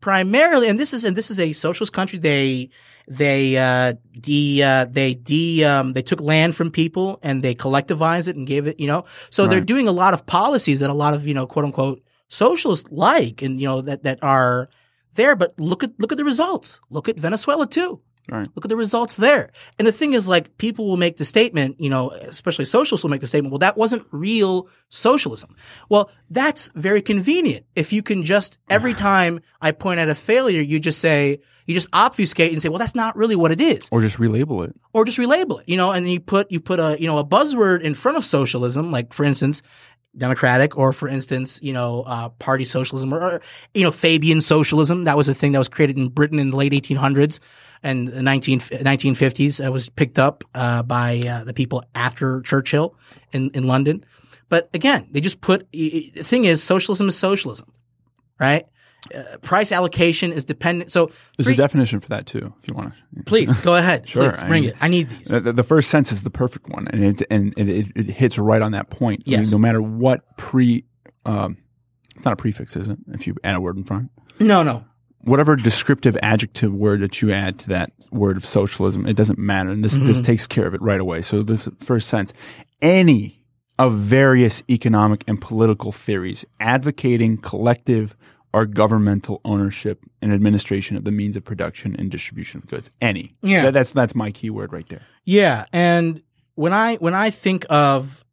Primarily, 0.00 0.68
and 0.68 0.78
this 0.78 0.92
is 0.92 1.04
and 1.04 1.16
this 1.16 1.30
is 1.30 1.40
a 1.40 1.52
socialist 1.52 1.92
country. 1.92 2.18
They 2.18 2.70
they 3.08 3.56
uh, 3.56 3.94
de 4.20 4.62
uh, 4.62 4.84
they 4.86 5.14
de 5.14 5.64
um, 5.64 5.94
they 5.94 6.02
took 6.02 6.20
land 6.20 6.54
from 6.54 6.70
people 6.70 7.18
and 7.22 7.42
they 7.42 7.54
collectivized 7.54 8.28
it 8.28 8.36
and 8.36 8.46
gave 8.46 8.66
it. 8.66 8.78
You 8.78 8.86
know, 8.86 9.04
so 9.30 9.46
they're 9.46 9.60
doing 9.60 9.88
a 9.88 9.92
lot 9.92 10.12
of 10.12 10.26
policies 10.26 10.80
that 10.80 10.90
a 10.90 10.94
lot 10.94 11.14
of 11.14 11.26
you 11.26 11.34
know 11.34 11.46
quote 11.46 11.64
unquote 11.64 12.02
socialists 12.28 12.90
like 12.90 13.42
and 13.42 13.60
you 13.60 13.66
know 13.66 13.80
that 13.80 14.02
that 14.02 14.18
are 14.22 14.68
there. 15.14 15.36
But 15.36 15.58
look 15.58 15.82
at 15.82 15.98
look 15.98 16.12
at 16.12 16.18
the 16.18 16.24
results. 16.24 16.80
Look 16.90 17.08
at 17.08 17.18
Venezuela 17.18 17.66
too. 17.66 18.00
Right. 18.30 18.48
Look 18.54 18.64
at 18.64 18.68
the 18.68 18.76
results 18.76 19.16
there. 19.16 19.50
And 19.78 19.86
the 19.86 19.92
thing 19.92 20.12
is, 20.12 20.26
like, 20.26 20.58
people 20.58 20.86
will 20.86 20.96
make 20.96 21.16
the 21.16 21.24
statement, 21.24 21.80
you 21.80 21.88
know, 21.88 22.10
especially 22.10 22.64
socialists 22.64 23.04
will 23.04 23.10
make 23.10 23.20
the 23.20 23.26
statement, 23.26 23.52
well, 23.52 23.60
that 23.60 23.76
wasn't 23.76 24.04
real 24.10 24.68
socialism. 24.88 25.54
Well, 25.88 26.10
that's 26.28 26.70
very 26.74 27.02
convenient. 27.02 27.66
If 27.76 27.92
you 27.92 28.02
can 28.02 28.24
just, 28.24 28.58
every 28.68 28.94
time 29.08 29.40
I 29.60 29.72
point 29.72 30.00
out 30.00 30.08
a 30.08 30.14
failure, 30.14 30.60
you 30.60 30.80
just 30.80 30.98
say, 30.98 31.40
you 31.66 31.74
just 31.74 31.88
obfuscate 31.92 32.52
and 32.52 32.62
say, 32.62 32.68
well, 32.68 32.78
that's 32.78 32.94
not 32.94 33.16
really 33.16 33.36
what 33.36 33.52
it 33.52 33.60
is. 33.60 33.88
Or 33.92 34.00
just 34.00 34.18
relabel 34.18 34.68
it. 34.68 34.76
Or 34.92 35.04
just 35.04 35.18
relabel 35.18 35.60
it, 35.60 35.68
you 35.68 35.76
know, 35.76 35.92
and 35.92 36.04
then 36.04 36.12
you 36.12 36.20
put, 36.20 36.50
you 36.50 36.60
put 36.60 36.80
a, 36.80 36.96
you 37.00 37.06
know, 37.06 37.18
a 37.18 37.24
buzzword 37.24 37.80
in 37.80 37.94
front 37.94 38.16
of 38.16 38.24
socialism, 38.24 38.90
like, 38.90 39.12
for 39.12 39.24
instance, 39.24 39.62
democratic 40.16 40.76
or 40.78 40.92
for 40.92 41.08
instance, 41.08 41.60
you 41.62 41.72
know, 41.72 42.02
uh, 42.06 42.28
party 42.30 42.64
socialism 42.64 43.12
or, 43.12 43.22
or, 43.22 43.40
you 43.74 43.82
know, 43.82 43.92
Fabian 43.92 44.40
socialism. 44.40 45.04
That 45.04 45.16
was 45.16 45.28
a 45.28 45.34
thing 45.34 45.52
that 45.52 45.58
was 45.58 45.68
created 45.68 45.96
in 45.98 46.08
Britain 46.08 46.38
in 46.38 46.50
the 46.50 46.56
late 46.56 46.72
1800s 46.72 47.40
and 47.82 48.08
the 48.08 48.22
19, 48.22 48.60
1950s. 48.60 49.64
It 49.64 49.70
was 49.70 49.88
picked 49.88 50.18
up, 50.18 50.44
uh, 50.54 50.82
by, 50.82 51.20
uh, 51.20 51.44
the 51.44 51.54
people 51.54 51.84
after 51.94 52.40
Churchill 52.42 52.94
in, 53.32 53.50
in 53.54 53.64
London. 53.66 54.04
But 54.48 54.70
again, 54.74 55.08
they 55.10 55.20
just 55.20 55.40
put, 55.40 55.70
the 55.72 56.10
thing 56.22 56.44
is, 56.44 56.62
socialism 56.62 57.08
is 57.08 57.16
socialism, 57.18 57.72
right? 58.38 58.64
uh, 59.14 59.36
price 59.42 59.70
allocation 59.70 60.32
is 60.32 60.44
dependent. 60.44 60.90
So 60.90 61.12
There's 61.36 61.46
free- 61.46 61.54
a 61.54 61.56
definition 61.56 62.00
for 62.00 62.08
that 62.08 62.26
too, 62.26 62.52
if 62.60 62.68
you 62.68 62.74
want 62.74 62.92
to. 63.16 63.22
please 63.24 63.56
go 63.58 63.76
ahead. 63.76 64.08
Sure, 64.08 64.30
Please, 64.32 64.42
I 64.42 64.48
bring 64.48 64.62
mean- 64.62 64.70
it. 64.70 64.76
I 64.80 64.88
need 64.88 65.08
these. 65.08 65.28
The, 65.28 65.52
the 65.52 65.62
first 65.62 65.90
sense 65.90 66.10
is 66.10 66.22
the 66.24 66.30
perfect 66.30 66.68
one, 66.68 66.88
and 66.88 67.04
it 67.04 67.22
and 67.30 67.54
it, 67.56 67.68
it, 67.68 67.86
it 67.94 68.06
hits 68.10 68.36
right 68.36 68.60
on 68.60 68.72
that 68.72 68.90
point. 68.90 69.22
I 69.26 69.30
mean, 69.30 69.40
Yes. 69.40 69.52
no 69.52 69.58
matter 69.58 69.80
what 69.80 70.36
pre, 70.36 70.84
um, 71.24 71.58
it's 72.16 72.24
not 72.24 72.32
a 72.32 72.36
prefix, 72.36 72.74
is 72.74 72.88
it? 72.88 72.98
If 73.12 73.28
you 73.28 73.36
add 73.44 73.54
a 73.54 73.60
word 73.60 73.76
in 73.76 73.84
front, 73.84 74.10
no, 74.40 74.62
no. 74.64 74.84
Whatever 75.26 75.56
descriptive 75.56 76.16
adjective 76.22 76.72
word 76.72 77.00
that 77.00 77.20
you 77.20 77.32
add 77.32 77.58
to 77.58 77.68
that 77.68 77.92
word 78.10 78.36
of 78.36 78.46
socialism, 78.46 79.06
it 79.06 79.16
doesn't 79.16 79.38
matter. 79.38 79.70
And 79.70 79.84
this 79.84 79.94
Mm-hmm. 79.94 80.06
this 80.06 80.20
takes 80.20 80.46
care 80.46 80.66
of 80.66 80.74
it 80.74 80.80
right 80.80 81.00
away. 81.00 81.20
So 81.22 81.42
the 81.42 81.58
first 81.58 82.08
sense, 82.08 82.32
any 82.80 83.42
of 83.78 83.92
various 83.94 84.62
economic 84.70 85.22
and 85.28 85.38
political 85.40 85.92
theories 85.92 86.46
advocating 86.60 87.36
collective 87.36 88.16
or 88.54 88.64
governmental 88.64 89.40
ownership 89.44 90.02
and 90.22 90.32
administration 90.32 90.96
of 90.96 91.04
the 91.04 91.10
means 91.10 91.36
of 91.36 91.44
production 91.44 91.94
and 91.98 92.10
distribution 92.10 92.58
of 92.62 92.68
goods. 92.68 92.90
Any. 93.02 93.34
Yeah. 93.42 93.64
That- 93.64 93.74
that's 93.74 93.90
that's 93.92 94.14
my 94.14 94.30
key 94.30 94.48
word 94.50 94.72
right 94.72 94.88
there. 94.88 95.02
Yeah, 95.24 95.66
and 95.72 96.22
when 96.54 96.72
I 96.72 96.96
when 96.96 97.14
I 97.14 97.28
think 97.30 97.66
of, 97.68 98.24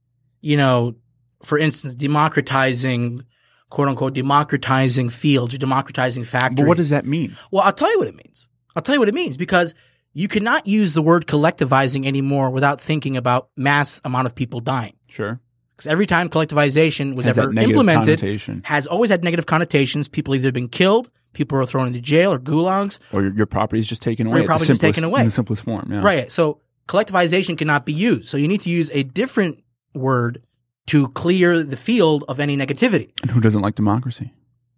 you 0.42 0.56
know, 0.56 0.96
for 1.44 1.58
instance, 1.58 1.94
democratizing, 1.96 3.26
quote 3.74 3.88
unquote, 3.88 4.14
democratizing 4.14 5.10
fields 5.10 5.56
or 5.56 5.58
democratizing 5.58 6.24
factories. 6.24 6.58
But 6.58 6.68
what 6.68 6.78
does 6.78 6.92
that 6.92 7.08
mean? 7.08 7.36
Well, 7.50 7.64
I'll 7.64 7.74
tell 7.74 7.92
you 7.92 7.98
what 7.98 8.08
it 8.08 8.16
means. 8.16 8.48
I'll 8.76 8.84
tell 8.84 8.94
you 8.94 9.00
what 9.00 9.10
it 9.10 9.16
means 9.16 9.36
because 9.36 9.74
you 10.14 10.28
cannot 10.28 10.68
use 10.68 10.94
the 10.94 11.02
word 11.02 11.26
collectivizing 11.26 12.06
anymore 12.06 12.52
without 12.52 12.80
thinking 12.80 13.18
about 13.18 13.50
mass 13.58 14.00
amount 14.06 14.28
of 14.28 14.36
people 14.36 14.60
dying. 14.60 14.94
Sure. 15.10 15.40
Because 15.76 15.88
every 15.88 16.06
time 16.06 16.30
collectivization 16.30 17.16
was 17.16 17.26
Has 17.26 17.36
ever 17.40 17.52
implemented, 17.52 18.22
has 18.64 18.86
always 18.86 19.10
had 19.10 19.24
negative 19.24 19.48
connotations. 19.48 20.08
People 20.08 20.36
either 20.36 20.52
been 20.52 20.70
killed, 20.70 21.10
people 21.34 21.58
are 21.58 21.66
thrown 21.66 21.88
into 21.88 22.00
jail 22.00 22.32
or 22.32 22.38
gulags. 22.38 23.00
Or 23.12 23.24
your, 23.24 23.34
your 23.34 23.46
property 23.48 23.80
is 23.80 23.88
just 23.88 24.04
taken 24.04 24.28
away. 24.28 24.38
your 24.38 24.46
property 24.46 24.72
is 24.72 24.78
taken 24.78 25.04
away. 25.04 25.22
In 25.22 25.26
the 25.26 25.32
simplest 25.32 25.64
form. 25.64 25.92
Yeah. 25.92 26.02
Right. 26.02 26.32
So 26.32 26.62
collectivization 26.88 27.58
cannot 27.58 27.88
be 27.88 27.94
used. 27.94 28.28
So 28.28 28.38
you 28.38 28.48
need 28.48 28.62
to 28.62 28.70
use 28.70 28.92
a 28.94 29.02
different 29.02 29.64
word 29.96 30.44
to 30.88 31.10
clear 31.10 31.64
the 31.64 31.78
field 31.78 32.24
of 32.28 32.40
any 32.40 32.58
negativity. 32.58 33.12
And 33.22 33.32
who 33.32 33.40
doesn't 33.40 33.62
like 33.62 33.76
democracy? 33.76 34.34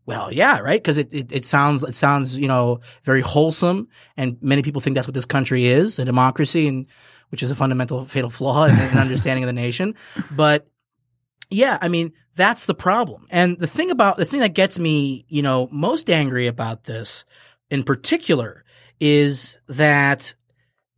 Well, 0.06 0.32
yeah, 0.32 0.60
right. 0.60 0.82
Because 0.82 0.98
it, 0.98 1.14
it, 1.14 1.32
it 1.32 1.46
sounds 1.46 1.84
it 1.84 1.96
sounds 1.96 2.38
you 2.38 2.48
know 2.48 2.82
very 3.04 3.22
wholesome, 3.22 3.88
and 4.16 4.38
many 4.42 4.62
people 4.62 4.82
think 4.82 4.96
that's 4.96 5.08
what 5.08 5.16
this 5.16 5.26
country 5.26 5.66
is 5.66 5.98
a 5.98 6.06
democracy, 6.06 6.68
and 6.68 6.88
which 7.30 7.42
is 7.42 7.50
a 7.50 7.56
fundamental 7.56 8.06
fatal 8.06 8.30
flaw 8.30 8.66
in, 8.66 8.78
in 8.78 8.98
understanding 8.98 9.44
of 9.44 9.48
the 9.48 9.54
nation. 9.54 9.96
But 10.32 10.68
yeah, 11.50 11.80
I 11.82 11.88
mean 11.88 12.14
that's 12.36 12.68
the 12.68 12.76
problem. 12.76 13.26
And 13.32 13.58
the 13.58 13.68
thing 13.68 13.90
about 13.90 14.18
the 14.18 14.26
thing 14.26 14.42
that 14.42 14.54
gets 14.54 14.78
me 14.78 15.26
you 15.28 15.42
know 15.42 15.68
most 15.72 16.10
angry 16.10 16.46
about 16.46 16.84
this 16.84 17.26
in 17.72 17.82
particular 17.82 18.64
is 19.00 19.58
that 19.68 20.36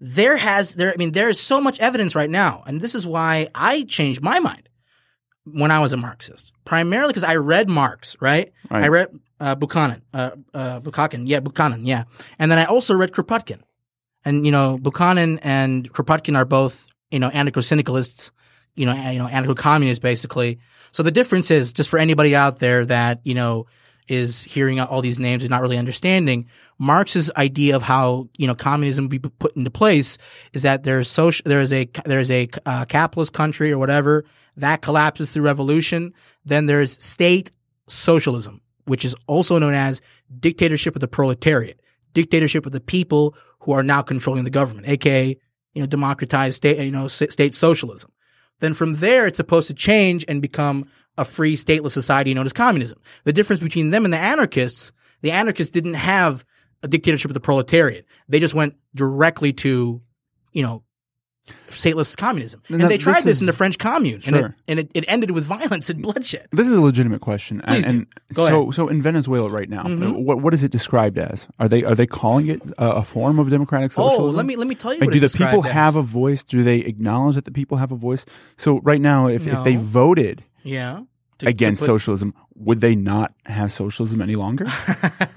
there 0.01 0.35
has 0.35 0.75
there 0.75 0.91
I 0.91 0.97
mean 0.97 1.13
there 1.13 1.29
is 1.29 1.39
so 1.39 1.61
much 1.61 1.79
evidence 1.79 2.13
right 2.13 2.29
now, 2.29 2.63
and 2.67 2.81
this 2.81 2.93
is 2.93 3.07
why 3.07 3.47
I 3.55 3.83
changed 3.83 4.21
my 4.21 4.39
mind 4.39 4.66
when 5.53 5.71
I 5.71 5.79
was 5.79 5.93
a 5.93 5.97
Marxist, 5.97 6.51
primarily 6.65 7.11
because 7.11 7.23
I 7.23 7.35
read 7.35 7.69
Marx, 7.69 8.15
right? 8.19 8.51
Right. 8.69 8.83
I 8.83 8.87
read 8.87 9.07
uh, 9.39 9.55
Bakunin, 9.55 10.01
uh, 10.13 10.31
uh, 10.53 10.79
Bukhakin, 10.79 11.23
yeah, 11.25 11.39
Bakunin, 11.39 11.85
yeah, 11.85 12.03
and 12.39 12.51
then 12.51 12.59
I 12.59 12.65
also 12.65 12.93
read 12.95 13.11
Kropotkin, 13.11 13.59
and 14.25 14.45
you 14.45 14.51
know 14.51 14.77
Bakunin 14.77 15.39
and 15.41 15.91
Kropotkin 15.91 16.35
are 16.35 16.45
both 16.45 16.87
you 17.11 17.19
know 17.19 17.29
anarcho-syndicalists, 17.29 18.31
you 18.75 18.85
know, 18.85 18.93
you 19.09 19.19
know 19.19 19.27
anarcho-communists 19.27 20.01
basically. 20.01 20.59
So 20.91 21.03
the 21.03 21.11
difference 21.11 21.51
is 21.51 21.73
just 21.73 21.89
for 21.89 21.99
anybody 21.99 22.35
out 22.35 22.59
there 22.59 22.85
that 22.85 23.21
you 23.23 23.33
know 23.33 23.67
is 24.07 24.43
hearing 24.43 24.79
all 24.79 25.01
these 25.01 25.19
names 25.19 25.43
and 25.43 25.49
not 25.49 25.61
really 25.61 25.77
understanding 25.77 26.47
Marx's 26.79 27.31
idea 27.35 27.75
of 27.75 27.83
how 27.83 28.29
you 28.37 28.47
know 28.47 28.55
communism 28.55 29.05
would 29.05 29.21
be 29.21 29.29
put 29.29 29.55
into 29.55 29.71
place 29.71 30.17
is 30.53 30.63
that 30.63 30.83
there's 30.83 31.09
social 31.09 31.43
there's 31.45 31.73
a 31.73 31.89
there's 32.05 32.31
a 32.31 32.47
uh, 32.65 32.85
capitalist 32.85 33.33
country 33.33 33.71
or 33.71 33.77
whatever 33.77 34.25
that 34.57 34.81
collapses 34.81 35.31
through 35.31 35.43
revolution. 35.43 36.13
Then 36.45 36.65
there's 36.65 37.03
state 37.03 37.51
socialism, 37.87 38.61
which 38.85 39.05
is 39.05 39.15
also 39.27 39.57
known 39.57 39.73
as 39.73 40.01
dictatorship 40.39 40.95
of 40.95 40.99
the 40.99 41.07
proletariat, 41.07 41.79
dictatorship 42.13 42.65
of 42.65 42.71
the 42.71 42.81
people 42.81 43.35
who 43.59 43.71
are 43.71 43.83
now 43.83 44.01
controlling 44.01 44.43
the 44.43 44.49
government, 44.49 44.87
aka 44.87 45.37
you 45.73 45.81
know 45.81 45.87
democratized 45.87 46.57
state 46.57 46.83
you 46.83 46.91
know 46.91 47.07
state 47.07 47.55
socialism. 47.55 48.11
Then 48.59 48.73
from 48.73 48.95
there, 48.95 49.27
it's 49.27 49.37
supposed 49.37 49.67
to 49.67 49.73
change 49.73 50.25
and 50.27 50.41
become 50.41 50.89
a 51.17 51.25
free 51.25 51.55
stateless 51.55 51.91
society 51.91 52.33
known 52.33 52.45
as 52.45 52.53
communism. 52.53 52.99
The 53.23 53.33
difference 53.33 53.61
between 53.61 53.89
them 53.89 54.05
and 54.05 54.13
the 54.13 54.19
anarchists, 54.19 54.91
the 55.21 55.31
anarchists 55.31 55.71
didn't 55.71 55.95
have 55.95 56.45
a 56.83 56.87
dictatorship 56.87 57.29
of 57.29 57.33
the 57.33 57.39
proletariat. 57.39 58.05
They 58.29 58.39
just 58.39 58.53
went 58.53 58.75
directly 58.93 59.51
to, 59.53 60.01
you 60.53 60.63
know, 60.63 60.83
stateless 61.69 62.15
communism. 62.17 62.61
And, 62.69 62.81
that- 62.81 62.89
they 62.89 62.97
tried 62.97 63.17
this 63.17 63.23
this, 63.23 63.37
is- 63.37 63.41
in 63.41 63.47
the 63.47 63.53
French 63.53 63.77
Commune, 63.77 64.21
and, 64.25 64.35
it, 64.35 64.51
and 64.67 64.79
it, 64.81 64.91
it 64.93 65.05
ended 65.07 65.31
with 65.31 65.45
violence 65.45 65.89
and 65.89 66.01
bloodshed. 66.01 66.47
This 66.51 66.67
is 66.67 66.75
a 66.75 66.81
legitimate 66.81 67.21
question. 67.21 67.61
Please 67.65 67.85
and, 67.85 67.93
do. 68.01 68.05
and 68.27 68.35
Go 68.35 68.47
so, 68.47 68.61
ahead. 68.63 68.73
so 68.75 68.87
in 68.89 69.01
Venezuela 69.01 69.47
right 69.49 69.69
now, 69.69 69.83
Mhm. 69.83 70.09
uh, 70.11 70.19
what 70.19 70.41
what 70.41 70.53
is 70.53 70.63
it 70.63 70.71
described 70.71 71.17
as? 71.17 71.47
Are 71.59 71.67
they 71.69 71.83
are 71.83 71.95
they 71.95 72.05
calling 72.07 72.47
it 72.49 72.61
a, 72.77 72.97
a 72.97 73.03
form 73.03 73.39
of 73.39 73.49
democratic 73.49 73.91
Oh, 73.97 74.09
socialism? 74.09 74.35
let 74.37 74.45
me 74.45 74.55
let 74.55 74.67
me 74.67 74.75
tell 74.75 74.93
you. 74.93 74.99
Like, 74.99 75.11
do 75.11 75.19
the 75.19 75.29
people 75.29 75.61
described 75.61 75.67
have 75.73 75.95
a 75.95 76.01
voice? 76.01 76.43
Do 76.43 76.63
they 76.63 76.79
acknowledge 76.79 77.35
that 77.35 77.45
the 77.45 77.51
people 77.51 77.77
have 77.77 77.91
a 77.91 77.95
voice? 77.95 78.25
So 78.57 78.79
right 78.81 79.01
now, 79.01 79.27
if, 79.27 79.47
if 79.47 79.63
they 79.63 79.77
voted 79.77 80.43
yeah 80.67 80.99
to- 81.39 81.45
to 81.45 81.49
against 81.49 81.81
put- 81.81 81.85
socialism, 81.87 82.33
would 82.55 82.81
they 82.81 82.95
not 82.95 83.33
have 83.45 83.71
socialism 83.71 84.21
any 84.23 84.33
longer? 84.35 84.65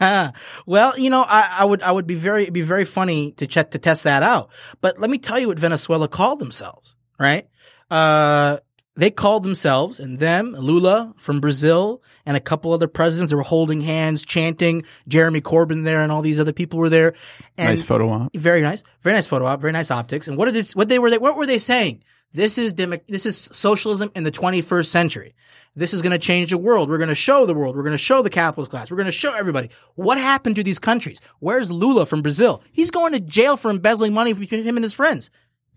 well, 0.66 0.98
you 0.98 1.10
know, 1.10 1.22
I, 1.26 1.56
I 1.60 1.64
would 1.64 1.82
I 1.82 1.92
would 1.92 2.06
be 2.06 2.14
very 2.14 2.42
it'd 2.42 2.54
be 2.54 2.62
very 2.62 2.84
funny 2.84 3.32
to 3.32 3.46
check 3.46 3.72
to 3.72 3.78
test 3.78 4.04
that 4.04 4.22
out. 4.22 4.50
But 4.80 4.98
let 4.98 5.10
me 5.10 5.18
tell 5.18 5.38
you 5.38 5.48
what 5.48 5.58
Venezuela 5.58 6.08
called 6.08 6.38
themselves, 6.38 6.96
right? 7.18 7.46
Uh, 7.90 8.58
they 8.96 9.10
called 9.10 9.44
themselves 9.44 10.00
and 10.00 10.18
them 10.18 10.52
Lula 10.52 11.14
from 11.16 11.40
Brazil 11.40 12.02
and 12.26 12.36
a 12.36 12.40
couple 12.40 12.72
other 12.72 12.88
presidents. 12.88 13.30
They 13.30 13.36
were 13.36 13.42
holding 13.42 13.80
hands, 13.80 14.24
chanting. 14.24 14.84
Jeremy 15.08 15.40
Corbyn 15.40 15.84
there 15.84 16.02
and 16.02 16.10
all 16.12 16.22
these 16.22 16.40
other 16.40 16.52
people 16.52 16.78
were 16.78 16.88
there. 16.90 17.14
And 17.56 17.68
nice 17.70 17.82
photo 17.82 18.10
op. 18.10 18.36
very 18.36 18.60
nice, 18.62 18.82
very 19.02 19.14
nice 19.14 19.26
photo 19.26 19.46
op, 19.46 19.60
very 19.60 19.72
nice 19.72 19.90
optics. 19.90 20.28
And 20.28 20.36
what 20.36 20.46
did 20.46 20.56
it, 20.56 20.70
what 20.72 20.88
they 20.88 20.98
were 20.98 21.10
they, 21.10 21.18
what 21.18 21.36
were 21.36 21.46
they 21.46 21.58
saying? 21.58 22.02
This 22.32 22.58
is 22.58 22.72
demo, 22.72 22.98
this 23.08 23.26
is 23.26 23.36
socialism 23.52 24.10
in 24.14 24.22
the 24.22 24.30
21st 24.30 24.86
century. 24.86 25.34
This 25.76 25.94
is 25.94 26.02
going 26.02 26.12
to 26.12 26.18
change 26.18 26.50
the 26.50 26.58
world. 26.58 26.88
We're 26.88 26.98
going 26.98 27.08
to 27.08 27.14
show 27.14 27.46
the 27.46 27.54
world. 27.54 27.76
We're 27.76 27.82
going 27.82 27.92
to 27.92 27.98
show 27.98 28.22
the 28.22 28.30
capitalist 28.30 28.70
class. 28.70 28.90
We're 28.90 28.96
going 28.96 29.06
to 29.06 29.12
show 29.12 29.32
everybody 29.34 29.70
what 29.94 30.18
happened 30.18 30.56
to 30.56 30.64
these 30.64 30.78
countries. 30.78 31.20
Where's 31.38 31.70
Lula 31.72 32.06
from 32.06 32.22
Brazil? 32.22 32.62
He's 32.72 32.90
going 32.90 33.12
to 33.12 33.20
jail 33.20 33.56
for 33.56 33.70
embezzling 33.70 34.12
money 34.12 34.32
between 34.32 34.64
him 34.64 34.76
and 34.76 34.84
his 34.84 34.92
friends. 34.92 35.30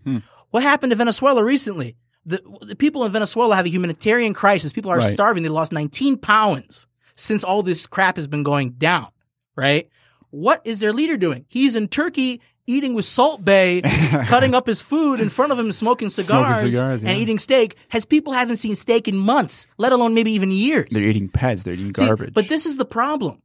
Hmm. 0.04 0.18
What 0.50 0.62
happened 0.62 0.90
to 0.90 0.96
Venezuela 0.96 1.44
recently? 1.44 1.96
The, 2.26 2.42
the 2.62 2.76
people 2.76 3.04
in 3.04 3.12
Venezuela 3.12 3.54
have 3.56 3.66
a 3.66 3.70
humanitarian 3.70 4.32
crisis. 4.34 4.72
People 4.72 4.90
are 4.90 4.98
Right. 4.98 5.10
starving. 5.10 5.42
They 5.42 5.48
lost 5.48 5.72
19 5.72 6.16
pounds 6.18 6.86
since 7.16 7.44
all 7.44 7.62
this 7.62 7.86
crap 7.86 8.16
has 8.16 8.26
been 8.26 8.42
going 8.42 8.70
down, 8.70 9.08
right? 9.56 9.88
What 10.30 10.60
is 10.64 10.80
their 10.80 10.92
leader 10.92 11.16
doing? 11.16 11.44
He's 11.48 11.76
in 11.76 11.86
Turkey 11.88 12.40
eating 12.66 12.94
with 12.94 13.04
Salt 13.04 13.44
Bae, 13.44 13.80
cutting 14.26 14.54
up 14.54 14.66
his 14.66 14.80
food 14.80 15.20
in 15.20 15.28
front 15.28 15.52
of 15.52 15.58
him, 15.58 15.72
smoking 15.72 16.10
cigars, 16.10 16.72
cigars, 16.72 17.02
yeah. 17.02 17.10
and 17.10 17.18
eating 17.18 17.38
steak. 17.38 17.76
Has 17.88 18.04
people 18.04 18.32
haven't 18.32 18.56
seen 18.56 18.74
steak 18.74 19.08
in 19.08 19.16
months, 19.16 19.66
let 19.78 19.92
alone 19.92 20.14
maybe 20.14 20.32
even 20.32 20.50
years. 20.50 20.88
They're 20.90 21.06
eating 21.06 21.28
pets. 21.28 21.62
They're 21.62 21.74
eating 21.74 21.94
See, 21.94 22.06
garbage. 22.06 22.34
but 22.34 22.48
this 22.48 22.66
is 22.66 22.76
the 22.76 22.84
problem. 22.84 23.40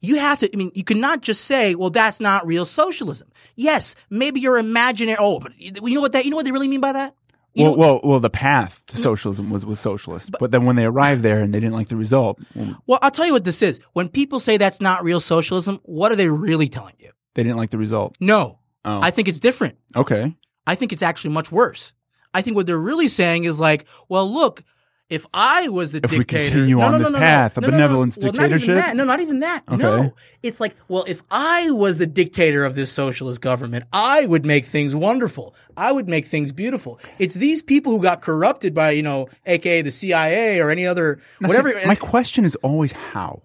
You 0.00 0.16
have 0.16 0.40
to, 0.40 0.50
I 0.52 0.56
mean, 0.56 0.72
you 0.74 0.84
cannot 0.84 1.22
just 1.22 1.44
say, 1.46 1.74
well, 1.74 1.90
that's 1.90 2.20
not 2.20 2.46
real 2.46 2.66
socialism. 2.66 3.28
Yes, 3.54 3.96
maybe 4.10 4.40
you're 4.40 4.58
imaginary. 4.58 5.16
Oh, 5.18 5.40
but 5.40 5.52
you 5.58 5.94
know 5.94 6.02
what 6.02 6.12
that, 6.12 6.24
you 6.24 6.30
know 6.30 6.36
what 6.36 6.44
they 6.44 6.52
really 6.52 6.68
mean 6.68 6.82
by 6.82 6.92
that? 6.92 7.14
You 7.54 7.64
well, 7.64 7.72
know- 7.72 7.78
well, 7.78 8.00
well, 8.04 8.20
the 8.20 8.28
path 8.30 8.82
to 8.88 8.98
socialism 8.98 9.48
was 9.48 9.64
was 9.64 9.80
socialist, 9.80 10.30
but, 10.38 10.50
then 10.50 10.66
when 10.66 10.76
they 10.76 10.84
arrived 10.84 11.22
there 11.22 11.38
and 11.38 11.54
they 11.54 11.58
didn't 11.58 11.72
like 11.72 11.88
the 11.88 11.96
result, 11.96 12.38
Well, 12.86 12.98
I'll 13.00 13.10
tell 13.10 13.24
you 13.24 13.32
what 13.32 13.44
this 13.44 13.62
is. 13.62 13.80
When 13.94 14.10
people 14.10 14.40
say 14.40 14.58
that's 14.58 14.82
not 14.82 15.02
real 15.02 15.20
socialism, 15.20 15.80
what 15.84 16.12
are 16.12 16.16
they 16.16 16.28
really 16.28 16.68
telling 16.68 16.96
you? 16.98 17.12
They 17.36 17.44
didn't 17.44 17.56
like 17.58 17.70
the 17.70 17.78
result. 17.78 18.16
No, 18.20 18.58
Oh, 18.84 19.00
I 19.00 19.10
think 19.12 19.28
it's 19.28 19.40
different. 19.40 19.78
okay. 19.94 20.34
I 20.66 20.74
think 20.74 20.92
it's 20.92 21.02
actually 21.02 21.30
much 21.34 21.52
worse. 21.52 21.92
I 22.34 22.42
think 22.42 22.56
what 22.56 22.66
they're 22.66 22.76
really 22.78 23.06
saying 23.08 23.44
is 23.44 23.58
like, 23.60 23.86
well, 24.08 24.28
look, 24.30 24.64
if 25.08 25.24
I 25.32 25.68
was 25.68 25.92
the 25.92 26.00
If 26.02 26.10
we 26.10 26.18
dictator, 26.18 26.50
continue 26.50 26.78
no, 26.78 26.82
on 26.86 26.92
no, 26.92 26.98
this 26.98 27.10
no, 27.10 27.18
path, 27.20 27.56
no, 27.56 27.60
no, 27.60 27.68
no. 27.68 27.76
benevolence 27.76 28.18
well, 28.18 28.32
Not 28.32 28.34
even 28.46 28.58
dictatorship? 28.58 28.74
that. 28.84 28.96
No, 28.96 29.04
not 29.04 29.20
even 29.20 29.38
that. 29.40 29.62
Okay. 29.68 29.76
No, 29.76 30.14
it's 30.42 30.58
like, 30.60 30.74
well, 30.88 31.04
if 31.06 31.22
I 31.30 31.70
was 31.70 31.98
the 31.98 32.06
dictator 32.08 32.64
of 32.64 32.74
this 32.74 32.90
socialist 32.90 33.40
government, 33.40 33.84
I 33.92 34.26
would 34.26 34.44
make 34.44 34.64
things 34.66 34.96
wonderful. 34.96 35.54
I 35.76 35.92
would 35.92 36.08
make 36.08 36.26
things 36.26 36.50
beautiful. 36.52 36.98
It's 37.20 37.36
these 37.36 37.62
people 37.62 37.92
who 37.92 38.02
got 38.02 38.20
corrupted 38.20 38.74
by, 38.74 38.90
you 38.90 39.04
know, 39.04 39.28
aka 39.46 39.82
the 39.82 39.92
CIA 39.92 40.60
or 40.60 40.70
any 40.70 40.86
other 40.86 41.20
whatever. 41.40 41.72
see, 41.80 41.86
my 41.86 41.94
question 41.94 42.44
is 42.44 42.56
always 42.56 42.90
how. 42.90 43.42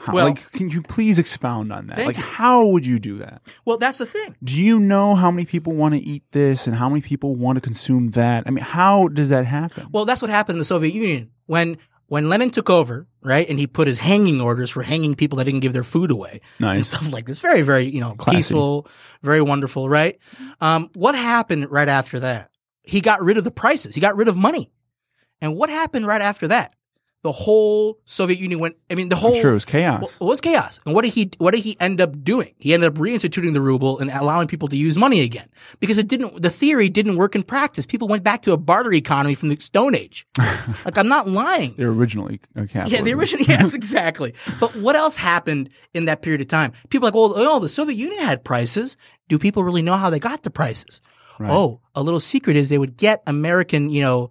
How? 0.00 0.14
Well- 0.14 0.26
like, 0.26 0.50
can 0.52 0.70
you 0.70 0.82
please 0.82 1.18
expound 1.18 1.72
on 1.72 1.88
that? 1.88 1.98
Like, 1.98 2.16
you. 2.16 2.22
how 2.22 2.64
would 2.66 2.86
you 2.86 2.98
do 2.98 3.18
that? 3.18 3.42
well, 3.64 3.76
that's 3.78 3.98
the 3.98 4.06
thing. 4.06 4.36
Do 4.42 4.60
you 4.60 4.80
know 4.80 5.14
how 5.14 5.30
many 5.30 5.44
people 5.44 5.74
want 5.74 5.94
to 5.94 6.00
eat 6.00 6.24
this 6.32 6.66
and 6.66 6.74
how 6.74 6.88
many 6.88 7.02
people 7.02 7.36
want 7.36 7.56
to 7.56 7.60
consume 7.60 8.08
that? 8.08 8.44
I 8.46 8.50
mean, 8.50 8.64
how 8.64 9.08
does 9.08 9.28
that 9.28 9.44
happen? 9.44 9.88
Well, 9.92 10.06
that's 10.06 10.22
what 10.22 10.30
happened 10.30 10.56
in 10.56 10.58
the 10.58 10.64
Soviet 10.64 10.94
Union 10.94 11.30
when 11.46 11.76
when 12.06 12.28
Lenin 12.28 12.50
took 12.50 12.68
over, 12.68 13.06
right, 13.22 13.48
and 13.48 13.56
he 13.56 13.68
put 13.68 13.86
his 13.86 13.98
hanging 13.98 14.40
orders 14.40 14.68
for 14.70 14.82
hanging 14.82 15.14
people 15.14 15.38
that 15.38 15.44
didn't 15.44 15.60
give 15.60 15.72
their 15.72 15.84
food 15.84 16.10
away 16.10 16.40
and 16.58 16.84
stuff 16.84 17.12
like 17.12 17.26
this. 17.26 17.38
Very, 17.38 17.62
very, 17.62 17.88
you 17.88 18.00
know, 18.00 18.14
Classy. 18.14 18.38
peaceful, 18.38 18.88
very 19.22 19.40
wonderful, 19.40 19.88
right? 19.88 20.18
Um, 20.60 20.90
what 20.94 21.14
happened 21.14 21.70
right 21.70 21.88
after 21.88 22.18
that? 22.18 22.50
He 22.82 23.00
got 23.00 23.22
rid 23.22 23.38
of 23.38 23.44
the 23.44 23.52
prices. 23.52 23.94
He 23.94 24.00
got 24.00 24.16
rid 24.16 24.26
of 24.26 24.36
money. 24.36 24.72
And 25.40 25.54
what 25.54 25.70
happened 25.70 26.04
right 26.04 26.20
after 26.20 26.48
that? 26.48 26.74
The 27.22 27.32
whole 27.32 27.98
Soviet 28.06 28.38
Union 28.38 28.60
went, 28.60 28.76
I 28.90 28.94
mean, 28.94 29.10
the 29.10 29.16
whole. 29.16 29.34
I'm 29.34 29.40
sure 29.40 29.50
it 29.50 29.54
was 29.54 29.66
chaos. 29.66 30.00
Well, 30.00 30.28
it 30.28 30.30
was 30.30 30.40
chaos. 30.40 30.80
And 30.86 30.94
what 30.94 31.04
did 31.04 31.12
he 31.12 31.30
what 31.36 31.52
did 31.52 31.60
he 31.60 31.76
end 31.78 32.00
up 32.00 32.24
doing? 32.24 32.54
He 32.58 32.72
ended 32.72 32.90
up 32.92 32.98
reinstituting 32.98 33.52
the 33.52 33.60
ruble 33.60 33.98
and 33.98 34.10
allowing 34.10 34.48
people 34.48 34.68
to 34.68 34.76
use 34.76 34.96
money 34.96 35.20
again. 35.20 35.48
Because 35.80 35.98
it 35.98 36.08
didn't 36.08 36.40
the 36.40 36.48
theory 36.48 36.88
didn't 36.88 37.16
work 37.16 37.34
in 37.34 37.42
practice. 37.42 37.84
People 37.84 38.08
went 38.08 38.22
back 38.22 38.42
to 38.42 38.52
a 38.52 38.56
barter 38.56 38.92
economy 38.92 39.34
from 39.34 39.50
the 39.50 39.60
Stone 39.60 39.94
Age. 39.94 40.26
like 40.38 40.96
I'm 40.96 41.08
not 41.08 41.28
lying. 41.28 41.74
They're 41.76 41.90
originally 41.90 42.40
capitalism. 42.54 42.90
Yeah, 42.90 43.02
the 43.02 43.12
original 43.12 43.44
yes, 43.44 43.74
exactly. 43.80 44.34
But 44.58 44.74
what 44.76 44.96
else 44.96 45.16
happened 45.18 45.68
in 45.92 46.06
that 46.06 46.22
period 46.22 46.40
of 46.40 46.48
time? 46.48 46.72
People 46.88 47.06
are 47.06 47.10
like, 47.10 47.14
well, 47.14 47.32
oh, 47.36 47.58
the 47.58 47.68
Soviet 47.68 47.96
Union 47.96 48.22
had 48.22 48.44
prices. 48.44 48.96
Do 49.28 49.38
people 49.38 49.62
really 49.62 49.82
know 49.82 49.96
how 49.96 50.08
they 50.08 50.18
got 50.18 50.42
the 50.42 50.50
prices? 50.50 51.00
Oh, 51.42 51.80
a 51.94 52.02
little 52.02 52.20
secret 52.20 52.56
is 52.56 52.68
they 52.68 52.78
would 52.78 52.96
get 52.96 53.22
American, 53.26 53.88
you 53.88 54.02
know, 54.02 54.30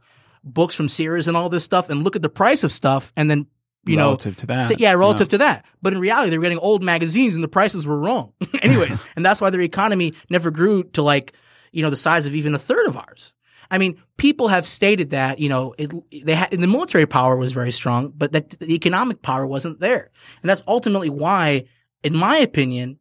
books 0.53 0.75
from 0.75 0.87
Sears 0.89 1.27
and 1.27 1.35
all 1.37 1.49
this 1.49 1.63
stuff 1.63 1.89
and 1.89 2.03
look 2.03 2.15
at 2.15 2.21
the 2.21 2.29
price 2.29 2.63
of 2.63 2.71
stuff 2.71 3.11
and 3.15 3.29
then 3.29 3.47
you 3.85 3.97
Relative 3.97 4.33
know, 4.37 4.39
to 4.41 4.45
that. 4.47 4.67
say- 4.67 4.75
yeah, 4.77 4.91
relative 4.93 5.27
Yeah. 5.27 5.31
to 5.31 5.37
that. 5.39 5.65
But 5.81 5.93
in 5.93 5.99
reality, 5.99 6.29
they 6.29 6.37
were 6.37 6.43
getting 6.43 6.57
old 6.59 6.83
magazines 6.83 7.33
and 7.35 7.43
the 7.43 7.47
prices 7.47 7.87
were 7.87 7.97
wrong. 7.97 8.33
Anyways, 8.61 9.01
and 9.15 9.25
that's 9.25 9.39
why 9.39 9.49
their 9.49 9.61
economy 9.61 10.13
never 10.29 10.51
grew 10.51 10.83
to 10.93 11.01
like, 11.01 11.33
you 11.71 11.81
know, 11.81 11.89
the 11.89 11.97
size 11.97 12.25
of 12.25 12.35
even 12.35 12.53
a 12.53 12.59
third 12.59 12.87
of 12.87 12.97
ours. 12.97 13.33
I 13.71 13.77
mean, 13.77 14.01
people 14.17 14.47
have 14.49 14.67
stated 14.67 15.11
that, 15.11 15.39
you 15.39 15.47
know, 15.47 15.75
it, 15.77 15.91
they 16.25 16.35
had, 16.35 16.51
the 16.51 16.67
military 16.67 17.05
power 17.05 17.37
was 17.37 17.53
very 17.53 17.71
strong, 17.71 18.11
but 18.15 18.33
that 18.33 18.49
the 18.59 18.73
economic 18.75 19.21
power 19.21 19.45
wasn't 19.47 19.79
there. 19.79 20.09
And 20.41 20.49
that's 20.49 20.63
ultimately 20.67 21.09
why, 21.09 21.65
in 22.03 22.15
my 22.15 22.37
opinion, 22.37 22.97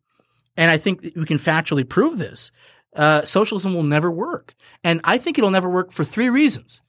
and 0.56 0.70
I 0.70 0.76
think 0.76 1.02
we 1.16 1.24
can 1.24 1.38
factually 1.38 1.88
prove 1.88 2.18
this, 2.18 2.50
uh, 2.94 3.24
socialism 3.24 3.74
will 3.74 3.82
never 3.82 4.10
work. 4.10 4.54
And 4.84 5.00
I 5.04 5.18
think 5.18 5.38
it'll 5.38 5.50
never 5.50 5.70
work 5.70 5.90
for 5.90 6.04
three 6.04 6.28
reasons. 6.30 6.82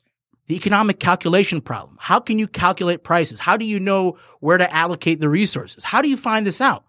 The 0.49 0.55
economic 0.55 0.99
calculation 0.99 1.61
problem. 1.61 1.95
How 1.99 2.19
can 2.19 2.39
you 2.39 2.47
calculate 2.47 3.03
prices? 3.03 3.39
How 3.39 3.55
do 3.55 3.65
you 3.65 3.79
know 3.79 4.17
where 4.39 4.57
to 4.57 4.73
allocate 4.73 5.19
the 5.19 5.29
resources? 5.29 5.83
How 5.83 6.01
do 6.01 6.09
you 6.09 6.17
find 6.17 6.43
this 6.45 6.59
out? 6.59 6.85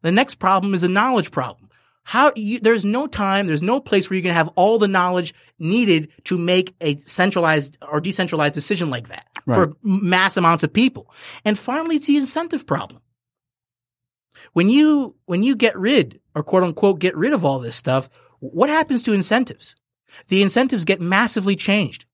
The 0.00 0.10
next 0.10 0.36
problem 0.36 0.72
is 0.72 0.82
a 0.82 0.88
knowledge 0.88 1.30
problem. 1.30 1.68
How 2.04 2.32
you, 2.36 2.58
there's 2.58 2.86
no 2.86 3.06
time, 3.06 3.46
there's 3.46 3.62
no 3.62 3.80
place 3.80 4.08
where 4.08 4.16
you 4.16 4.22
can 4.22 4.32
have 4.32 4.48
all 4.56 4.78
the 4.78 4.88
knowledge 4.88 5.34
needed 5.58 6.08
to 6.24 6.38
make 6.38 6.74
a 6.80 6.96
centralized 7.00 7.76
or 7.86 8.00
decentralized 8.00 8.54
decision 8.54 8.88
like 8.88 9.08
that 9.08 9.26
for 9.44 9.76
mass 9.82 10.38
amounts 10.38 10.64
of 10.64 10.72
people. 10.72 11.12
And 11.44 11.58
finally, 11.58 11.96
it's 11.96 12.06
the 12.06 12.16
incentive 12.16 12.66
problem. 12.66 13.02
When 14.54 14.70
you 14.70 15.16
when 15.26 15.42
you 15.42 15.54
get 15.54 15.78
rid 15.78 16.18
or 16.34 16.42
quote 16.42 16.62
unquote 16.62 16.98
get 16.98 17.14
rid 17.14 17.34
of 17.34 17.44
all 17.44 17.58
this 17.58 17.76
stuff, 17.76 18.08
what 18.40 18.70
happens 18.70 19.02
to 19.02 19.12
incentives? 19.12 19.76
The 20.28 20.42
incentives 20.42 20.86
get 20.86 21.00
massively 21.00 21.56
changed. 21.56 22.06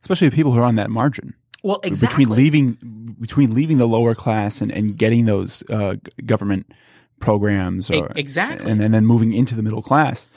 Especially 0.00 0.30
people 0.30 0.52
who 0.52 0.58
are 0.60 0.64
on 0.64 0.76
that 0.76 0.90
margin. 0.90 1.34
Well, 1.62 1.80
exactly. 1.82 2.24
Between 2.24 2.36
leaving 2.36 3.16
between 3.20 3.54
leaving 3.54 3.78
the 3.78 3.88
lower 3.88 4.14
class 4.14 4.60
and, 4.60 4.70
and 4.70 4.96
getting 4.96 5.24
those 5.24 5.62
uh, 5.70 5.96
government 6.24 6.72
programs 7.18 7.90
or, 7.90 8.12
exactly. 8.14 8.70
and, 8.70 8.80
and 8.80 8.94
then 8.94 9.04
moving 9.04 9.32
into 9.32 9.56
the 9.56 9.62
middle 9.62 9.82
class. 9.82 10.28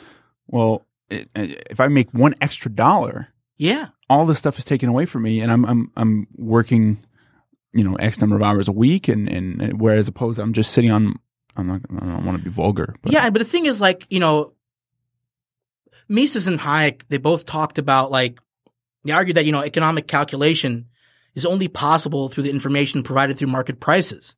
Well, 0.48 0.88
it, 1.10 1.30
if 1.36 1.80
I 1.80 1.88
make 1.88 2.12
one 2.12 2.34
extra 2.42 2.72
dollar, 2.72 3.30
yeah. 3.58 3.90
all 4.10 4.26
this 4.26 4.40
stuff 4.40 4.58
is 4.58 4.66
taken 4.66 4.90
away 4.90 5.06
from 5.06 5.24
me, 5.24 5.42
and 5.42 5.52
I'm 5.52 5.66
I'm 5.66 5.92
I'm 5.96 6.28
working, 6.36 7.04
you 7.74 7.84
know, 7.84 7.96
x 7.96 8.20
number 8.20 8.36
of 8.36 8.42
hours 8.42 8.68
a 8.68 8.72
week, 8.72 9.08
and 9.08 9.30
and, 9.30 9.62
and 9.62 9.80
whereas 9.80 10.08
opposed, 10.08 10.40
I'm 10.40 10.54
just 10.54 10.72
sitting 10.72 10.92
on. 10.92 11.20
I'm 11.56 11.68
not. 11.68 11.82
I 12.02 12.08
don't 12.08 12.26
want 12.26 12.38
to 12.38 12.44
be 12.44 12.50
vulgar, 12.50 12.96
but 13.02 13.12
Yeah, 13.12 13.30
but 13.30 13.40
the 13.40 13.46
thing 13.46 13.66
is, 13.66 13.82
like, 13.82 14.08
you 14.10 14.20
know, 14.20 14.54
Mises 16.08 16.48
and 16.48 16.60
Hayek, 16.60 17.04
they 17.10 17.18
both 17.18 17.46
talked 17.46 17.78
about, 17.78 18.10
like, 18.10 18.40
they 19.04 19.12
argued 19.12 19.38
that, 19.38 19.46
you 19.46 19.52
know, 19.52 19.64
economic 19.64 20.08
calculation 20.08 20.88
is 21.36 21.46
only 21.46 21.68
possible 21.68 22.30
through 22.30 22.44
the 22.44 22.50
information 22.50 23.04
provided 23.04 23.38
through 23.38 23.48
market 23.48 23.80
prices. 23.80 24.36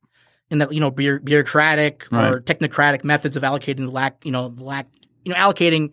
And 0.52 0.62
that, 0.62 0.72
you 0.72 0.80
know, 0.80 0.92
bureau- 0.92 1.20
bureaucratic 1.20 2.06
or 2.12 2.42
technocratic 2.42 3.04
methods 3.04 3.36
of 3.36 3.44
allocating 3.44 3.78
the 3.78 3.92
lack, 3.92 4.24
you 4.24 4.32
know, 4.32 4.50
the 4.50 4.64
lack, 4.64 4.88
you 5.26 5.34
know, 5.34 5.38
allocating 5.40 5.92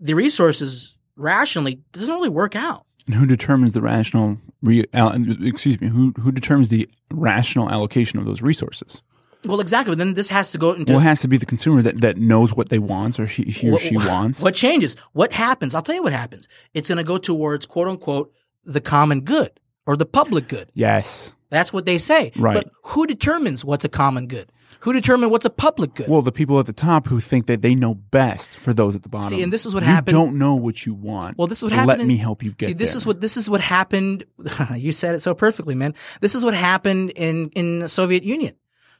the 0.00 0.14
resources 0.14 0.96
rationally 1.16 1.80
doesn't 1.92 2.14
really 2.14 2.28
work 2.28 2.56
out. 2.56 2.86
And 3.06 3.14
who 3.14 3.26
determines 3.26 3.74
the 3.74 3.82
rational? 3.82 4.38
Re, 4.62 4.84
al, 4.94 5.12
excuse 5.44 5.80
me. 5.80 5.88
Who 5.88 6.12
who 6.20 6.30
determines 6.32 6.68
the 6.68 6.88
rational 7.10 7.68
allocation 7.68 8.18
of 8.18 8.24
those 8.24 8.42
resources? 8.42 9.02
Well, 9.46 9.60
exactly. 9.60 9.92
But 9.92 9.98
then 9.98 10.14
this 10.14 10.28
has 10.28 10.52
to 10.52 10.58
go 10.58 10.72
into 10.72 10.92
Well, 10.92 11.00
it 11.00 11.04
has 11.04 11.20
to 11.22 11.28
be 11.28 11.36
the 11.36 11.46
consumer 11.46 11.82
that, 11.82 12.00
that 12.00 12.16
knows 12.16 12.54
what 12.54 12.68
they 12.68 12.78
want 12.78 13.18
or 13.18 13.26
he, 13.26 13.44
he 13.44 13.68
or 13.68 13.72
What- 13.72 13.80
she 13.82 13.96
wants. 13.96 14.40
What 14.40 14.54
changes? 14.54 14.96
What 15.12 15.32
happens? 15.32 15.74
I'll 15.74 15.82
tell 15.82 15.94
you 15.96 16.02
what 16.02 16.12
happens. 16.12 16.48
It's 16.74 16.88
going 16.88 16.98
to 16.98 17.04
go 17.04 17.18
towards 17.18 17.66
quote 17.66 17.88
unquote 17.88 18.32
the 18.64 18.80
common 18.80 19.22
good 19.22 19.50
or 19.86 19.96
the 19.96 20.06
public 20.06 20.48
good. 20.48 20.70
Yes. 20.74 21.32
That's 21.50 21.72
what 21.72 21.84
they 21.86 21.98
say. 21.98 22.32
Right. 22.36 22.54
But 22.54 22.70
who 22.84 23.06
determines 23.06 23.64
what's 23.64 23.84
a 23.84 23.88
common 23.88 24.26
good? 24.28 24.50
Who 24.80 24.92
determines 24.92 25.30
what's 25.30 25.44
a 25.44 25.50
public 25.50 25.94
good? 25.94 26.08
Well, 26.08 26.22
the 26.22 26.32
people 26.32 26.58
at 26.58 26.66
the 26.66 26.72
top 26.72 27.06
who 27.06 27.20
think 27.20 27.46
that 27.46 27.62
they 27.62 27.74
know 27.74 27.94
best 27.94 28.56
for 28.56 28.72
those 28.72 28.96
at 28.96 29.02
the 29.04 29.08
bottom. 29.08 29.28
See, 29.30 29.42
and 29.42 29.52
this 29.52 29.64
is 29.66 29.74
what 29.74 29.82
you 29.84 29.88
happened- 29.88 30.14
don't 30.14 30.38
know 30.38 30.54
what 30.54 30.86
you 30.86 30.94
want. 30.94 31.36
Well, 31.38 31.46
this 31.46 31.58
is 31.58 31.64
what 31.64 31.72
happened. 31.72 31.88
Let 31.88 32.00
in- 32.00 32.06
me 32.08 32.16
help 32.16 32.42
you 32.42 32.52
get 32.52 32.68
See, 32.68 32.72
this 32.72 32.92
there. 32.92 32.96
is 32.98 33.06
what 33.06 33.20
this 33.20 33.36
is 33.36 33.48
what 33.50 33.60
happened. 33.60 34.24
you 34.76 34.90
said 34.92 35.14
it 35.14 35.20
so 35.20 35.34
perfectly, 35.34 35.74
man. 35.74 35.94
This 36.20 36.34
is 36.34 36.44
what 36.44 36.54
happened 36.54 37.10
in 37.10 37.50
in 37.50 37.80
the 37.80 37.88
Soviet 37.88 38.24
Union. 38.24 38.54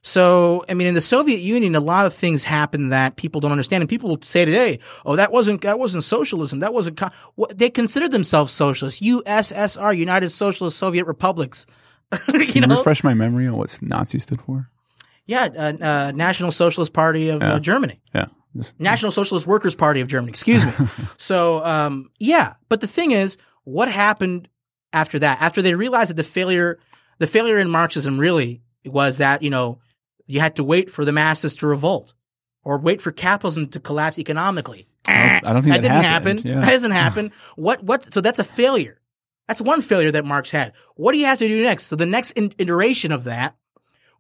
So, 0.04 0.64
I 0.68 0.74
mean, 0.74 0.88
in 0.88 0.94
the 0.94 1.00
Soviet 1.00 1.40
Union, 1.40 1.76
a 1.76 1.80
lot 1.80 2.06
of 2.06 2.12
things 2.12 2.42
happened 2.42 2.92
that 2.92 3.14
people 3.14 3.40
don't 3.40 3.52
understand, 3.52 3.82
and 3.82 3.88
people 3.88 4.08
will 4.10 4.20
say 4.20 4.44
today, 4.44 4.80
"Oh, 5.06 5.14
that 5.14 5.30
wasn't 5.30 5.60
that 5.62 5.78
wasn't 5.78 6.02
socialism. 6.02 6.58
That 6.58 6.74
wasn't." 6.74 6.96
Co-. 6.96 7.10
What, 7.36 7.56
they 7.56 7.70
considered 7.70 8.10
themselves 8.10 8.52
socialists. 8.52 9.00
USSR, 9.00 9.96
United 9.96 10.30
Socialist 10.30 10.76
Soviet 10.76 11.06
Republics. 11.06 11.66
you 12.34 12.46
Can 12.46 12.62
you 12.62 12.66
know, 12.66 12.78
refresh 12.78 13.04
my 13.04 13.14
memory 13.14 13.46
on 13.46 13.56
what 13.56 13.78
Nazi 13.80 14.18
stood 14.18 14.42
for? 14.42 14.68
yeah, 15.26 15.48
uh, 15.56 15.84
uh, 15.84 16.12
National 16.14 16.50
Socialist 16.50 16.92
Party 16.92 17.28
of 17.28 17.42
uh, 17.42 17.60
Germany. 17.60 18.00
Yeah. 18.14 18.26
National 18.78 19.12
Socialist 19.12 19.46
Workers 19.46 19.74
Party 19.74 20.00
of 20.00 20.08
Germany. 20.08 20.30
Excuse 20.30 20.64
me. 20.66 20.72
so, 21.16 21.64
um, 21.64 22.10
yeah, 22.18 22.54
but 22.68 22.80
the 22.80 22.86
thing 22.86 23.12
is, 23.12 23.38
what 23.64 23.90
happened 23.90 24.48
after 24.92 25.18
that? 25.20 25.40
After 25.40 25.62
they 25.62 25.74
realized 25.74 26.10
that 26.10 26.16
the 26.16 26.24
failure, 26.24 26.78
the 27.18 27.26
failure 27.26 27.58
in 27.58 27.70
Marxism 27.70 28.18
really 28.18 28.62
was 28.84 29.18
that 29.18 29.42
you 29.42 29.50
know 29.50 29.78
you 30.26 30.40
had 30.40 30.56
to 30.56 30.64
wait 30.64 30.90
for 30.90 31.04
the 31.04 31.12
masses 31.12 31.54
to 31.56 31.66
revolt 31.66 32.14
or 32.64 32.78
wait 32.78 33.00
for 33.02 33.12
capitalism 33.12 33.66
to 33.68 33.80
collapse 33.80 34.18
economically. 34.18 34.86
I 35.06 35.12
don't- 35.42 35.46
I 35.46 35.52
don't 35.52 35.62
think 35.62 35.74
that 35.74 35.82
didn't 35.82 36.02
happened. 36.04 36.38
happen. 36.40 36.50
Yeah. 36.52 36.60
That 36.64 36.70
doesn't 36.70 36.90
happen. 37.04 37.32
What? 37.56 37.82
What? 37.82 38.12
So 38.14 38.20
that's 38.20 38.38
a 38.38 38.44
failure. 38.44 39.00
That's 39.48 39.60
one 39.60 39.80
failure 39.82 40.12
that 40.12 40.24
Marx 40.24 40.50
had. 40.50 40.72
What 40.94 41.12
do 41.12 41.18
you 41.18 41.26
have 41.26 41.38
to 41.38 41.48
do 41.48 41.62
next? 41.62 41.86
So 41.86 41.96
the 41.96 42.06
next 42.06 42.30
in- 42.32 42.54
iteration 42.58 43.10
of 43.12 43.24
that 43.24 43.56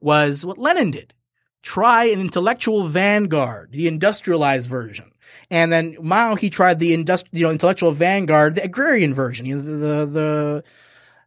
was 0.00 0.44
what 0.44 0.58
Lenin 0.58 0.90
did. 0.90 1.14
Try 1.62 2.06
an 2.06 2.20
intellectual 2.20 2.88
vanguard, 2.88 3.70
the 3.72 3.86
industrialized 3.86 4.68
version. 4.68 5.12
And 5.50 5.70
then 5.72 5.96
Mao, 6.02 6.34
he 6.34 6.50
tried 6.50 6.80
the 6.80 6.96
industri- 6.96 7.28
you 7.30 7.44
know, 7.46 7.52
intellectual 7.52 7.92
vanguard, 7.92 8.56
the 8.56 8.64
agrarian 8.64 9.14
version, 9.14 9.46
you 9.46 9.56
know, 9.56 9.62
the, 9.62 9.72
the, 9.72 10.06
the, 10.06 10.64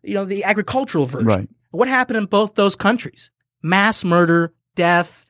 you 0.03 0.13
know, 0.13 0.25
the 0.25 0.43
agricultural 0.43 1.05
version. 1.05 1.27
Right. 1.27 1.49
What 1.71 1.87
happened 1.87 2.17
in 2.17 2.25
both 2.25 2.55
those 2.55 2.75
countries? 2.75 3.31
Mass 3.63 4.03
murder, 4.03 4.53
death, 4.75 5.25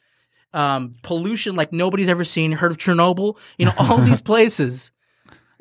um, 0.54 0.94
pollution 1.04 1.56
like 1.56 1.72
nobody's 1.72 2.10
ever 2.10 2.24
seen. 2.24 2.52
Heard 2.52 2.72
of 2.72 2.78
Chernobyl? 2.78 3.38
You 3.58 3.68
know, 3.68 3.74
all 3.78 3.98
these 3.98 4.22
places, 4.32 4.92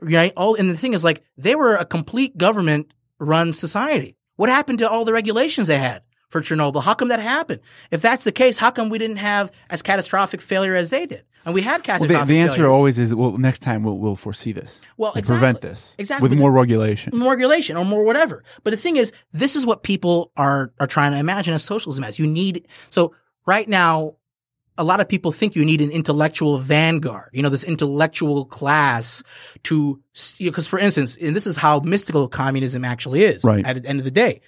right? 0.00 0.32
All 0.36 0.54
and 0.54 0.68
the 0.70 0.76
thing 0.76 0.94
is, 0.94 1.04
like, 1.04 1.22
they 1.36 1.54
were 1.54 1.74
a 1.76 1.84
complete 1.84 2.36
government-run 2.38 3.52
society. 3.52 4.16
What 4.36 4.50
happened 4.50 4.78
to 4.80 4.88
all 4.90 5.04
the 5.04 5.12
regulations 5.12 5.68
they 5.68 5.78
had 5.78 6.02
for 6.28 6.40
Chernobyl? 6.40 6.82
How 6.82 6.94
come 6.94 7.08
that 7.08 7.20
happened? 7.20 7.60
If 7.90 8.02
that's 8.02 8.24
the 8.24 8.32
case, 8.32 8.58
how 8.58 8.70
come 8.70 8.88
we 8.88 8.98
didn't 8.98 9.18
have 9.18 9.52
as 9.70 9.82
catastrophic 9.82 10.40
failure 10.40 10.74
as 10.74 10.90
they 10.90 11.06
did? 11.06 11.24
And 11.44 11.52
we 11.54 11.60
had 11.60 11.78
Well, 11.86 11.98
catastrophic. 11.98 12.26
the, 12.26 12.32
the 12.34 12.40
answer 12.40 12.56
failures. 12.56 12.74
always 12.76 12.98
is, 12.98 13.14
well, 13.14 13.36
next 13.36 13.58
time 13.60 13.82
we'll, 13.84 13.98
we'll 13.98 14.16
foresee 14.16 14.52
this. 14.52 14.80
Well, 14.96 15.12
We'll 15.14 15.18
exactly. 15.18 15.38
prevent 15.38 15.60
this. 15.60 15.94
Exactly. 15.98 16.28
With 16.28 16.38
more 16.38 16.50
regulation. 16.50 17.16
more 17.16 17.32
regulation 17.32 17.76
or 17.76 17.84
more 17.84 18.02
whatever. 18.02 18.42
But 18.64 18.70
the 18.70 18.76
thing 18.78 18.96
is, 18.96 19.12
this 19.32 19.54
is 19.54 19.66
what 19.66 19.82
people 19.82 20.32
are 20.38 20.72
are 20.80 20.86
trying 20.86 21.12
to 21.12 21.18
imagine 21.18 21.52
as 21.52 21.62
socialism 21.62 22.02
as. 22.02 22.18
You 22.18 22.26
need 22.26 22.66
so 22.88 23.14
right 23.46 23.68
now, 23.68 24.14
a 24.76 24.84
lot 24.84 25.00
of 25.00 25.08
people 25.08 25.30
think 25.32 25.54
you 25.54 25.64
need 25.64 25.80
an 25.80 25.90
intellectual 25.90 26.58
vanguard. 26.58 27.30
You 27.32 27.42
know, 27.42 27.48
this 27.48 27.64
intellectual 27.64 28.44
class 28.44 29.22
to 29.64 30.00
because, 30.38 30.66
for 30.66 30.78
instance, 30.78 31.16
and 31.16 31.34
this 31.34 31.46
is 31.46 31.56
how 31.56 31.80
mystical 31.80 32.28
communism 32.28 32.84
actually 32.84 33.22
is. 33.22 33.44
Right. 33.44 33.64
At 33.64 33.82
the 33.82 33.88
end 33.88 34.00
of 34.00 34.04
the 34.04 34.10
day, 34.10 34.40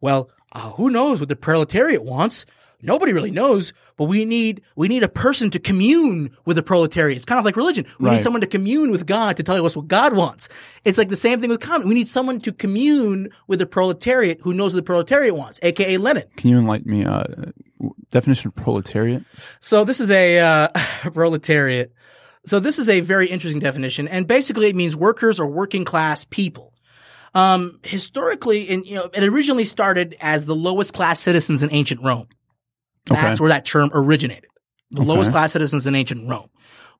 well, 0.00 0.30
uh, 0.52 0.70
who 0.72 0.90
knows 0.90 1.20
what 1.20 1.28
the 1.28 1.36
proletariat 1.36 2.04
wants? 2.04 2.44
Nobody 2.82 3.12
really 3.12 3.30
knows, 3.30 3.72
but 3.96 4.04
we 4.04 4.24
need 4.24 4.60
we 4.76 4.88
need 4.88 5.02
a 5.02 5.08
person 5.08 5.50
to 5.50 5.58
commune 5.58 6.30
with 6.44 6.56
the 6.56 6.62
proletariat. 6.62 7.16
It's 7.16 7.24
kind 7.24 7.38
of 7.38 7.44
like 7.44 7.56
religion. 7.56 7.86
We 7.98 8.06
Right. 8.06 8.14
need 8.16 8.22
someone 8.22 8.40
to 8.42 8.46
commune 8.46 8.90
with 8.90 9.06
God 9.06 9.36
to 9.38 9.42
tell 9.42 9.64
us 9.64 9.76
what 9.76 9.88
God 9.88 10.14
wants. 10.14 10.48
It's 10.84 10.98
like 10.98 11.08
the 11.08 11.16
same 11.16 11.40
thing 11.40 11.50
with 11.50 11.60
comedy. 11.60 11.88
We 11.88 11.94
need 11.94 12.08
someone 12.08 12.40
to 12.40 12.52
commune 12.52 13.28
with 13.46 13.58
the 13.60 13.66
proletariat 13.66 14.40
who 14.42 14.52
knows 14.52 14.74
what 14.74 14.78
the 14.80 14.86
proletariat 14.86 15.34
wants, 15.36 15.58
aka 15.62 15.96
Lenin. 15.96 16.24
Can 16.36 16.50
you 16.50 16.58
enlighten 16.58 16.90
me? 16.90 17.04
Uh, 17.04 17.24
definition 18.10 18.48
of 18.48 18.54
proletariat. 18.54 19.24
So 19.60 19.84
this 19.84 20.00
is 20.00 20.10
a 20.10 20.38
uh, 20.40 20.68
proletariat. 21.12 21.92
So 22.46 22.58
this 22.60 22.78
is 22.78 22.88
a 22.88 23.00
very 23.00 23.28
interesting 23.28 23.60
definition, 23.60 24.08
and 24.08 24.26
basically 24.26 24.68
it 24.68 24.76
means 24.76 24.96
workers 24.96 25.38
or 25.38 25.46
working 25.46 25.84
class 25.84 26.24
people. 26.24 26.72
Um, 27.34 27.78
historically, 27.82 28.62
in 28.64 28.84
you 28.84 28.96
know, 28.96 29.10
it 29.14 29.24
originally 29.24 29.64
started 29.64 30.16
as 30.20 30.44
the 30.44 30.54
lowest 30.54 30.92
class 30.92 31.18
citizens 31.20 31.62
in 31.62 31.72
ancient 31.72 32.02
Rome. 32.02 32.28
That's 33.06 33.34
Okay. 33.36 33.42
where 33.42 33.48
that 33.50 33.64
term 33.64 33.90
originated. 33.92 34.46
The 34.92 35.00
Okay. 35.00 35.08
lowest 35.08 35.30
class 35.30 35.52
citizens 35.52 35.86
in 35.86 35.94
ancient 35.94 36.28
Rome. 36.28 36.48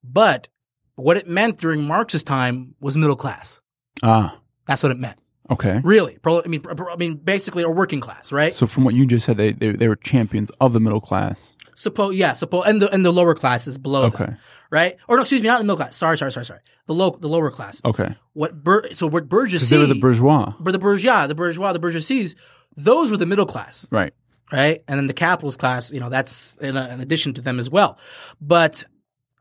But 0.03 0.49
what 0.97 1.17
it 1.17 1.29
meant 1.29 1.61
during 1.61 1.87
Marx's 1.87 2.25
time 2.25 2.75
was 2.81 2.97
middle 2.97 3.17
class. 3.17 3.61
Ah, 4.03 4.39
That's 4.67 4.83
what 4.83 4.93
it 4.93 4.99
meant. 4.99 5.19
okay. 5.51 5.81
Really, 5.85 6.19
Pro, 6.23 6.43
I 6.43 6.49
mean, 6.49 6.61
pro- 6.61 6.93
I 6.93 6.97
mean, 6.97 7.15
basically, 7.17 7.63
a 7.63 7.71
working 7.71 8.01
class, 8.01 8.33
right? 8.33 8.55
So 8.55 8.67
from 8.67 8.85
what 8.85 8.95
you 8.95 9.07
just 9.07 9.25
said, 9.27 9.37
they 9.37 9.53
they, 9.53 9.73
they 9.73 9.89
were 9.89 9.97
champions 9.97 10.51
of 10.61 10.73
the 10.73 10.81
middle 10.81 11.01
class. 11.01 11.55
Suppose, 11.75 12.17
yeah, 12.17 12.33
suppose, 12.35 12.65
and 12.67 12.81
the 12.83 12.91
and 12.93 13.05
the 13.05 13.13
lower 13.13 13.35
classes 13.35 13.79
below 13.79 14.03
them. 14.11 14.13
Okay. 14.15 14.33
right? 14.71 14.97
Or 15.09 15.17
no, 15.17 15.23
excuse 15.23 15.43
me, 15.43 15.49
not 15.49 15.59
the 15.59 15.65
middle 15.65 15.77
class. 15.77 15.97
Sorry, 15.97 16.17
sorry, 16.19 16.33
sorry, 16.33 16.47
sorry. 16.47 16.61
The 16.87 16.95
low, 16.95 17.17
the 17.21 17.29
lower 17.29 17.51
class. 17.51 17.81
Okay. 17.85 18.15
What 18.33 18.63
bur- 18.65 18.89
so 18.95 19.07
what 19.07 19.29
bourgeoisie? 19.29 19.75
they 19.77 19.81
were 19.81 19.87
the 19.87 19.95
bourgeois. 20.01 20.53
but 20.61 20.73
the 20.73 20.79
bourgeois, 20.79 21.27
the 21.27 21.35
bourgeois, 21.35 21.73
the 21.73 21.79
bourgeoisies. 21.81 22.35
Those 22.77 23.11
were 23.11 23.17
the 23.19 23.27
middle 23.27 23.45
class, 23.47 23.87
Right. 23.91 24.15
Right? 24.53 24.83
And 24.87 24.99
then 24.99 25.07
the 25.07 25.15
capitalist 25.15 25.59
class, 25.59 25.91
you 25.91 25.99
know, 26.01 26.11
that's 26.11 26.55
in, 26.61 26.77
a, 26.77 26.89
in 26.89 27.01
addition 27.01 27.35
to 27.35 27.41
them 27.41 27.59
as 27.59 27.71
well. 27.71 27.99
But 28.41 28.85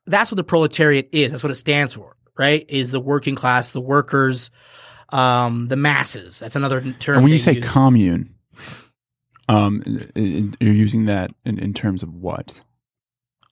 that's 0.08 0.32
what 0.32 0.38
the 0.38 0.44
proletariat 0.44 1.10
is. 1.12 1.32
That's 1.32 1.44
what 1.44 1.52
it 1.52 1.56
stands 1.56 1.94
for, 1.94 2.16
right? 2.38 2.66
Is 2.70 2.92
the 2.92 3.00
working 3.00 3.36
class, 3.36 3.72
the 3.72 3.82
workers, 3.82 4.50
um, 5.10 5.68
the 5.68 5.76
masses. 5.76 6.40
That's 6.40 6.56
another 6.56 6.82
term. 6.94 7.16
And 7.16 7.24
when 7.24 7.34
you 7.34 7.40
say 7.40 7.56
use. 7.56 7.66
commune, 7.70 8.34
um, 9.50 9.84
you're 10.16 10.74
using 10.74 11.06
that 11.06 11.32
in, 11.46 11.60
in 11.60 11.74
terms 11.74 12.04
of 12.04 12.14
what? 12.14 12.64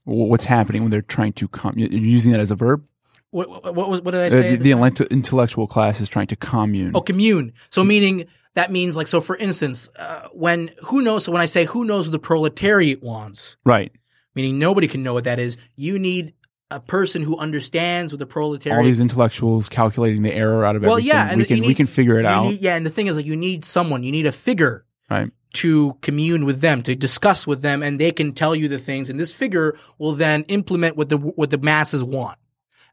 What's 0.05 0.45
happening 0.45 0.82
when 0.82 0.91
they're 0.91 1.01
trying 1.01 1.34
to 1.34 1.47
com? 1.47 1.74
You're 1.78 1.89
using 1.91 2.32
that 2.32 2.39
as 2.39 2.49
a 2.49 2.55
verb. 2.55 2.84
what, 3.32 3.49
what, 3.49 3.76
what 3.76 3.89
was 3.89 4.01
what 4.01 4.12
did 4.12 4.22
I 4.22 4.28
Uh, 4.28 4.30
say? 4.41 4.55
the, 4.55 4.72
the 4.74 5.07
intellectual 5.12 5.68
class 5.68 5.99
is 6.01 6.10
trying 6.10 6.28
to 6.28 6.36
commune. 6.36 6.93
Oh, 6.95 7.01
commune. 7.01 7.53
So 7.70 7.84
meaning 7.84 8.26
that 8.60 8.72
means 8.72 8.95
like 8.97 9.07
so. 9.07 9.22
For 9.22 9.36
instance, 9.38 9.89
uh, 9.97 10.28
when 10.34 10.70
who 10.84 11.01
knows? 11.01 11.24
So 11.24 11.32
when 11.32 11.41
I 11.41 11.45
say 11.47 11.66
who 11.66 11.86
knows 11.86 12.07
what 12.07 12.12
the 12.12 12.20
proletariat 12.20 13.01
wants, 13.01 13.55
Right. 13.66 13.91
meaning 14.36 14.60
nobody 14.60 14.88
can 14.88 15.01
know 15.01 15.14
what 15.14 15.24
that 15.24 15.39
is. 15.39 15.57
You 15.76 15.97
need 15.97 16.34
a 16.72 16.80
person 16.80 17.24
who 17.24 17.36
understands 17.38 18.14
what 18.14 18.20
the 18.20 18.26
proletariat. 18.28 18.78
All 18.78 18.86
these 18.86 18.99
intellectuals 18.99 19.68
calculating 19.70 20.22
the 20.22 20.34
error 20.34 20.66
out 20.66 20.76
of 20.76 20.82
well, 20.84 20.91
everything. 20.93 21.07
yeah, 21.10 21.30
and 21.32 21.38
we 21.41 21.45
can 21.45 21.62
we 21.62 21.74
can 21.74 21.88
figure 21.88 22.20
it 22.20 22.26
out. 22.26 22.43
need- 22.45 22.62
yeah, 22.62 22.76
and 22.76 22.86
the 22.86 22.89
thing 22.91 23.07
is, 23.07 23.16
like, 23.18 23.26
you 23.26 23.36
need 23.36 23.66
someone. 23.66 24.03
You 24.03 24.12
need 24.12 24.26
a 24.28 24.32
figure 24.32 24.86
right. 25.10 25.32
to 25.53 25.97
commune 26.01 26.45
with 26.45 26.62
them, 26.62 26.84
to 26.84 26.95
discuss 26.95 27.47
with 27.47 27.62
them, 27.62 27.82
and 27.82 27.99
they 27.99 28.12
can 28.12 28.34
tell 28.34 28.55
you 28.55 28.68
the 28.68 28.78
things. 28.78 29.10
And 29.10 29.20
this 29.20 29.34
figure 29.34 29.78
will 29.97 30.12
then 30.14 30.43
implement 30.43 30.95
what 30.97 31.10
the 31.10 31.18
what 31.18 31.49
the 31.49 31.57
masses 31.57 32.03
want, 32.03 32.38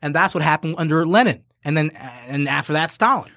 and 0.00 0.14
that's 0.14 0.34
what 0.34 0.42
happened 0.42 0.76
under 0.78 1.04
Lenin, 1.04 1.42
and 1.64 1.76
then 1.76 1.90
and 2.28 2.48
after 2.48 2.72
that 2.72 2.90
Stalin. 2.90 3.30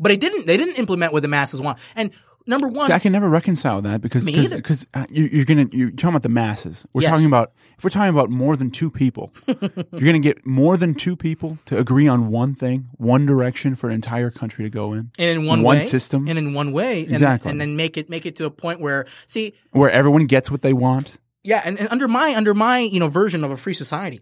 But 0.00 0.10
it 0.12 0.18
didn't. 0.20 0.46
They 0.46 0.56
didn't 0.56 0.78
implement 0.78 1.12
what 1.12 1.22
the 1.22 1.28
masses 1.28 1.60
want. 1.60 1.78
And 1.94 2.10
number 2.46 2.66
one, 2.66 2.86
See, 2.86 2.92
I 2.94 2.98
can 2.98 3.12
never 3.12 3.28
reconcile 3.28 3.82
that 3.82 4.00
because 4.00 4.24
because 4.24 4.86
uh, 4.94 5.04
you, 5.10 5.24
you're 5.30 5.44
gonna 5.44 5.66
you're 5.70 5.90
talking 5.90 6.08
about 6.10 6.22
the 6.22 6.28
masses. 6.30 6.86
We're 6.94 7.02
Yes. 7.02 7.10
talking 7.10 7.26
about 7.26 7.52
if 7.76 7.84
we're 7.84 7.90
talking 7.90 8.08
about 8.10 8.30
more 8.30 8.56
than 8.56 8.70
two 8.70 8.90
people, 8.90 9.32
you're 9.46 9.60
gonna 9.92 10.18
get 10.18 10.44
more 10.46 10.76
than 10.78 10.94
two 10.94 11.16
people 11.16 11.58
to 11.66 11.76
agree 11.78 12.08
on 12.08 12.30
one 12.30 12.54
thing, 12.54 12.88
one 12.96 13.26
direction 13.26 13.74
for 13.76 13.88
an 13.88 13.94
entire 13.94 14.30
country 14.30 14.64
to 14.64 14.70
go 14.70 14.94
in, 14.94 15.10
and 15.18 15.40
in 15.40 15.46
one, 15.46 15.62
one 15.62 15.76
way, 15.78 15.82
system 15.82 16.26
and 16.28 16.38
in 16.38 16.54
one 16.54 16.72
way, 16.72 17.04
and, 17.04 17.12
Exactly. 17.12 17.50
and 17.50 17.60
then 17.60 17.76
make 17.76 17.96
it 17.98 18.08
make 18.08 18.24
it 18.24 18.36
to 18.36 18.46
a 18.46 18.50
point 18.50 18.80
where 18.80 19.06
see, 19.26 19.52
where 19.72 19.90
everyone 19.90 20.24
gets 20.26 20.50
what 20.50 20.62
they 20.62 20.72
want. 20.72 21.18
yeah, 21.44 21.60
and, 21.64 21.78
and 21.78 21.88
under 21.90 22.08
my 22.08 22.34
under 22.34 22.54
my 22.54 22.78
you 22.80 22.98
know 22.98 23.08
version 23.08 23.44
of 23.44 23.50
a 23.50 23.56
free 23.58 23.74
society, 23.74 24.20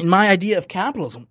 in 0.00 0.08
my 0.08 0.28
idea 0.28 0.58
of 0.58 0.66
capitalism, 0.68 1.28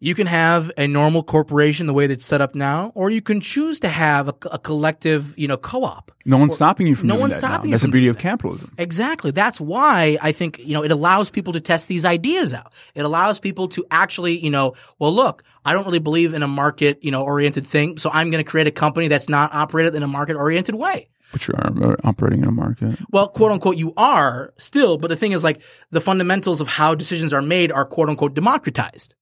you 0.00 0.14
can 0.14 0.26
have 0.28 0.70
a 0.76 0.86
normal 0.86 1.22
corporation 1.22 1.86
the 1.86 1.92
way 1.94 2.06
that's 2.06 2.24
set 2.24 2.40
up 2.40 2.54
now, 2.54 2.92
or 2.94 3.10
you 3.10 3.20
can 3.20 3.40
choose 3.40 3.80
to 3.80 3.88
have 3.88 4.28
a, 4.28 4.34
a 4.52 4.58
collective 4.58 5.36
you 5.38 5.48
know 5.48 5.56
co-op. 5.56 6.12
No 6.24 6.36
one's 6.36 6.54
stopping 6.54 6.86
you 6.86 6.94
from 6.94 7.08
no 7.08 7.14
doing 7.14 7.22
one's 7.22 7.36
that 7.36 7.42
now. 7.42 7.48
stopping 7.54 7.70
you 7.70 7.74
That's 7.74 7.82
the 7.84 7.88
beauty 7.88 8.08
of 8.08 8.16
that. 8.16 8.22
capitalism. 8.22 8.74
Exactly. 8.78 9.30
That's 9.30 9.60
why 9.60 10.18
I 10.20 10.32
think, 10.32 10.58
you 10.58 10.74
know, 10.74 10.84
it 10.84 10.90
allows 10.92 11.30
people 11.30 11.54
to 11.54 11.60
test 11.60 11.88
these 11.88 12.04
ideas 12.04 12.52
out. 12.52 12.70
It 12.94 13.02
allows 13.06 13.40
people 13.40 13.66
to 13.68 13.86
actually, 13.90 14.38
you 14.38 14.50
know, 14.50 14.74
well, 14.98 15.12
look, 15.12 15.42
I 15.64 15.72
don't 15.72 15.86
really 15.86 16.00
believe 16.00 16.34
in 16.34 16.42
a 16.42 16.48
market, 16.48 16.98
you 17.02 17.10
know, 17.10 17.22
oriented 17.22 17.66
thing. 17.66 17.96
So 17.96 18.10
I'm 18.12 18.30
going 18.30 18.44
to 18.44 18.48
create 18.50 18.66
a 18.66 18.70
company 18.70 19.08
that's 19.08 19.28
not 19.30 19.54
operated 19.54 19.94
in 19.94 20.02
a 20.02 20.08
market 20.08 20.36
oriented 20.36 20.74
way. 20.74 21.08
But 21.32 21.48
you 21.48 21.54
are 21.56 21.92
uh, 21.92 21.96
operating 22.04 22.42
in 22.42 22.48
a 22.48 22.52
market. 22.52 22.98
Well, 23.10 23.28
quote 23.28 23.50
unquote, 23.52 23.76
you 23.78 23.94
are 23.96 24.52
still, 24.58 24.98
but 24.98 25.08
the 25.08 25.16
thing 25.16 25.32
is 25.32 25.42
like 25.44 25.62
the 25.90 26.00
fundamentals 26.00 26.60
of 26.60 26.68
how 26.68 26.94
decisions 26.94 27.32
are 27.32 27.42
made 27.42 27.72
are 27.72 27.86
quote 27.86 28.10
unquote 28.10 28.34
democratized. 28.34 29.14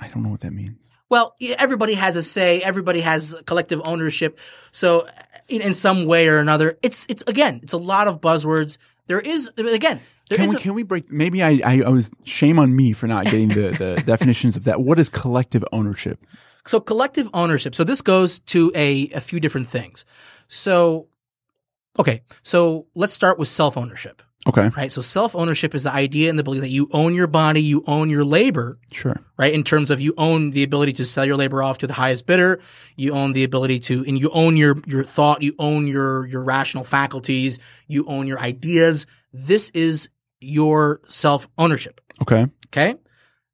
I 0.00 0.08
don't 0.08 0.22
know 0.22 0.28
what 0.30 0.40
that 0.40 0.52
means. 0.52 0.78
Well, 1.08 1.36
everybody 1.58 1.94
has 1.94 2.16
a 2.16 2.22
say. 2.22 2.60
Everybody 2.60 3.00
has 3.00 3.36
collective 3.46 3.80
ownership. 3.84 4.38
So, 4.72 5.06
in, 5.48 5.60
in 5.62 5.74
some 5.74 6.06
way 6.06 6.28
or 6.28 6.38
another, 6.38 6.78
it's 6.82 7.06
it's 7.08 7.22
again, 7.26 7.60
it's 7.62 7.72
a 7.72 7.78
lot 7.78 8.08
of 8.08 8.20
buzzwords. 8.20 8.78
There 9.06 9.20
is 9.20 9.50
again, 9.56 10.00
there 10.28 10.38
Can 10.38 10.46
is 10.46 10.50
we 10.52 10.56
a- 10.56 10.60
can 10.60 10.74
we 10.74 10.82
break? 10.82 11.12
Maybe 11.12 11.42
I, 11.42 11.60
I 11.64 11.82
I 11.82 11.88
was 11.90 12.10
shame 12.24 12.58
on 12.58 12.74
me 12.74 12.92
for 12.94 13.06
not 13.06 13.26
getting 13.26 13.48
the 13.48 13.70
the 13.70 14.02
definitions 14.06 14.56
of 14.56 14.64
that. 14.64 14.80
What 14.80 14.98
is 14.98 15.08
collective 15.08 15.64
ownership? 15.72 16.24
So 16.66 16.80
collective 16.80 17.28
ownership. 17.34 17.74
So 17.74 17.84
this 17.84 18.00
goes 18.00 18.38
to 18.40 18.72
a, 18.74 19.10
a 19.10 19.20
few 19.20 19.38
different 19.38 19.68
things. 19.68 20.06
So, 20.48 21.08
okay. 21.98 22.22
So 22.42 22.86
let's 22.94 23.12
start 23.12 23.38
with 23.38 23.48
self 23.48 23.76
ownership, 23.76 24.22
Okay, 24.46 24.68
right? 24.76 24.92
So 24.92 25.00
self 25.00 25.34
ownership 25.34 25.74
is 25.74 25.84
the 25.84 25.92
idea 25.92 26.28
and 26.28 26.38
the 26.38 26.42
belief 26.42 26.60
that 26.60 26.68
you 26.68 26.88
own 26.92 27.14
your 27.14 27.26
body, 27.26 27.62
you 27.62 27.82
own 27.86 28.10
your 28.10 28.24
labor, 28.24 28.78
sure. 28.92 29.20
right? 29.38 29.52
In 29.52 29.64
terms 29.64 29.90
of 29.90 30.00
you 30.00 30.12
own 30.18 30.50
the 30.50 30.62
ability 30.62 30.92
to 30.94 31.04
sell 31.04 31.24
your 31.24 31.36
labor 31.36 31.62
off 31.62 31.78
to 31.78 31.86
the 31.86 31.94
highest 31.94 32.26
bidder. 32.26 32.60
You 32.96 33.14
own 33.14 33.32
the 33.32 33.44
ability 33.44 33.78
to, 33.80 34.04
and 34.06 34.18
you 34.18 34.30
own 34.30 34.56
your, 34.56 34.76
your 34.86 35.02
thought. 35.02 35.42
You 35.42 35.54
own 35.58 35.86
your, 35.86 36.26
your 36.26 36.44
rational 36.44 36.84
faculties. 36.84 37.58
You 37.86 38.06
own 38.06 38.26
your 38.26 38.38
ideas. 38.38 39.06
This 39.32 39.70
is 39.70 40.10
your 40.40 41.00
self 41.08 41.48
ownership. 41.56 42.00
Okay, 42.20 42.46
Okay. 42.66 42.96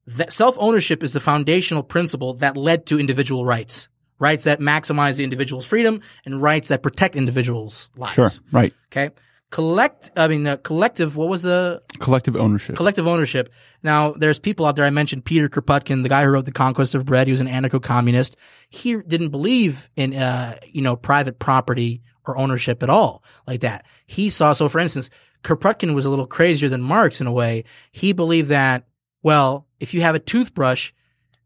That 0.07 0.33
self 0.33 0.57
ownership 0.59 1.03
is 1.03 1.13
the 1.13 1.21
foundational 1.21 1.83
principle 1.83 2.35
that 2.35 2.57
led 2.57 2.87
to 2.87 2.99
individual 2.99 3.45
rights. 3.45 3.89
Rights 4.19 4.45
that 4.45 4.61
maximize 4.61 5.17
the 5.17 5.25
individual's 5.25 5.67
freedom 5.67 6.01
and 6.25 6.43
rights 6.43 6.69
that 6.69 6.83
protect 6.83 7.17
individuals' 7.17 7.91
lives. 7.97 8.15
sure. 8.15 8.31
Right. 8.51 8.75
Okay. 8.89 9.15
Collect, 9.51 10.13
I 10.17 10.29
mean, 10.29 10.47
uh, 10.47 10.57
collective, 10.59 11.17
what 11.17 11.29
was 11.29 11.43
the 11.43 11.83
Collective 11.99 12.37
ownership. 12.37 12.77
collective 12.77 13.09
ownership? 13.09 13.53
Now, 13.83 14.13
there's 14.13 14.39
people 14.39 14.65
out 14.65 14.77
there. 14.77 14.85
I 14.85 14.91
mentioned 14.91 15.25
Peter 15.25 15.49
Kropotkin, 15.49 16.05
the 16.05 16.09
guy 16.09 16.23
who 16.23 16.31
wrote 16.31 16.45
The 16.45 16.53
Conquest 16.53 16.95
of 16.95 17.05
Bread. 17.05 17.27
He 17.27 17.33
was 17.33 17.41
an 17.41 17.49
anarcho-communist. 17.49 18.37
He 18.69 18.97
didn't 19.03 19.31
believe 19.31 19.91
in, 19.97 20.15
uh, 20.15 20.57
you 20.65 20.83
know, 20.83 20.95
private 20.95 21.41
property 21.41 22.03
or 22.27 22.39
ownership 22.39 22.83
at 22.85 22.91
all 22.91 23.25
like 23.49 23.61
that. 23.63 23.87
He 24.07 24.31
saw, 24.31 24.53
so 24.53 24.69
for 24.69 24.79
instance, 24.79 25.11
Kropotkin 25.43 25.95
was 25.95 26.05
a 26.05 26.11
little 26.11 26.27
crazier 26.27 26.69
than 26.69 26.81
Marx 26.81 27.21
in 27.21 27.27
a 27.27 27.33
way. 27.33 27.65
He 27.91 28.13
believed 28.13 28.51
that, 28.51 28.85
well, 29.25 29.67
if 29.81 29.95
you 29.95 30.03
have 30.03 30.15
a 30.15 30.21
toothbrush, 30.21 30.93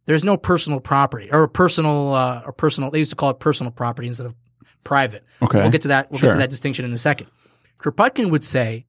there's 0.04 0.24
no 0.24 0.36
personal 0.36 0.78
property 0.80 1.30
or 1.32 1.48
personal, 1.48 2.12
uh, 2.12 2.42
or 2.44 2.52
personal, 2.52 2.90
they 2.90 2.98
used 2.98 3.12
to 3.12 3.16
call 3.16 3.30
it 3.30 3.38
personal 3.38 3.70
property 3.70 4.08
instead 4.08 4.26
of 4.26 4.34
private. 4.82 5.24
Okay. 5.40 5.60
We'll 5.60 5.70
get 5.70 5.82
to 5.82 5.88
that. 5.88 6.10
We'll 6.10 6.20
get 6.20 6.32
to 6.32 6.38
that 6.38 6.50
distinction 6.50 6.84
in 6.84 6.92
a 6.92 6.98
second. 6.98 7.28
Kropotkin 7.78 8.30
would 8.30 8.44
say, 8.44 8.86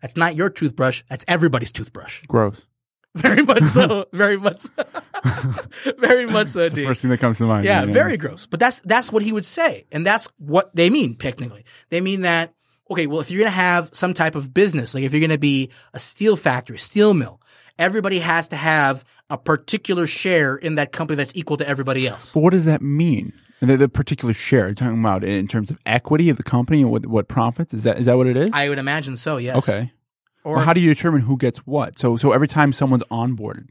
that's 0.00 0.16
not 0.16 0.36
your 0.36 0.50
toothbrush. 0.50 1.02
That's 1.08 1.24
everybody's 1.28 1.72
toothbrush. 1.72 2.22
Gross. 2.26 2.66
Very 3.14 3.42
much 3.42 3.62
so. 3.62 4.06
Very 4.12 4.36
much. 4.36 4.58
So. 4.58 4.84
very 5.98 6.26
much 6.26 6.48
so. 6.48 6.68
The 6.68 6.74
Dude. 6.74 6.86
first 6.86 7.00
thing 7.02 7.10
that 7.10 7.18
comes 7.18 7.38
to 7.38 7.46
mind. 7.46 7.64
Yeah, 7.64 7.86
very 7.86 8.16
gross. 8.16 8.46
But 8.46 8.60
that's 8.60 8.80
that's 8.80 9.10
what 9.10 9.22
he 9.22 9.32
would 9.32 9.46
say, 9.46 9.86
and 9.92 10.04
that's 10.04 10.28
what 10.36 10.74
they 10.74 10.90
mean 10.90 11.16
technically. 11.16 11.64
They 11.88 12.00
mean 12.00 12.22
that 12.22 12.52
okay, 12.90 13.06
well, 13.06 13.20
if 13.20 13.30
you're 13.30 13.40
gonna 13.40 13.50
have 13.50 13.88
some 13.92 14.12
type 14.14 14.34
of 14.34 14.52
business, 14.52 14.94
like 14.94 15.04
if 15.04 15.12
you're 15.12 15.20
gonna 15.20 15.38
be 15.38 15.70
a 15.94 16.00
steel 16.00 16.36
factory, 16.36 16.78
steel 16.78 17.14
mill, 17.14 17.40
everybody 17.78 18.18
has 18.18 18.48
to 18.48 18.56
have 18.56 19.04
a 19.30 19.38
particular 19.38 20.06
share 20.06 20.56
in 20.56 20.74
that 20.74 20.92
company 20.92 21.16
that's 21.16 21.34
equal 21.34 21.56
to 21.56 21.68
everybody 21.68 22.06
else. 22.06 22.32
But 22.32 22.40
what 22.40 22.50
does 22.50 22.66
that 22.66 22.82
mean? 22.82 23.32
And 23.60 23.70
the, 23.70 23.76
the 23.76 23.88
particular 23.88 24.34
share 24.34 24.66
you're 24.66 24.74
talking 24.74 25.00
about 25.00 25.24
in 25.24 25.48
terms 25.48 25.70
of 25.70 25.78
equity 25.86 26.28
of 26.28 26.36
the 26.36 26.42
company 26.42 26.82
and 26.82 26.90
what 26.90 27.06
what 27.06 27.28
profits 27.28 27.72
is 27.72 27.82
that 27.84 27.98
is 27.98 28.06
that 28.06 28.16
what 28.16 28.26
it 28.26 28.36
is? 28.36 28.50
I 28.52 28.68
would 28.68 28.78
imagine 28.78 29.16
so. 29.16 29.36
Yes. 29.38 29.56
okay. 29.56 29.92
Or 30.42 30.56
Well, 30.56 30.64
how 30.66 30.74
do 30.74 30.80
you 30.80 30.92
determine 30.92 31.22
who 31.22 31.38
gets 31.38 31.58
what? 31.60 31.98
So 31.98 32.16
so 32.16 32.32
every 32.32 32.48
time 32.48 32.72
someone's 32.72 33.04
onboarded, 33.10 33.68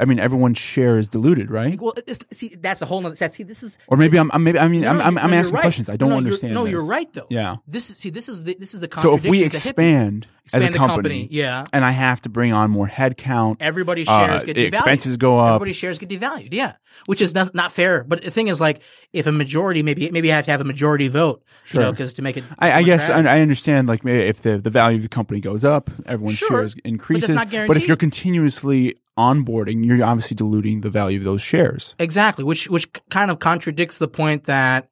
I 0.00 0.04
mean, 0.04 0.18
everyone's 0.18 0.58
share 0.58 0.98
is 0.98 1.08
diluted, 1.08 1.50
right? 1.50 1.80
Well, 1.80 1.94
it's, 2.06 2.20
see, 2.32 2.54
that's 2.60 2.82
a 2.82 2.86
whole 2.86 3.00
nother. 3.00 3.14
that- 3.14 3.32
See, 3.34 3.44
this 3.44 3.62
is 3.62 3.78
Or 3.86 3.96
maybe 3.96 4.18
I'm, 4.18 4.30
I'm 4.32 4.42
maybe 4.42 4.58
I 4.58 4.66
mean 4.68 4.80
No, 4.82 4.90
I'm 4.90 4.98
no, 4.98 5.04
I'm, 5.04 5.18
I'm 5.18 5.30
no, 5.30 5.36
asking 5.36 5.54
right. 5.54 5.60
questions. 5.62 5.88
I 5.88 5.96
don't 5.96 6.08
no, 6.08 6.16
you're- 6.16 6.24
understand. 6.26 6.54
No, 6.54 6.64
this. 6.64 6.72
you're 6.72 6.84
right 6.84 7.12
though. 7.12 7.26
Yeah. 7.30 7.56
This 7.68 7.90
is 7.90 7.96
see, 7.98 8.10
this 8.10 8.28
is 8.28 8.42
the 8.42 8.54
this 8.58 8.74
is 8.74 8.80
the 8.80 8.88
contradiction. 8.88 9.22
So 9.22 9.28
if 9.28 9.30
we 9.30 9.44
expand, 9.44 10.26
Expand 10.46 10.64
as 10.64 10.70
a 10.70 10.72
the 10.72 10.78
company, 10.78 10.94
company, 11.22 11.28
yeah. 11.30 11.64
and 11.72 11.84
I 11.84 11.90
have 11.90 12.20
to 12.22 12.28
bring 12.28 12.52
on 12.52 12.70
more 12.70 12.88
headcount, 12.88 13.56
Everybody's 13.60 14.08
uh, 14.08 14.26
shares 14.26 14.44
get 14.44 14.56
devalued. 14.56 14.68
expenses 14.74 15.16
go 15.16 15.38
up. 15.40 15.56
Everybody's 15.56 15.76
shares 15.76 15.98
get 15.98 16.08
devalued. 16.08 16.48
Yeah, 16.52 16.74
which 17.06 17.20
is 17.20 17.34
not, 17.34 17.54
not 17.54 17.72
fair. 17.72 18.04
But 18.04 18.22
the 18.22 18.30
thing 18.30 18.46
is, 18.48 18.60
like, 18.60 18.80
if 19.12 19.26
a 19.26 19.32
majority, 19.32 19.82
maybe 19.82 20.10
maybe 20.10 20.32
I 20.32 20.36
have 20.36 20.44
to 20.44 20.52
have 20.52 20.60
a 20.60 20.64
majority 20.64 21.08
vote, 21.08 21.42
you 21.72 21.80
know, 21.80 21.86
Sure. 21.86 21.92
because 21.92 22.14
to 22.14 22.22
make 22.22 22.36
it. 22.36 22.44
I, 22.58 22.72
I 22.72 22.82
guess 22.84 23.10
I. 23.10 23.18
I 23.20 23.40
understand. 23.40 23.88
Like 23.88 24.04
maybe 24.04 24.28
if 24.28 24.42
the 24.42 24.58
the 24.58 24.70
value 24.70 24.96
of 24.96 25.02
the 25.02 25.08
company 25.08 25.40
goes 25.40 25.64
up, 25.64 25.90
everyone's 26.06 26.38
Sure, 26.38 26.48
shares 26.48 26.74
but 26.74 26.84
increases. 26.84 27.30
not 27.30 27.52
if 27.52 27.88
you're 27.88 27.96
continuously 27.96 28.94
onboarding, 29.18 29.84
you're 29.84 30.04
obviously 30.04 30.34
diluting 30.34 30.82
the 30.82 30.90
value 30.90 31.18
of 31.18 31.24
those 31.24 31.42
shares. 31.42 31.94
exactly, 31.98 32.44
which 32.44 32.68
which 32.70 32.86
kind 33.10 33.30
of 33.30 33.38
contradicts 33.38 33.98
the 33.98 34.08
point 34.08 34.44
that 34.44 34.88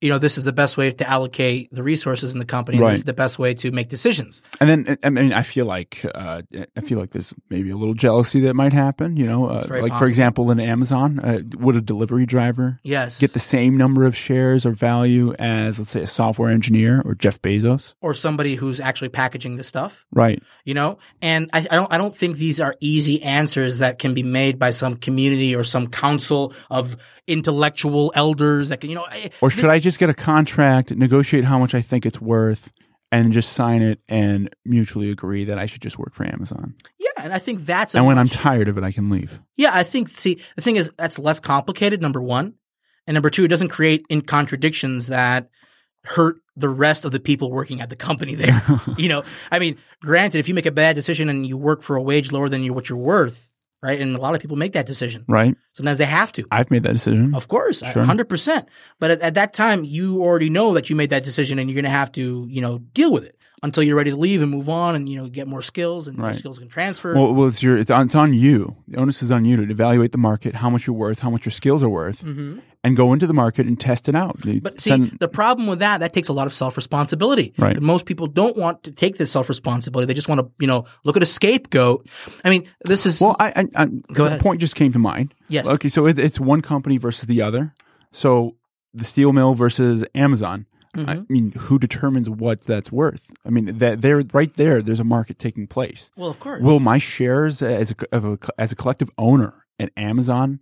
you 0.00 0.08
know 0.10 0.18
this 0.18 0.38
is 0.38 0.44
the 0.44 0.52
best 0.52 0.76
way 0.76 0.90
to 0.90 1.08
allocate 1.08 1.70
the 1.72 1.82
resources 1.82 2.32
in 2.32 2.38
the 2.38 2.44
company. 2.44 2.78
Right. 2.78 2.90
This 2.90 2.98
is 2.98 3.04
the 3.04 3.12
best 3.12 3.38
way 3.38 3.54
to 3.54 3.70
make 3.72 3.88
decisions. 3.88 4.42
And 4.60 4.68
then 4.70 4.98
I 5.02 5.10
mean, 5.10 5.32
I 5.32 5.42
feel 5.42 5.66
like 5.66 6.04
uh, 6.14 6.42
I 6.76 6.80
feel 6.82 6.98
like 6.98 7.10
there's 7.10 7.34
maybe 7.50 7.70
a 7.70 7.76
little 7.76 7.94
jealousy 7.94 8.40
that 8.40 8.54
might 8.54 8.72
happen. 8.72 9.16
You 9.16 9.26
know, 9.26 9.46
uh, 9.46 9.64
like 9.68 9.96
for 9.98 10.06
example, 10.06 10.50
in 10.50 10.60
Amazon, 10.60 11.18
uh, 11.20 11.40
would 11.56 11.76
a 11.76 11.80
delivery 11.80 12.26
driver 12.26 12.78
Yes, 12.82 13.18
get 13.20 13.32
the 13.32 13.40
same 13.40 13.76
number 13.76 14.04
of 14.04 14.16
shares 14.16 14.64
or 14.64 14.72
value 14.72 15.34
as, 15.38 15.78
let's 15.78 15.90
say, 15.90 16.02
a 16.02 16.06
software 16.06 16.50
engineer 16.50 17.02
or 17.04 17.14
Jeff 17.14 17.40
Bezos? 17.42 17.94
or 18.00 18.14
somebody 18.14 18.54
who's 18.54 18.80
actually 18.80 19.08
packaging 19.08 19.56
the 19.56 19.64
stuff. 19.64 20.06
Right. 20.12 20.42
you 20.64 20.74
know 20.74 20.98
and 21.22 21.48
I, 21.52 21.58
I 21.70 21.74
don't 21.76 21.92
i 21.92 21.98
don't 21.98 22.14
think 22.14 22.36
these 22.36 22.60
are 22.60 22.74
easy 22.80 23.22
answers 23.22 23.78
that 23.78 23.98
can 23.98 24.14
be 24.14 24.22
made 24.22 24.58
by 24.58 24.70
some 24.70 24.96
community 24.96 25.54
or 25.54 25.64
some 25.64 25.86
council 25.88 26.52
of 26.70 26.96
intellectual 27.26 28.12
elders 28.14 28.68
that 28.70 28.80
can 28.80 28.90
you 28.90 28.96
know 28.96 29.06
I- 29.08 29.30
Or 29.40 29.50
should 29.50 29.64
this- 29.64 29.70
I 29.70 29.78
just 29.78 29.87
get 29.96 30.10
a 30.10 30.14
contract, 30.14 30.90
negotiate 30.90 31.44
how 31.44 31.58
much 31.58 31.74
I 31.74 31.80
think 31.80 32.04
it's 32.04 32.20
worth, 32.20 32.70
and 33.10 33.32
just 33.32 33.52
sign 33.54 33.80
it 33.80 34.00
and 34.08 34.54
mutually 34.66 35.10
agree 35.10 35.44
that 35.44 35.58
I 35.58 35.64
should 35.66 35.80
just 35.80 35.98
work 35.98 36.14
for 36.14 36.24
Amazon? 36.26 36.74
yeah 36.98 37.24
and 37.24 37.32
i 37.32 37.38
think 37.38 37.60
that's 37.60 37.94
a 37.94 37.98
And 37.98 38.06
when 38.06 38.18
I'm 38.18 38.28
tired 38.28 38.68
of 38.68 38.76
it, 38.78 38.84
I 38.84 38.92
can 38.92 39.08
leave. 39.10 39.40
yeah 39.56 39.70
i 39.72 39.82
think 39.82 40.08
see 40.08 40.40
the 40.56 40.62
thing 40.62 40.76
is 40.76 40.90
that's 40.98 41.18
less 41.18 41.40
complicated 41.40 42.00
number 42.02 42.20
one 42.22 42.54
and 43.06 43.14
number 43.14 43.30
two 43.30 43.44
it 43.44 43.48
doesn't 43.48 43.68
create 43.70 44.04
in 44.10 44.20
contradictions 44.20 45.06
that 45.08 45.48
hurt 46.04 46.36
the 46.56 46.68
rest 46.68 47.04
of 47.04 47.10
the 47.10 47.18
people 47.20 47.50
working 47.50 47.80
at 47.80 47.88
the 47.88 47.96
company 47.96 48.34
there 48.34 48.62
you 48.96 49.08
know 49.08 49.22
i 49.50 49.58
mean 49.58 49.76
granted 50.02 50.38
if 50.38 50.48
you 50.48 50.54
make 50.54 50.66
a 50.66 50.70
bad 50.70 50.94
decision 50.96 51.28
and 51.28 51.46
you 51.46 51.56
work 51.56 51.82
for 51.82 51.96
a 51.96 52.02
wage 52.02 52.30
lower 52.30 52.48
than 52.48 52.62
you 52.62 52.72
what 52.72 52.88
you're 52.88 52.98
worth 52.98 53.47
right 53.82 54.00
and 54.00 54.16
a 54.16 54.20
lot 54.20 54.34
of 54.34 54.40
people 54.40 54.56
make 54.56 54.72
that 54.72 54.86
decision 54.86 55.24
Right? 55.28 55.54
sometimes 55.72 55.98
they 55.98 56.04
have 56.04 56.32
to 56.32 56.44
I've 56.50 56.70
made 56.70 56.82
that 56.82 56.94
decision. 56.94 57.34
Of 57.34 57.48
course, 57.48 57.82
Sure. 57.92 58.04
hundred 58.04 58.28
percent. 58.28 58.68
But 58.98 59.10
at, 59.12 59.20
at 59.20 59.34
that 59.34 59.52
time, 59.54 59.84
you 59.84 60.22
already 60.22 60.50
know 60.50 60.74
that 60.74 60.90
you 60.90 60.96
made 60.96 61.10
that 61.10 61.24
decision, 61.24 61.58
and 61.58 61.68
you're 61.70 61.74
going 61.80 61.84
to 61.92 61.98
have 62.02 62.10
to, 62.12 62.46
you 62.50 62.60
know, 62.60 62.78
deal 62.94 63.12
with 63.12 63.24
it 63.24 63.36
until 63.62 63.82
you're 63.82 63.96
ready 63.96 64.10
to 64.10 64.16
leave 64.16 64.42
and 64.42 64.50
move 64.50 64.68
on, 64.68 64.94
and 64.94 65.08
you 65.08 65.16
know, 65.16 65.28
get 65.28 65.46
more 65.48 65.62
skills, 65.62 66.06
and 66.08 66.18
Right. 66.18 66.34
skills 66.34 66.58
can 66.58 66.68
transfer. 66.68 67.14
Well, 67.14 67.32
well, 67.34 67.48
it's 67.48 67.62
your 67.62 67.76
it's 67.76 67.90
on, 67.90 68.06
it's 68.06 68.14
on 68.14 68.32
you. 68.32 68.76
The 68.88 68.98
onus 68.98 69.22
is 69.22 69.30
on 69.30 69.44
you 69.44 69.56
to 69.56 69.70
evaluate 69.70 70.12
the 70.12 70.18
market, 70.18 70.54
how 70.56 70.70
much 70.70 70.86
you're 70.86 70.94
worth, 70.96 71.18
how 71.20 71.30
much 71.30 71.44
your 71.44 71.52
skills 71.52 71.82
are 71.82 71.88
worth, 71.88 72.22
and 72.22 72.96
go 72.96 73.12
into 73.12 73.26
the 73.26 73.34
market 73.34 73.66
and 73.66 73.78
test 73.78 74.08
it 74.08 74.14
out. 74.14 74.44
You 74.44 74.52
Mm-hmm. 74.54 74.58
but 74.62 74.80
see, 74.80 75.10
the 75.18 75.28
problem 75.28 75.66
with 75.66 75.80
that, 75.80 75.98
that 75.98 76.12
takes 76.12 76.28
a 76.28 76.32
lot 76.32 76.46
of 76.46 76.54
self 76.54 76.76
responsibility. 76.76 77.52
Right. 77.58 77.80
Most 77.80 78.06
people 78.06 78.26
don't 78.28 78.56
want 78.56 78.84
to 78.84 78.92
take 78.92 79.16
this 79.16 79.30
self 79.32 79.48
responsibility. 79.48 80.06
They 80.06 80.14
just 80.14 80.28
want 80.28 80.40
to, 80.40 80.50
you 80.60 80.66
know, 80.68 80.84
look 81.04 81.16
at 81.16 81.22
a 81.22 81.26
scapegoat. 81.26 82.08
I 82.44 82.50
mean, 82.50 82.68
this 82.84 83.06
is 83.06 83.20
well, 83.20 83.34
I, 83.40 83.48
I, 83.56 83.68
I 83.76 83.86
Go 83.86 84.24
the 84.24 84.26
ahead. 84.26 84.40
point 84.40 84.60
just 84.60 84.76
came 84.76 84.92
to 84.92 84.98
mind. 84.98 85.34
Yes. 85.48 85.66
Okay, 85.66 85.88
so 85.88 86.06
it, 86.06 86.18
it's 86.18 86.38
one 86.38 86.60
company 86.62 86.98
versus 86.98 87.26
the 87.26 87.42
other. 87.42 87.74
So 88.12 88.54
the 88.94 89.04
steel 89.04 89.32
mill 89.32 89.54
versus 89.54 90.04
Amazon. 90.14 90.66
I 91.06 91.14
Mm-hmm. 91.16 91.32
mean, 91.32 91.52
who 91.52 91.78
determines 91.78 92.28
what 92.30 92.62
that's 92.62 92.90
worth? 92.90 93.30
I 93.44 93.50
mean, 93.50 93.78
that 93.78 94.00
there, 94.00 94.22
right 94.32 94.52
there, 94.54 94.82
there's 94.82 95.00
a 95.00 95.04
market 95.04 95.38
taking 95.38 95.66
place. 95.66 96.10
well, 96.16 96.30
of 96.30 96.40
course. 96.40 96.62
Will 96.62 96.80
my 96.80 96.98
shares 96.98 97.62
as 97.62 97.92
a, 97.92 98.16
of 98.16 98.24
a 98.24 98.38
as 98.58 98.72
a 98.72 98.76
collective 98.76 99.10
owner 99.18 99.64
at 99.78 99.90
Amazon 99.96 100.60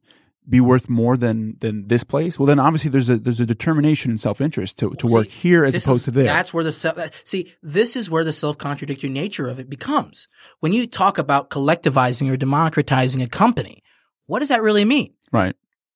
be 0.48 0.60
worth 0.60 0.88
more 0.88 1.16
than 1.16 1.56
than 1.60 1.88
this 1.88 2.04
place? 2.04 2.38
Well, 2.38 2.46
then 2.46 2.58
obviously 2.60 2.90
there's 2.90 3.10
a 3.10 3.16
there's 3.18 3.40
a 3.40 3.46
determination 3.46 4.10
and 4.12 4.20
self 4.20 4.40
interest 4.40 4.78
to 4.80 4.90
to 4.94 5.06
work 5.06 5.26
here 5.28 5.64
as 5.64 5.74
opposed 5.74 6.00
is- 6.00 6.04
to 6.04 6.10
there. 6.12 6.24
That's 6.24 6.52
where 6.54 6.64
the 6.64 6.72
self, 6.72 6.98
see, 7.24 7.52
this 7.62 7.96
is 7.96 8.10
where 8.10 8.24
the 8.24 8.32
self 8.32 8.56
contradictory 8.58 9.10
nature 9.10 9.48
of 9.48 9.58
it 9.58 9.68
becomes. 9.70 10.28
When 10.60 10.72
you 10.72 10.86
talk 10.86 11.18
about 11.18 11.50
collectivizing 11.50 12.30
or 12.30 12.36
democratizing 12.36 13.22
a 13.22 13.26
company, 13.28 13.82
what 14.26 14.40
does 14.40 14.48
that 14.50 14.62
really 14.62 14.84
mean? 14.84 15.14
right. 15.32 15.54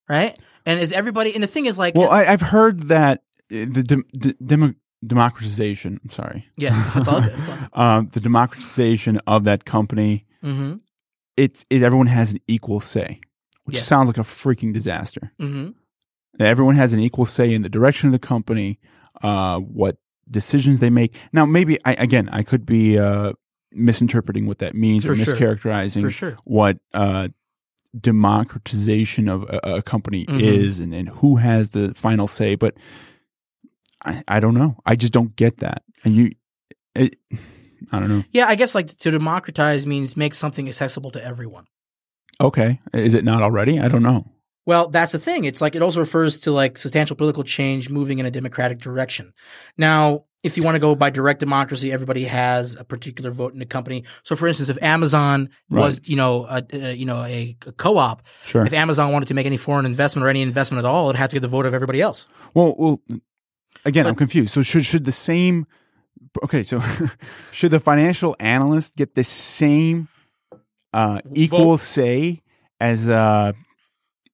Right? 0.08 0.36
And 0.66 0.78
is 0.80 0.92
everybody, 0.92 1.32
and 1.34 1.42
the 1.42 1.46
thing 1.46 1.66
is 1.66 1.78
like, 1.78 1.94
Well, 1.94 2.10
I, 2.10 2.24
I've 2.26 2.40
heard 2.42 2.88
that 2.88 3.18
uh, 3.20 3.22
the 3.50 3.82
dem, 3.82 4.04
the 4.12 4.34
demo, 4.44 4.74
democratization. 5.06 6.00
I'm 6.04 6.10
sorry. 6.10 6.46
yes, 6.56 6.76
it's 6.96 7.08
all 7.08 7.20
good. 7.20 7.34
It's 7.38 7.48
all 7.48 7.56
good. 7.74 7.78
Um, 7.80 8.06
the 8.12 8.20
democratization 8.20 9.18
of 9.26 9.44
that 9.44 9.64
company. 9.64 10.26
Mm-hmm. 10.42 10.76
It, 11.36 11.64
it 11.70 11.82
everyone 11.82 12.06
has 12.08 12.32
an 12.32 12.38
equal 12.48 12.80
say, 12.80 13.20
which 13.64 13.76
Yes. 13.76 13.86
sounds 13.86 14.08
like 14.08 14.18
a 14.18 14.22
freaking 14.22 14.72
disaster. 14.74 15.32
Mm-hmm. 15.40 15.70
Everyone 16.42 16.74
has 16.74 16.92
an 16.92 17.00
equal 17.00 17.26
say 17.26 17.52
in 17.52 17.62
the 17.62 17.68
direction 17.68 18.06
of 18.08 18.12
the 18.12 18.18
company, 18.18 18.78
uh, 19.22 19.58
what 19.58 19.96
decisions 20.30 20.80
they 20.80 20.90
make. 20.90 21.14
Now, 21.32 21.44
maybe 21.46 21.78
I, 21.84 21.92
again, 21.94 22.28
I 22.30 22.42
could 22.42 22.64
be 22.66 22.98
uh, 22.98 23.32
misinterpreting 23.72 24.46
what 24.46 24.58
that 24.58 24.74
means 24.74 25.06
or 25.06 25.14
sure. 25.16 25.24
mischaracterizing 25.34 26.02
For 26.02 26.10
sure. 26.10 26.38
what 26.44 26.78
uh, 26.94 27.28
democratization 27.98 29.28
of 29.28 29.44
a, 29.44 29.58
a 29.76 29.82
company 29.82 30.26
Mhm. 30.26 30.40
is 30.40 30.80
and, 30.80 30.94
and 30.94 31.08
who 31.08 31.36
has 31.36 31.70
the 31.70 31.94
final 31.94 32.26
say. 32.26 32.54
But 32.54 32.74
I, 34.04 34.22
I 34.28 34.40
don't 34.40 34.54
know. 34.54 34.76
I 34.86 34.96
just 34.96 35.12
don't 35.12 35.34
get 35.36 35.58
that. 35.58 35.82
And 36.04 36.14
you, 36.14 36.32
it, 36.94 37.16
I 37.92 37.98
don't 38.00 38.08
know. 38.08 38.24
Yeah, 38.30 38.46
I 38.46 38.54
guess 38.54 38.74
like 38.74 38.86
to 38.88 39.10
democratize 39.10 39.86
means 39.86 40.16
make 40.16 40.34
something 40.34 40.68
accessible 40.68 41.10
to 41.12 41.24
everyone. 41.24 41.66
Okay, 42.40 42.80
is 42.94 43.14
it 43.14 43.24
not 43.24 43.42
already? 43.42 43.78
I 43.78 43.88
don't 43.88 44.02
know. 44.02 44.30
Well, 44.66 44.88
that's 44.88 45.12
the 45.12 45.18
thing. 45.18 45.44
It's 45.44 45.60
like 45.60 45.74
it 45.74 45.82
also 45.82 46.00
refers 46.00 46.38
to 46.40 46.52
like 46.52 46.78
substantial 46.78 47.16
political 47.16 47.42
change 47.42 47.90
moving 47.90 48.18
in 48.18 48.26
a 48.26 48.30
democratic 48.30 48.78
direction. 48.78 49.32
Now, 49.76 50.24
if 50.42 50.56
you 50.56 50.62
want 50.62 50.74
to 50.76 50.78
go 50.78 50.94
by 50.94 51.10
direct 51.10 51.40
democracy, 51.40 51.92
everybody 51.92 52.24
has 52.24 52.76
a 52.76 52.84
particular 52.84 53.30
vote 53.30 53.52
in 53.52 53.58
the 53.58 53.66
company. 53.66 54.04
So, 54.22 54.36
for 54.36 54.46
instance, 54.46 54.68
if 54.70 54.80
Amazon 54.82 55.50
was, 55.68 56.00
you 56.04 56.16
know, 56.16 56.44
a, 56.46 56.62
a 56.72 56.92
you 56.94 57.04
know 57.04 57.22
a, 57.22 57.56
a 57.66 57.72
co-op, 57.72 58.22
Sure. 58.44 58.64
if 58.64 58.72
Amazon 58.72 59.12
wanted 59.12 59.28
to 59.28 59.34
make 59.34 59.46
any 59.46 59.56
foreign 59.58 59.84
investment 59.86 60.24
or 60.24 60.28
any 60.28 60.40
investment 60.40 60.78
at 60.78 60.84
all, 60.88 61.10
it 61.10 61.16
had 61.16 61.30
to 61.30 61.36
get 61.36 61.40
the 61.40 61.48
vote 61.48 61.66
of 61.66 61.74
everybody 61.74 62.00
else. 62.00 62.26
Well, 62.54 62.74
well, 62.78 63.02
again, 63.84 64.06
I'm 64.06 64.14
confused. 64.14 64.52
So 64.52 64.62
should 64.62 64.84
should 64.84 65.04
the 65.04 65.12
same? 65.12 65.66
Okay, 66.44 66.62
so 66.62 66.80
should 67.52 67.70
the 67.70 67.80
financial 67.80 68.36
analyst 68.38 68.94
get 68.96 69.14
the 69.14 69.24
same 69.24 70.08
uh, 70.92 71.20
equal 71.34 71.78
say 71.78 72.42
as? 72.80 73.08
Uh, 73.08 73.52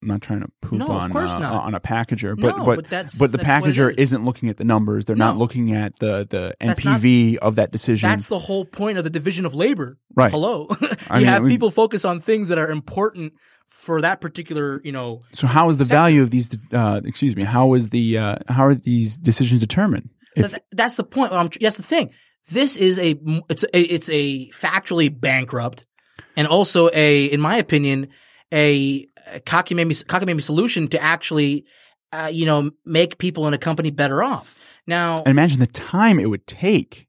I'm 0.02 0.08
not 0.08 0.20
trying 0.20 0.40
to 0.40 0.48
poop 0.60 0.78
No, 0.78 0.88
on 0.88 1.16
uh, 1.16 1.50
on 1.50 1.74
a 1.74 1.80
packager, 1.80 2.38
but 2.38 2.58
No, 2.58 2.64
but 2.64 2.76
but 2.76 2.88
that's- 2.90 3.18
but 3.18 3.32
the 3.32 3.38
packager 3.38 3.88
is. 3.90 3.96
isn't 4.12 4.24
looking 4.26 4.50
at 4.50 4.56
the 4.58 4.64
numbers. 4.64 5.06
They're 5.06 5.16
not 5.16 5.38
looking 5.38 5.72
at 5.72 5.98
the 5.98 6.26
the 6.28 6.54
That's 6.60 6.84
not- 6.84 7.00
NPV 7.00 7.38
of 7.38 7.56
that 7.56 7.72
decision. 7.72 8.08
That's 8.10 8.26
the 8.28 8.38
whole 8.38 8.64
point 8.66 8.98
of 8.98 9.04
the 9.04 9.10
division 9.10 9.46
of 9.46 9.54
labor. 9.54 9.98
Right. 10.14 10.30
Hello, 10.30 10.66
you 10.80 10.88
I 11.08 11.18
mean, 11.18 11.26
have 11.26 11.40
I 11.40 11.44
mean- 11.44 11.50
people 11.50 11.70
focus 11.70 12.04
on 12.04 12.20
things 12.20 12.48
that 12.48 12.58
are 12.58 12.68
important 12.68 13.32
for 13.68 14.00
that 14.00 14.20
particular, 14.20 14.80
you 14.84 14.92
know, 14.92 15.20
so 15.32 15.46
how 15.46 15.68
is 15.70 15.76
the 15.78 15.84
sector. 15.84 15.96
value 15.96 16.22
of 16.22 16.30
these? 16.30 16.50
Uh, 16.72 17.00
excuse 17.04 17.36
me. 17.36 17.44
How 17.44 17.74
is 17.74 17.90
the 17.90 18.18
uh, 18.18 18.36
how 18.48 18.64
are 18.66 18.74
these 18.74 19.16
decisions 19.16 19.60
determined? 19.60 20.10
If, 20.34 20.50
That- 20.50 20.64
that's 20.72 20.96
the 20.96 21.04
point. 21.04 21.32
Um, 21.32 21.48
that's 21.60 21.76
the 21.76 21.82
thing. 21.82 22.10
This 22.50 22.76
is 22.76 22.98
a 22.98 23.16
it's 23.48 23.64
a, 23.64 23.94
it's 23.94 24.08
a 24.10 24.48
factually 24.50 25.08
bankrupt, 25.20 25.84
and 26.36 26.46
also 26.46 26.88
a, 26.92 27.24
in 27.26 27.40
my 27.40 27.56
opinion, 27.56 28.08
a, 28.52 29.08
a 29.32 29.40
cockamamie 29.40 30.04
cockamamie 30.04 30.42
solution 30.42 30.86
to 30.88 31.02
actually, 31.02 31.64
uh, 32.12 32.30
you 32.32 32.46
know, 32.46 32.70
make 32.84 33.18
people 33.18 33.48
in 33.48 33.54
a 33.54 33.58
company 33.58 33.90
better 33.90 34.22
off. 34.22 34.54
Now, 34.86 35.16
and 35.16 35.28
imagine 35.28 35.58
the 35.58 35.66
time 35.66 36.20
it 36.20 36.30
would 36.30 36.46
take. 36.46 37.05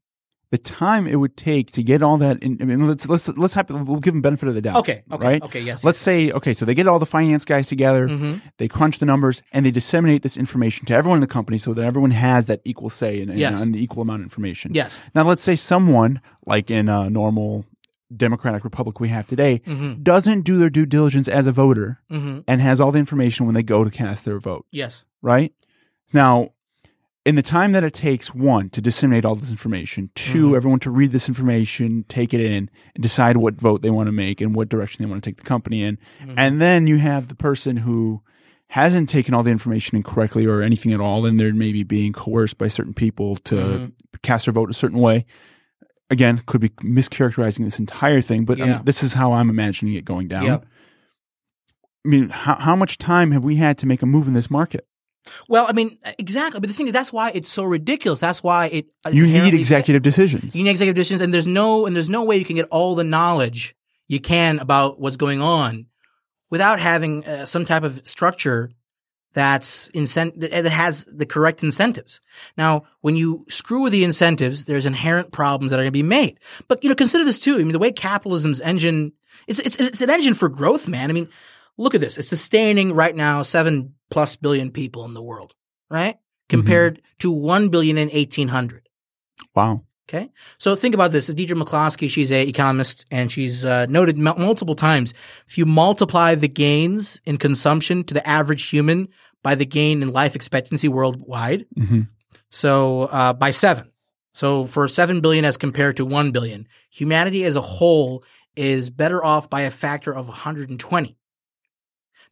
The 0.50 0.56
time 0.58 1.06
it 1.06 1.16
would 1.16 1.36
take 1.36 1.72
to 1.72 1.82
get 1.82 2.02
all 2.02 2.16
that. 2.18 2.42
In, 2.42 2.56
I 2.60 2.64
mean, 2.64 2.86
let's 2.86 3.06
let's 3.06 3.28
let's 3.28 3.52
have, 3.52 3.68
we'll 3.68 4.00
give 4.00 4.14
them 4.14 4.22
benefit 4.22 4.48
of 4.48 4.54
the 4.54 4.62
doubt. 4.62 4.76
Okay, 4.78 5.02
okay, 5.12 5.26
right? 5.26 5.42
okay, 5.42 5.60
yes, 5.60 5.84
Let's 5.84 5.98
yes, 5.98 6.04
say 6.04 6.32
okay, 6.32 6.54
so 6.54 6.64
they 6.64 6.74
get 6.74 6.88
all 6.88 6.98
the 6.98 7.04
finance 7.04 7.44
guys 7.44 7.68
together, 7.68 8.08
Mhm. 8.08 8.40
they 8.56 8.66
crunch 8.66 8.98
the 8.98 9.04
numbers, 9.04 9.42
and 9.52 9.66
they 9.66 9.70
disseminate 9.70 10.22
this 10.22 10.38
information 10.38 10.86
to 10.86 10.94
everyone 10.94 11.18
in 11.18 11.20
the 11.20 11.26
company, 11.26 11.58
so 11.58 11.74
that 11.74 11.84
everyone 11.84 12.12
has 12.12 12.46
that 12.46 12.62
equal 12.64 12.88
say 12.88 13.20
and, 13.20 13.28
and, 13.30 13.38
Yes. 13.38 13.60
and 13.60 13.74
the 13.74 13.82
equal 13.82 14.00
amount 14.00 14.20
of 14.20 14.24
information. 14.24 14.72
yes, 14.72 14.98
Now, 15.14 15.24
let's 15.24 15.42
say 15.42 15.54
someone 15.54 16.20
like 16.46 16.70
in 16.70 16.88
a 16.88 17.10
normal 17.10 17.66
democratic 18.16 18.64
republic 18.64 19.00
we 19.00 19.08
have 19.08 19.26
today 19.26 19.60
Mhm. 19.66 20.02
doesn't 20.02 20.40
do 20.40 20.56
their 20.58 20.70
due 20.70 20.86
diligence 20.86 21.28
as 21.28 21.46
a 21.46 21.52
voter 21.52 21.98
hmm 22.08 22.38
and 22.48 22.62
has 22.62 22.80
all 22.80 22.90
the 22.90 22.98
information 22.98 23.44
when 23.44 23.54
they 23.54 23.62
go 23.62 23.84
to 23.84 23.90
cast 23.90 24.24
their 24.24 24.38
vote 24.40 24.64
yes, 24.72 25.04
right? 25.20 25.52
Now, 26.14 26.52
in 27.24 27.34
the 27.34 27.42
time 27.42 27.72
that 27.72 27.84
it 27.84 27.92
takes, 27.92 28.34
one, 28.34 28.70
to 28.70 28.80
disseminate 28.80 29.24
all 29.24 29.34
this 29.34 29.50
information, 29.50 30.10
2 30.14 30.46
mm-hmm. 30.46 30.56
everyone 30.56 30.80
to 30.80 30.90
read 30.90 31.12
this 31.12 31.28
information, 31.28 32.04
take 32.08 32.32
it 32.32 32.40
in, 32.40 32.70
and 32.94 33.02
decide 33.02 33.36
what 33.36 33.54
vote 33.54 33.82
they 33.82 33.90
want 33.90 34.06
to 34.06 34.12
make 34.12 34.40
and 34.40 34.54
what 34.54 34.68
direction 34.68 35.02
they 35.02 35.10
want 35.10 35.22
to 35.22 35.28
take 35.28 35.36
the 35.36 35.44
company 35.44 35.82
in. 35.82 35.98
Mm-hmm. 36.20 36.34
And 36.38 36.60
then 36.60 36.86
you 36.86 36.98
have 36.98 37.28
the 37.28 37.34
person 37.34 37.78
who 37.78 38.22
hasn't 38.68 39.08
taken 39.08 39.34
all 39.34 39.42
the 39.42 39.50
information 39.50 39.96
incorrectly 39.96 40.46
or 40.46 40.62
anything 40.62 40.92
at 40.92 41.00
all, 41.00 41.26
and 41.26 41.38
they're 41.38 41.52
maybe 41.52 41.82
being 41.82 42.12
coerced 42.12 42.58
by 42.58 42.68
certain 42.68 42.94
people 42.94 43.36
to 43.36 43.54
mm-hmm. 43.54 43.86
cast 44.22 44.46
their 44.46 44.52
vote 44.52 44.70
a 44.70 44.74
certain 44.74 44.98
way. 44.98 45.26
Again, 46.10 46.42
could 46.46 46.62
be 46.62 46.70
mischaracterizing 46.70 47.64
this 47.64 47.78
entire 47.78 48.22
thing, 48.22 48.46
but 48.46 48.60
I 48.60 48.64
mean, 48.64 48.80
this 48.84 49.02
is 49.02 49.12
how 49.12 49.32
I'm 49.32 49.50
imagining 49.50 49.94
it 49.94 50.06
going 50.06 50.28
down. 50.28 50.44
Yep. 50.44 50.66
I 52.06 52.08
mean, 52.08 52.30
how, 52.30 52.54
how 52.54 52.76
much 52.76 52.96
time 52.96 53.32
have 53.32 53.44
we 53.44 53.56
had 53.56 53.76
to 53.78 53.86
make 53.86 54.00
a 54.00 54.06
move 54.06 54.26
in 54.26 54.32
this 54.32 54.50
market? 54.50 54.86
Well, 55.48 55.66
I 55.68 55.72
mean, 55.72 55.98
exactly. 56.18 56.60
But 56.60 56.68
the 56.68 56.74
thing 56.74 56.86
is, 56.86 56.92
that's 56.92 57.12
why 57.12 57.30
it's 57.30 57.50
so 57.50 57.64
ridiculous. 57.64 58.20
That's 58.20 58.42
why 58.42 58.66
it. 58.66 58.86
You 59.10 59.26
need 59.26 59.54
executive 59.54 60.02
decisions. 60.02 60.54
You 60.54 60.64
need 60.64 60.70
executive 60.70 60.96
decisions, 60.96 61.20
and 61.20 61.32
there's 61.32 61.46
no 61.46 61.86
and 61.86 61.94
there's 61.94 62.08
no 62.08 62.24
way 62.24 62.36
you 62.36 62.44
can 62.44 62.56
get 62.56 62.68
all 62.70 62.94
the 62.94 63.04
knowledge 63.04 63.74
you 64.06 64.20
can 64.20 64.58
about 64.58 64.98
what's 64.98 65.16
going 65.16 65.42
on 65.42 65.86
without 66.50 66.80
having 66.80 67.26
uh, 67.26 67.44
some 67.44 67.64
type 67.64 67.82
of 67.82 68.06
structure 68.06 68.70
that's 69.34 69.88
incent 69.90 70.40
that 70.40 70.50
that 70.50 70.70
has 70.70 71.04
the 71.04 71.26
correct 71.26 71.62
incentives. 71.62 72.20
Now, 72.56 72.84
when 73.02 73.16
you 73.16 73.44
screw 73.48 73.82
with 73.82 73.92
the 73.92 74.04
incentives, 74.04 74.64
there's 74.64 74.86
inherent 74.86 75.30
problems 75.30 75.70
that 75.70 75.76
are 75.76 75.82
going 75.82 75.88
to 75.88 75.92
be 75.92 76.02
made. 76.02 76.40
But 76.68 76.82
you 76.82 76.88
know, 76.88 76.94
consider 76.94 77.24
this 77.24 77.38
too. 77.38 77.56
I 77.56 77.58
mean, 77.58 77.72
the 77.72 77.78
way 77.78 77.92
capitalism's 77.92 78.60
engine 78.62 79.12
it's 79.46 79.58
it's 79.60 79.76
it's 79.76 80.00
an 80.00 80.10
engine 80.10 80.34
for 80.34 80.48
growth, 80.48 80.88
man. 80.88 81.10
I 81.10 81.12
mean, 81.12 81.28
look 81.76 81.94
at 81.94 82.00
this. 82.00 82.18
It's 82.18 82.28
sustaining 82.28 82.92
right 82.92 83.14
now 83.14 83.42
seven 83.42 83.94
plus 84.10 84.36
billion 84.36 84.70
people 84.70 85.04
in 85.04 85.14
the 85.14 85.22
world, 85.22 85.54
right? 85.90 86.16
Compared 86.48 87.02
to 87.18 87.30
one 87.30 87.68
billion 87.68 87.98
in 87.98 88.10
eighteen 88.12 88.48
hundred. 88.48 88.88
Wow. 89.54 89.82
Okay. 90.08 90.30
So 90.56 90.74
think 90.74 90.94
about 90.94 91.12
this. 91.12 91.26
Deirdre 91.26 91.54
McCloskey, 91.56 92.08
she's 92.08 92.32
a 92.32 92.48
economist 92.48 93.04
and 93.10 93.30
she's 93.30 93.62
uh, 93.62 93.84
noted 93.90 94.16
m- 94.16 94.40
multiple 94.40 94.74
times. 94.74 95.12
If 95.46 95.58
you 95.58 95.66
multiply 95.66 96.34
the 96.34 96.48
gains 96.48 97.20
in 97.26 97.36
consumption 97.36 98.04
to 98.04 98.14
the 98.14 98.26
average 98.26 98.70
human 98.70 99.08
by 99.42 99.54
the 99.54 99.66
gain 99.66 100.02
in 100.02 100.10
life 100.12 100.34
expectancy 100.34 100.88
worldwide, 100.88 101.66
hmm 101.76 102.02
so 102.50 103.02
uh, 103.02 103.34
by 103.34 103.50
seven. 103.50 103.90
So 104.32 104.64
for 104.64 104.88
seven 104.88 105.20
billion 105.20 105.44
as 105.44 105.56
compared 105.58 105.98
to 105.98 106.06
one 106.06 106.30
billion, 106.32 106.66
humanity 106.90 107.44
as 107.44 107.56
a 107.56 107.60
whole 107.60 108.24
is 108.56 108.88
better 108.88 109.22
off 109.22 109.50
by 109.50 109.62
a 109.62 109.70
factor 109.70 110.14
of 110.14 110.28
120. 110.28 111.16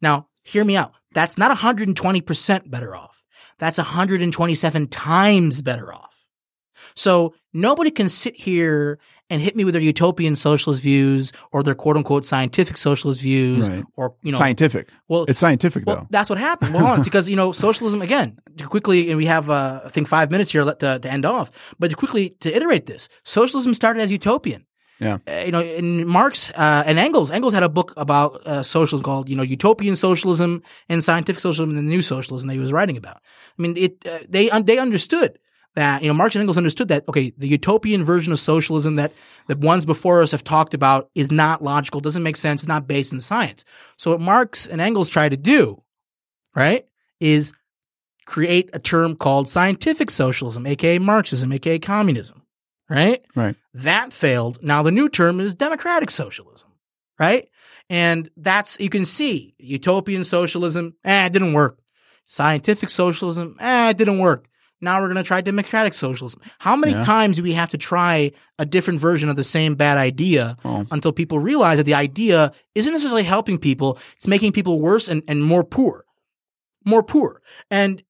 Now, 0.00 0.28
hear 0.42 0.64
me 0.64 0.76
out. 0.76 0.92
That's 1.16 1.38
not 1.38 1.56
120% 1.56 2.70
better 2.70 2.94
off. 2.94 3.22
That's 3.58 3.78
127 3.78 4.88
times 4.88 5.62
better 5.62 5.92
off. 5.92 6.24
So 6.94 7.34
nobody 7.54 7.90
can 7.90 8.08
sit 8.10 8.36
here 8.36 8.98
and 9.30 9.40
hit 9.40 9.56
me 9.56 9.64
with 9.64 9.72
their 9.74 9.82
utopian 9.82 10.36
socialist 10.36 10.82
views 10.82 11.32
or 11.52 11.62
their 11.62 11.74
quote 11.74 11.96
unquote 11.96 12.26
scientific 12.26 12.76
socialist 12.76 13.20
views 13.22 13.66
Right. 13.68 13.82
or, 13.96 14.14
you 14.22 14.30
know, 14.32 14.38
scientific. 14.38 14.90
well, 15.08 15.24
It's 15.26 15.40
scientific 15.40 15.84
well, 15.86 15.96
though. 15.96 16.06
that's 16.10 16.28
what 16.30 16.38
happened. 16.38 16.74
Well, 16.74 17.02
because 17.08 17.28
you 17.30 17.36
know 17.36 17.50
socialism 17.50 18.02
again. 18.02 18.38
To 18.58 18.66
quickly, 18.68 19.08
and 19.08 19.16
we 19.16 19.26
have 19.26 19.48
uh, 19.50 19.80
I 19.86 19.88
think 19.88 20.08
five 20.08 20.30
minutes 20.30 20.52
here 20.52 20.62
let- 20.64 20.78
to, 20.80 20.98
to 21.00 21.10
end 21.10 21.24
off. 21.26 21.50
But 21.78 21.90
to 21.90 21.96
quickly 21.96 22.36
to 22.40 22.54
iterate 22.54 22.84
this, 22.86 23.08
socialism 23.24 23.72
started 23.74 24.00
as 24.02 24.12
utopian. 24.12 24.66
Yeah. 24.98 25.18
Uh, 25.28 25.42
you 25.44 25.52
know, 25.52 25.60
in 25.60 26.06
Marx 26.06 26.50
uh, 26.50 26.82
and 26.86 26.98
Engels, 26.98 27.30
Engels 27.30 27.52
had 27.52 27.62
a 27.62 27.68
book 27.68 27.92
about 27.96 28.46
uh, 28.46 28.62
socialism 28.62 29.04
called 29.04 29.28
you 29.28 29.36
know 29.36 29.42
utopian 29.42 29.96
socialism 29.96 30.62
and 30.88 31.04
scientific 31.04 31.40
socialism 31.40 31.76
and 31.76 31.86
the 31.86 31.90
new 31.90 32.02
socialism 32.02 32.48
that 32.48 32.54
he 32.54 32.60
was 32.60 32.72
writing 32.72 32.96
about. 32.96 33.16
I 33.58 33.62
mean, 33.62 33.76
it 33.76 34.06
uh, 34.06 34.20
they 34.28 34.50
un- 34.50 34.64
they 34.64 34.78
understood 34.78 35.38
that 35.74 36.02
you 36.02 36.08
know 36.08 36.14
Marx 36.14 36.34
and 36.34 36.40
Engels 36.40 36.56
understood 36.56 36.88
that 36.88 37.04
okay, 37.08 37.32
the 37.36 37.46
utopian 37.48 38.04
version 38.04 38.32
of 38.32 38.40
socialism 38.40 38.96
that 38.96 39.12
the 39.46 39.56
ones 39.56 39.84
before 39.84 40.22
us 40.22 40.32
have 40.32 40.42
talked 40.42 40.72
about 40.74 41.10
is 41.14 41.30
not 41.30 41.62
logical, 41.62 42.00
doesn't 42.00 42.22
make 42.22 42.36
sense, 42.36 42.62
it's 42.62 42.68
not 42.68 42.88
based 42.88 43.12
in 43.12 43.20
science. 43.20 43.64
So 43.96 44.12
what 44.12 44.20
Marx 44.20 44.66
and 44.66 44.80
Engels 44.80 45.10
try 45.10 45.28
to 45.28 45.36
do, 45.36 45.82
right, 46.54 46.86
is 47.20 47.52
create 48.24 48.70
a 48.72 48.78
term 48.78 49.14
called 49.14 49.48
scientific 49.48 50.10
socialism, 50.10 50.66
aka 50.66 50.98
Marxism, 50.98 51.52
aka 51.52 51.78
communism, 51.78 52.42
right? 52.88 53.24
Right. 53.34 53.56
That 53.74 54.12
failed. 54.12 54.62
Now 54.62 54.82
the 54.82 54.90
new 54.90 55.08
term 55.08 55.40
is 55.40 55.54
democratic 55.54 56.10
socialism, 56.10 56.70
right? 57.18 57.48
And 57.88 58.30
that's, 58.36 58.78
you 58.80 58.88
can 58.90 59.04
see 59.04 59.54
utopian 59.58 60.24
socialism, 60.24 60.94
eh, 61.04 61.26
it 61.26 61.32
didn't 61.32 61.52
work. 61.52 61.78
Scientific 62.26 62.88
socialism, 62.88 63.56
eh, 63.60 63.90
it 63.90 63.96
didn't 63.96 64.18
work. 64.18 64.48
Now 64.80 65.00
we're 65.00 65.06
going 65.06 65.16
to 65.16 65.22
try 65.22 65.40
democratic 65.40 65.94
socialism. 65.94 66.40
How 66.58 66.76
many 66.76 66.92
Yeah. 66.92 67.02
times 67.02 67.36
do 67.36 67.42
we 67.42 67.52
have 67.54 67.70
to 67.70 67.78
try 67.78 68.32
a 68.58 68.66
different 68.66 69.00
version 69.00 69.28
of 69.28 69.36
the 69.36 69.44
same 69.44 69.74
bad 69.74 69.96
idea 69.96 70.56
Well, 70.64 70.86
until 70.90 71.12
people 71.12 71.38
realize 71.38 71.78
that 71.78 71.84
the 71.84 71.94
idea 71.94 72.52
isn't 72.74 72.92
necessarily 72.92 73.22
helping 73.22 73.56
people, 73.58 73.98
it's 74.16 74.26
making 74.26 74.52
people 74.52 74.80
worse 74.80 75.08
and, 75.08 75.22
and 75.28 75.42
more 75.42 75.64
poor. 75.64 76.04
More 76.84 77.02
poor. 77.02 77.40
And 77.70 78.02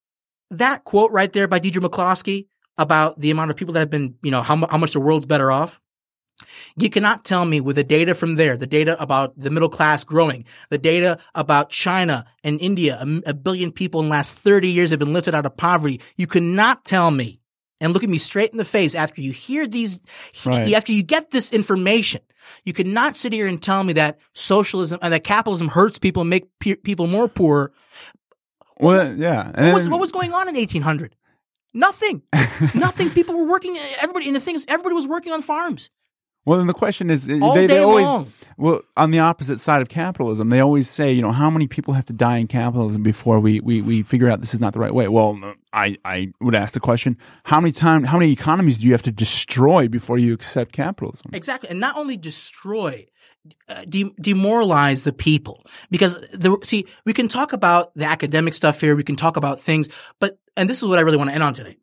that 0.50 0.84
quote 0.84 1.12
right 1.12 1.32
there 1.32 1.46
by 1.46 1.58
Deirdre 1.60 1.82
McCloskey 1.82 2.46
about 2.78 3.18
the 3.20 3.30
amount 3.30 3.50
of 3.50 3.56
people 3.56 3.74
that 3.74 3.80
have 3.80 3.90
been, 3.90 4.14
you 4.22 4.30
know, 4.30 4.42
how, 4.42 4.66
how 4.68 4.78
much 4.78 4.92
the 4.92 5.00
world's 5.00 5.26
better 5.26 5.50
off. 5.50 5.80
You 6.76 6.90
cannot 6.90 7.24
tell 7.24 7.46
me 7.46 7.60
with 7.62 7.76
the 7.76 7.84
data 7.84 8.14
from 8.14 8.34
there, 8.34 8.58
the 8.58 8.66
data 8.66 9.00
about 9.02 9.38
the 9.38 9.48
middle 9.48 9.70
class 9.70 10.04
growing, 10.04 10.44
the 10.68 10.76
data 10.76 11.18
about 11.34 11.70
China 11.70 12.26
and 12.44 12.60
India, 12.60 13.02
a 13.24 13.32
billion 13.32 13.72
people 13.72 14.00
in 14.00 14.06
the 14.08 14.10
last 14.10 14.34
30 14.34 14.68
years 14.68 14.90
have 14.90 14.98
been 14.98 15.14
lifted 15.14 15.34
out 15.34 15.46
of 15.46 15.56
poverty. 15.56 16.00
You 16.16 16.26
cannot 16.26 16.84
tell 16.84 17.10
me 17.10 17.40
and 17.80 17.94
look 17.94 18.04
at 18.04 18.10
me 18.10 18.18
straight 18.18 18.50
in 18.50 18.58
the 18.58 18.66
face 18.66 18.94
after 18.94 19.22
you 19.22 19.32
hear 19.32 19.66
these, 19.66 19.98
Right. 20.44 20.70
after 20.74 20.92
you 20.92 21.02
get 21.02 21.30
this 21.30 21.52
information. 21.54 22.20
You 22.64 22.74
cannot 22.74 23.16
sit 23.16 23.32
here 23.32 23.46
and 23.46 23.60
tell 23.62 23.82
me 23.82 23.94
that 23.94 24.18
socialism 24.34 24.98
and 25.00 25.12
that 25.14 25.24
capitalism 25.24 25.68
hurts 25.68 25.98
people 25.98 26.20
and 26.20 26.30
make 26.30 26.46
pe- 26.58 26.76
people 26.76 27.06
more 27.06 27.28
poor. 27.28 27.72
well, 28.78 29.14
yeah. 29.16 29.46
What 29.64 29.72
was, 29.74 29.88
what 29.88 30.00
was 30.00 30.12
going 30.12 30.32
on 30.34 30.48
in 30.48 30.54
1800? 30.54 31.16
Nothing. 31.76 32.22
Nothing. 32.74 33.10
People 33.10 33.36
were 33.36 33.46
working. 33.46 33.76
Everybody, 34.00 34.26
and 34.26 34.34
the 34.34 34.40
things, 34.40 34.64
everybody 34.68 34.94
was 34.94 35.06
working 35.06 35.32
on 35.32 35.42
farms 35.42 35.90
well, 36.46 36.58
then 36.58 36.68
the 36.68 36.74
question 36.74 37.10
is, 37.10 37.28
all 37.42 37.54
they, 37.54 37.66
day 37.66 37.74
they 37.74 37.82
always, 37.82 38.06
long. 38.06 38.32
well, 38.56 38.80
on 38.96 39.10
the 39.10 39.18
opposite 39.18 39.58
side 39.58 39.82
of 39.82 39.88
capitalism, 39.88 40.48
they 40.48 40.60
always 40.60 40.88
say, 40.88 41.12
you 41.12 41.20
know, 41.20 41.32
how 41.32 41.50
many 41.50 41.66
people 41.66 41.92
have 41.94 42.06
to 42.06 42.12
die 42.12 42.36
in 42.36 42.46
capitalism 42.46 43.02
before 43.02 43.40
we, 43.40 43.58
we, 43.58 43.82
we 43.82 44.04
figure 44.04 44.30
out 44.30 44.40
this 44.40 44.54
is 44.54 44.60
not 44.60 44.72
the 44.72 44.78
right 44.78 44.94
way? 44.94 45.08
Well, 45.08 45.54
I, 45.72 45.96
I 46.04 46.32
would 46.40 46.54
ask 46.54 46.72
the 46.72 46.78
question, 46.78 47.18
how 47.46 47.60
many 47.60 47.72
time, 47.72 48.04
how 48.04 48.16
many 48.16 48.30
economies 48.30 48.78
do 48.78 48.86
you 48.86 48.92
have 48.92 49.02
to 49.02 49.10
destroy 49.10 49.88
before 49.88 50.18
you 50.18 50.32
accept 50.32 50.70
capitalism? 50.70 51.32
Exactly, 51.32 51.68
and 51.68 51.80
not 51.80 51.96
only 51.96 52.16
destroy, 52.16 53.06
uh, 53.68 53.84
de- 53.88 54.14
demoralize 54.20 55.02
the 55.02 55.12
people 55.12 55.64
because 55.90 56.14
the 56.32 56.56
see 56.62 56.86
we 57.04 57.12
can 57.12 57.26
talk 57.26 57.52
about 57.52 57.92
the 57.94 58.04
academic 58.04 58.54
stuff 58.54 58.80
here, 58.80 58.94
we 58.94 59.04
can 59.04 59.16
talk 59.16 59.36
about 59.36 59.60
things, 59.60 59.88
but 60.20 60.38
and 60.56 60.68
this 60.68 60.82
is 60.82 60.88
what 60.88 60.98
I 60.98 61.02
really 61.02 61.16
want 61.16 61.30
to 61.30 61.34
end 61.34 61.42
on 61.42 61.54
today. 61.54 61.76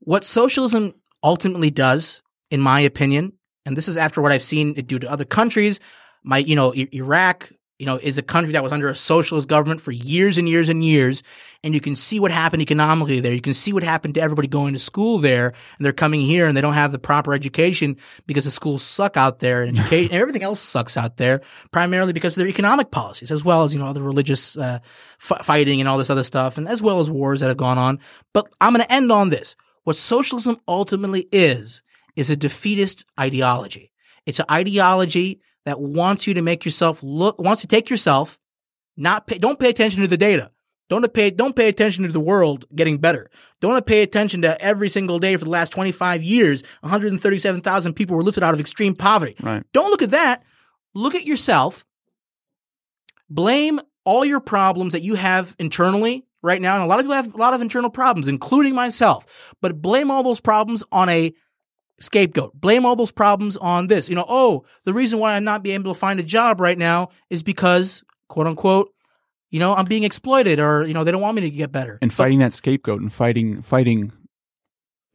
What 0.00 0.24
socialism 0.24 0.94
ultimately 1.22 1.70
does, 1.70 2.22
in 2.50 2.60
my 2.60 2.80
opinion, 2.80 3.32
and 3.64 3.76
this 3.76 3.88
is 3.88 3.96
after 3.96 4.22
what 4.22 4.32
I've 4.32 4.42
seen 4.42 4.74
it 4.76 4.86
do 4.86 4.98
to 4.98 5.10
other 5.10 5.24
countries. 5.24 5.80
My, 6.22 6.38
you 6.38 6.56
know, 6.56 6.72
Iraq, 6.74 7.52
you 7.78 7.84
know, 7.84 7.98
is 7.98 8.16
a 8.16 8.22
country 8.22 8.52
that 8.54 8.62
was 8.62 8.72
under 8.72 8.88
a 8.88 8.94
socialist 8.94 9.48
government 9.48 9.80
for 9.80 9.92
years 9.92 10.38
and 10.38 10.48
years 10.48 10.68
and 10.68 10.82
years. 10.82 11.22
And 11.62 11.74
you 11.74 11.80
can 11.80 11.94
see 11.94 12.18
what 12.18 12.30
happened 12.30 12.62
economically 12.62 13.20
there. 13.20 13.34
You 13.34 13.40
can 13.40 13.54
see 13.54 13.72
what 13.72 13.82
happened 13.82 14.14
to 14.14 14.20
everybody 14.20 14.48
going 14.48 14.72
to 14.72 14.78
school 14.78 15.18
there. 15.18 15.48
And 15.48 15.84
they're 15.84 15.92
coming 15.92 16.22
here 16.22 16.46
and 16.46 16.56
they 16.56 16.62
don't 16.62 16.74
have 16.74 16.92
the 16.92 16.98
proper 16.98 17.34
education 17.34 17.98
because 18.26 18.44
the 18.44 18.50
schools 18.50 18.82
suck 18.82 19.16
out 19.16 19.40
there 19.40 19.62
and 19.62 19.78
education 19.78 20.06
and 20.12 20.20
everything 20.20 20.42
else 20.42 20.60
sucks 20.60 20.96
out 20.96 21.18
there 21.18 21.42
primarily 21.70 22.14
because 22.14 22.34
of 22.36 22.40
their 22.40 22.48
economic 22.48 22.90
policies 22.90 23.30
as 23.30 23.44
well 23.44 23.64
as, 23.64 23.74
you 23.74 23.80
know, 23.80 23.86
all 23.86 23.94
the 23.94 24.02
religious, 24.02 24.56
uh, 24.56 24.78
f- 25.20 25.44
fighting 25.44 25.80
and 25.80 25.88
all 25.88 25.98
this 25.98 26.10
other 26.10 26.24
stuff 26.24 26.56
and 26.56 26.68
as 26.68 26.80
well 26.80 27.00
as 27.00 27.10
wars 27.10 27.40
that 27.40 27.48
have 27.48 27.56
gone 27.56 27.78
on. 27.78 27.98
But 28.32 28.48
I'm 28.60 28.72
going 28.72 28.84
to 28.84 28.92
end 28.92 29.12
on 29.12 29.28
this. 29.28 29.54
What 29.84 29.96
socialism 29.96 30.56
ultimately 30.66 31.28
is, 31.30 31.82
is 32.16 32.30
a 32.30 32.36
defeatist 32.36 33.04
ideology. 33.20 33.92
It's 34.24 34.40
an 34.40 34.46
ideology 34.50 35.40
that 35.66 35.80
wants 35.80 36.26
you 36.26 36.34
to 36.34 36.42
make 36.42 36.64
yourself 36.64 37.02
look, 37.02 37.38
wants 37.40 37.60
to 37.60 37.68
take 37.68 37.90
yourself, 37.90 38.38
not 38.96 39.26
pay, 39.26 39.36
don't 39.36 39.58
pay 39.58 39.68
attention 39.68 40.00
to 40.00 40.08
the 40.08 40.16
data. 40.16 40.50
Don't 40.88 41.12
pay, 41.12 41.30
don't 41.30 41.56
pay 41.56 41.68
attention 41.68 42.04
to 42.04 42.12
the 42.12 42.20
world 42.20 42.64
getting 42.72 42.98
better. 42.98 43.28
Don't 43.60 43.84
pay 43.84 44.02
attention 44.02 44.42
to 44.42 44.60
every 44.62 44.88
single 44.88 45.18
day 45.18 45.36
for 45.36 45.44
the 45.44 45.50
last 45.50 45.72
25 45.72 46.22
years, 46.22 46.62
137,000 46.82 47.94
people 47.94 48.16
were 48.16 48.22
lifted 48.22 48.44
out 48.44 48.54
of 48.54 48.60
extreme 48.60 48.94
poverty. 48.94 49.34
Right. 49.42 49.64
Don't 49.72 49.90
look 49.90 50.02
at 50.02 50.12
that. 50.12 50.44
Look 50.94 51.16
at 51.16 51.26
yourself. 51.26 51.84
Blame 53.28 53.80
all 54.04 54.24
your 54.24 54.38
problems 54.38 54.92
that 54.92 55.02
you 55.02 55.16
have 55.16 55.56
internally 55.58 56.24
right 56.40 56.62
now. 56.62 56.74
And 56.74 56.84
a 56.84 56.86
lot 56.86 57.00
of 57.00 57.04
people 57.04 57.16
have 57.16 57.34
a 57.34 57.38
lot 57.38 57.54
of 57.54 57.60
internal 57.60 57.90
problems, 57.90 58.28
including 58.28 58.76
myself, 58.76 59.52
but 59.60 59.82
blame 59.82 60.12
all 60.12 60.22
those 60.22 60.40
problems 60.40 60.84
on 60.92 61.08
a 61.08 61.34
scapegoat. 62.00 62.52
Blame 62.54 62.84
all 62.84 62.96
those 62.96 63.12
problems 63.12 63.56
on 63.56 63.86
this. 63.86 64.08
You 64.08 64.16
know, 64.16 64.26
oh, 64.28 64.64
the 64.84 64.92
reason 64.92 65.18
why 65.18 65.34
I'm 65.34 65.44
not 65.44 65.62
being 65.62 65.80
able 65.80 65.92
to 65.92 65.98
find 65.98 66.20
a 66.20 66.22
job 66.22 66.60
right 66.60 66.78
now 66.78 67.08
is 67.30 67.42
because, 67.42 68.04
quote 68.28 68.46
unquote, 68.46 68.92
you 69.50 69.60
know, 69.60 69.74
I'm 69.74 69.84
being 69.86 70.04
exploited 70.04 70.58
or, 70.58 70.84
you 70.84 70.94
know, 70.94 71.04
they 71.04 71.12
don't 71.12 71.20
want 71.20 71.36
me 71.36 71.42
to 71.42 71.50
get 71.50 71.72
better. 71.72 71.98
And 72.02 72.12
fighting 72.12 72.40
that 72.40 72.52
scapegoat 72.52 73.00
and 73.00 73.12
fighting, 73.12 73.62
fighting 73.62 74.12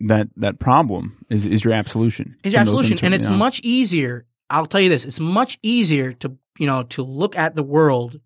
that 0.07 0.29
that 0.37 0.59
problem 0.59 1.23
is 1.29 1.45
is 1.45 1.63
your 1.63 1.73
absolution. 1.73 2.35
It's 2.43 2.53
your 2.53 2.61
absolution, 2.61 2.93
inter- 2.93 3.05
and 3.07 3.15
it's 3.15 3.25
you 3.25 3.31
know. 3.31 3.37
much 3.37 3.61
easier. 3.63 4.25
I'll 4.49 4.65
tell 4.65 4.81
you 4.81 4.89
this: 4.89 5.05
it's 5.05 5.19
much 5.19 5.59
easier 5.61 6.13
to 6.13 6.37
you 6.57 6.67
know 6.67 6.83
to 6.83 7.03
look 7.03 7.37
at 7.37 7.55
the 7.55 7.63
world 7.63 8.19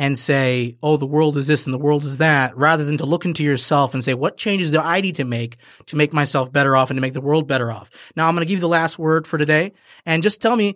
and 0.00 0.18
say, 0.18 0.78
"Oh, 0.82 0.96
the 0.96 1.06
world 1.06 1.36
is 1.36 1.46
this 1.46 1.66
and 1.66 1.74
the 1.74 1.78
world 1.86 2.06
is 2.06 2.16
that," 2.18 2.56
rather 2.56 2.86
than 2.86 2.96
to 2.96 3.04
look 3.04 3.26
into 3.26 3.44
yourself 3.44 3.92
and 3.92 4.02
say, 4.02 4.14
"What 4.14 4.38
changes 4.38 4.70
do 4.70 4.80
I 4.80 5.02
need 5.02 5.16
to 5.16 5.24
make 5.24 5.58
to 5.86 5.96
make 5.96 6.14
myself 6.14 6.50
better 6.50 6.74
off 6.74 6.88
and 6.88 6.96
to 6.96 7.02
make 7.02 7.12
the 7.12 7.20
world 7.20 7.46
better 7.46 7.70
off?" 7.70 7.90
Now, 8.16 8.26
I'm 8.26 8.34
going 8.34 8.46
to 8.46 8.48
give 8.48 8.56
you 8.56 8.62
the 8.68 8.68
last 8.80 8.98
word 8.98 9.26
for 9.26 9.36
today, 9.36 9.72
and 10.06 10.22
just 10.22 10.40
tell 10.40 10.56
me. 10.56 10.74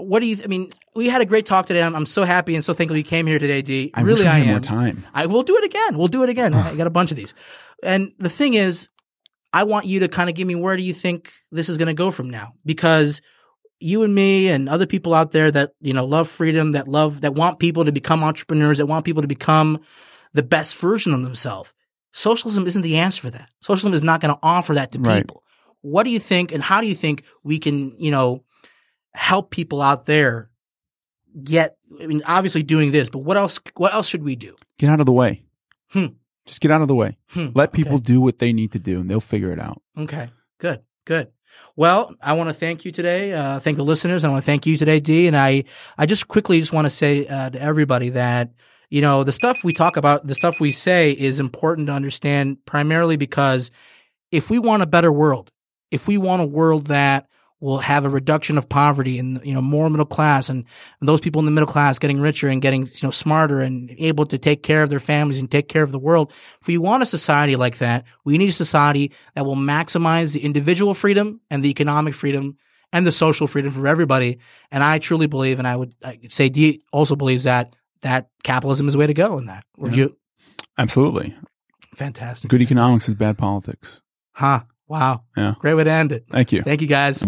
What 0.00 0.20
do 0.20 0.26
you? 0.26 0.36
I 0.44 0.46
mean, 0.46 0.68
we 0.94 1.08
had 1.08 1.22
a 1.22 1.26
great 1.26 1.44
talk 1.44 1.66
today. 1.66 1.82
I'm, 1.82 1.92
I'm 1.96 2.06
so 2.06 2.22
happy 2.22 2.54
and 2.54 2.64
so 2.64 2.72
thankful 2.72 2.96
you 2.96 3.02
came 3.02 3.26
here 3.26 3.40
today, 3.40 3.62
D. 3.62 3.90
I 3.94 4.02
really, 4.02 4.28
I 4.28 4.38
am. 4.38 4.46
more 4.46 4.60
time. 4.60 5.04
I 5.12 5.26
will 5.26 5.42
do 5.42 5.56
it 5.56 5.64
again. 5.64 5.98
We'll 5.98 6.06
do 6.06 6.22
it 6.22 6.30
again. 6.30 6.54
I 6.54 6.76
got 6.76 6.86
a 6.86 6.90
bunch 6.90 7.10
of 7.10 7.16
these. 7.16 7.34
And 7.82 8.12
the 8.16 8.28
thing 8.28 8.54
is, 8.54 8.90
I 9.52 9.64
want 9.64 9.86
you 9.86 9.98
to 9.98 10.08
kind 10.08 10.30
of 10.30 10.36
give 10.36 10.46
me 10.46 10.54
where 10.54 10.76
do 10.76 10.84
you 10.84 10.94
think 10.94 11.32
this 11.50 11.68
is 11.68 11.78
going 11.78 11.88
to 11.88 11.94
go 11.94 12.12
from 12.12 12.30
now? 12.30 12.52
Because 12.64 13.20
you 13.80 14.02
and 14.02 14.14
me 14.14 14.48
and 14.48 14.68
other 14.68 14.86
people 14.86 15.14
out 15.14 15.30
there 15.32 15.50
that, 15.50 15.72
you 15.80 15.92
know, 15.92 16.04
love 16.04 16.28
freedom, 16.28 16.72
that 16.72 16.88
love, 16.88 17.20
that 17.20 17.34
want 17.34 17.58
people 17.58 17.84
to 17.84 17.92
become 17.92 18.24
entrepreneurs, 18.24 18.78
that 18.78 18.86
want 18.86 19.04
people 19.04 19.22
to 19.22 19.28
become 19.28 19.80
the 20.32 20.42
best 20.42 20.76
version 20.76 21.14
of 21.14 21.22
themselves. 21.22 21.72
Socialism 22.12 22.66
isn't 22.66 22.82
the 22.82 22.96
answer 22.96 23.22
for 23.22 23.30
that. 23.30 23.48
Socialism 23.62 23.94
is 23.94 24.02
not 24.02 24.20
going 24.20 24.34
to 24.34 24.40
offer 24.42 24.74
that 24.74 24.92
to 24.92 24.98
Right. 24.98 25.22
people. 25.22 25.42
What 25.82 26.02
do 26.04 26.10
you 26.10 26.18
think 26.18 26.50
and 26.52 26.62
how 26.62 26.80
do 26.80 26.88
you 26.88 26.94
think 26.94 27.22
we 27.44 27.58
can, 27.58 27.94
you 27.98 28.10
know, 28.10 28.44
help 29.14 29.50
people 29.50 29.80
out 29.80 30.06
there 30.06 30.50
get, 31.44 31.76
I 32.02 32.06
mean, 32.06 32.22
obviously 32.26 32.62
doing 32.64 32.90
this, 32.90 33.08
but 33.08 33.18
what 33.20 33.36
else, 33.36 33.60
what 33.76 33.94
else 33.94 34.08
should 34.08 34.24
we 34.24 34.34
do? 34.34 34.56
Get 34.78 34.90
out 34.90 35.00
of 35.00 35.06
the 35.06 35.12
way. 35.12 35.44
Hmm. 35.90 36.06
Just 36.46 36.60
get 36.60 36.70
out 36.70 36.82
of 36.82 36.88
the 36.88 36.94
way. 36.94 37.18
Hmm, 37.30 37.48
Let 37.54 37.72
people 37.72 37.96
okay. 37.96 38.02
do 38.04 38.20
what 38.20 38.38
they 38.38 38.52
need 38.54 38.72
to 38.72 38.78
do, 38.78 39.00
and 39.00 39.10
they'll 39.10 39.20
figure 39.20 39.52
it 39.52 39.60
out. 39.60 39.82
Okay, 39.98 40.30
good, 40.58 40.80
good. 41.04 41.28
Well, 41.76 42.14
I 42.20 42.32
want 42.32 42.48
to 42.48 42.54
thank 42.54 42.84
you 42.84 42.92
today. 42.92 43.32
Uh, 43.32 43.60
thank 43.60 43.76
the 43.76 43.84
listeners. 43.84 44.24
I 44.24 44.28
want 44.28 44.42
to 44.42 44.46
thank 44.46 44.66
you 44.66 44.76
today, 44.76 45.00
D. 45.00 45.26
And 45.26 45.36
I, 45.36 45.64
I 45.96 46.06
just 46.06 46.28
quickly 46.28 46.58
just 46.60 46.72
want 46.72 46.86
to 46.86 46.90
say 46.90 47.26
uh, 47.26 47.50
to 47.50 47.60
everybody 47.60 48.08
that 48.10 48.50
you 48.90 49.00
know 49.00 49.22
the 49.22 49.32
stuff 49.32 49.58
we 49.62 49.72
talk 49.72 49.96
about, 49.96 50.26
the 50.26 50.34
stuff 50.34 50.60
we 50.60 50.70
say 50.70 51.12
is 51.12 51.38
important 51.38 51.86
to 51.86 51.92
understand. 51.92 52.64
Primarily 52.64 53.16
because 53.16 53.70
if 54.32 54.50
we 54.50 54.58
want 54.58 54.82
a 54.82 54.86
better 54.86 55.12
world, 55.12 55.52
if 55.90 56.08
we 56.08 56.18
want 56.18 56.42
a 56.42 56.46
world 56.46 56.86
that 56.86 57.27
will 57.60 57.78
have 57.78 58.04
a 58.04 58.08
reduction 58.08 58.56
of 58.56 58.68
poverty 58.68 59.18
and 59.18 59.44
you 59.44 59.52
know 59.52 59.60
more 59.60 59.90
middle 59.90 60.06
class 60.06 60.48
and, 60.48 60.64
those 61.00 61.20
people 61.20 61.38
in 61.40 61.44
the 61.46 61.50
middle 61.50 61.66
class 61.66 61.98
getting 61.98 62.20
richer 62.20 62.48
and 62.48 62.62
getting 62.62 62.82
you 62.86 63.00
know 63.02 63.10
smarter 63.10 63.60
and 63.60 63.90
able 63.98 64.26
to 64.26 64.38
take 64.38 64.62
care 64.62 64.82
of 64.82 64.90
their 64.90 65.00
families 65.00 65.38
and 65.38 65.50
take 65.50 65.68
care 65.68 65.82
of 65.82 65.90
the 65.92 65.98
world 65.98 66.32
if 66.60 66.66
we 66.68 66.78
want 66.78 67.02
a 67.02 67.06
society 67.06 67.56
like 67.56 67.78
that 67.78 68.04
we 68.24 68.38
need 68.38 68.48
a 68.48 68.52
society 68.52 69.12
that 69.34 69.44
will 69.46 69.56
maximize 69.56 70.34
the 70.34 70.40
individual 70.44 70.94
freedom 70.94 71.40
and 71.50 71.62
the 71.62 71.70
economic 71.70 72.14
freedom 72.14 72.56
and 72.92 73.06
the 73.06 73.12
social 73.12 73.46
freedom 73.46 73.70
for 73.72 73.86
everybody 73.86 74.38
and 74.70 74.82
i 74.84 74.98
truly 74.98 75.26
believe 75.26 75.58
and 75.58 75.68
i 75.68 75.74
would 75.76 75.94
I 76.04 76.18
say 76.28 76.48
d 76.48 76.80
also 76.92 77.16
believes 77.16 77.44
that 77.44 77.74
that 78.02 78.28
capitalism 78.44 78.86
is 78.86 78.92
the 78.94 78.98
way 79.00 79.06
to 79.08 79.14
go 79.14 79.38
in 79.38 79.46
that 79.46 79.64
would 79.76 79.94
Yeah. 79.96 80.04
you 80.04 80.16
Absolutely. 80.76 81.34
fantastic 81.94 82.48
Good 82.50 82.62
economics 82.62 83.08
is 83.08 83.14
bad 83.14 83.36
politics. 83.38 84.00
huh 84.32 84.60
wow 84.88 85.22
Yeah. 85.36 85.54
great 85.58 85.74
way 85.74 85.84
to 85.84 85.90
end 85.90 86.12
it 86.12 86.24
Thank 86.30 86.52
you. 86.52 86.62
thank 86.62 86.80
you 86.80 86.88
guys 86.88 87.22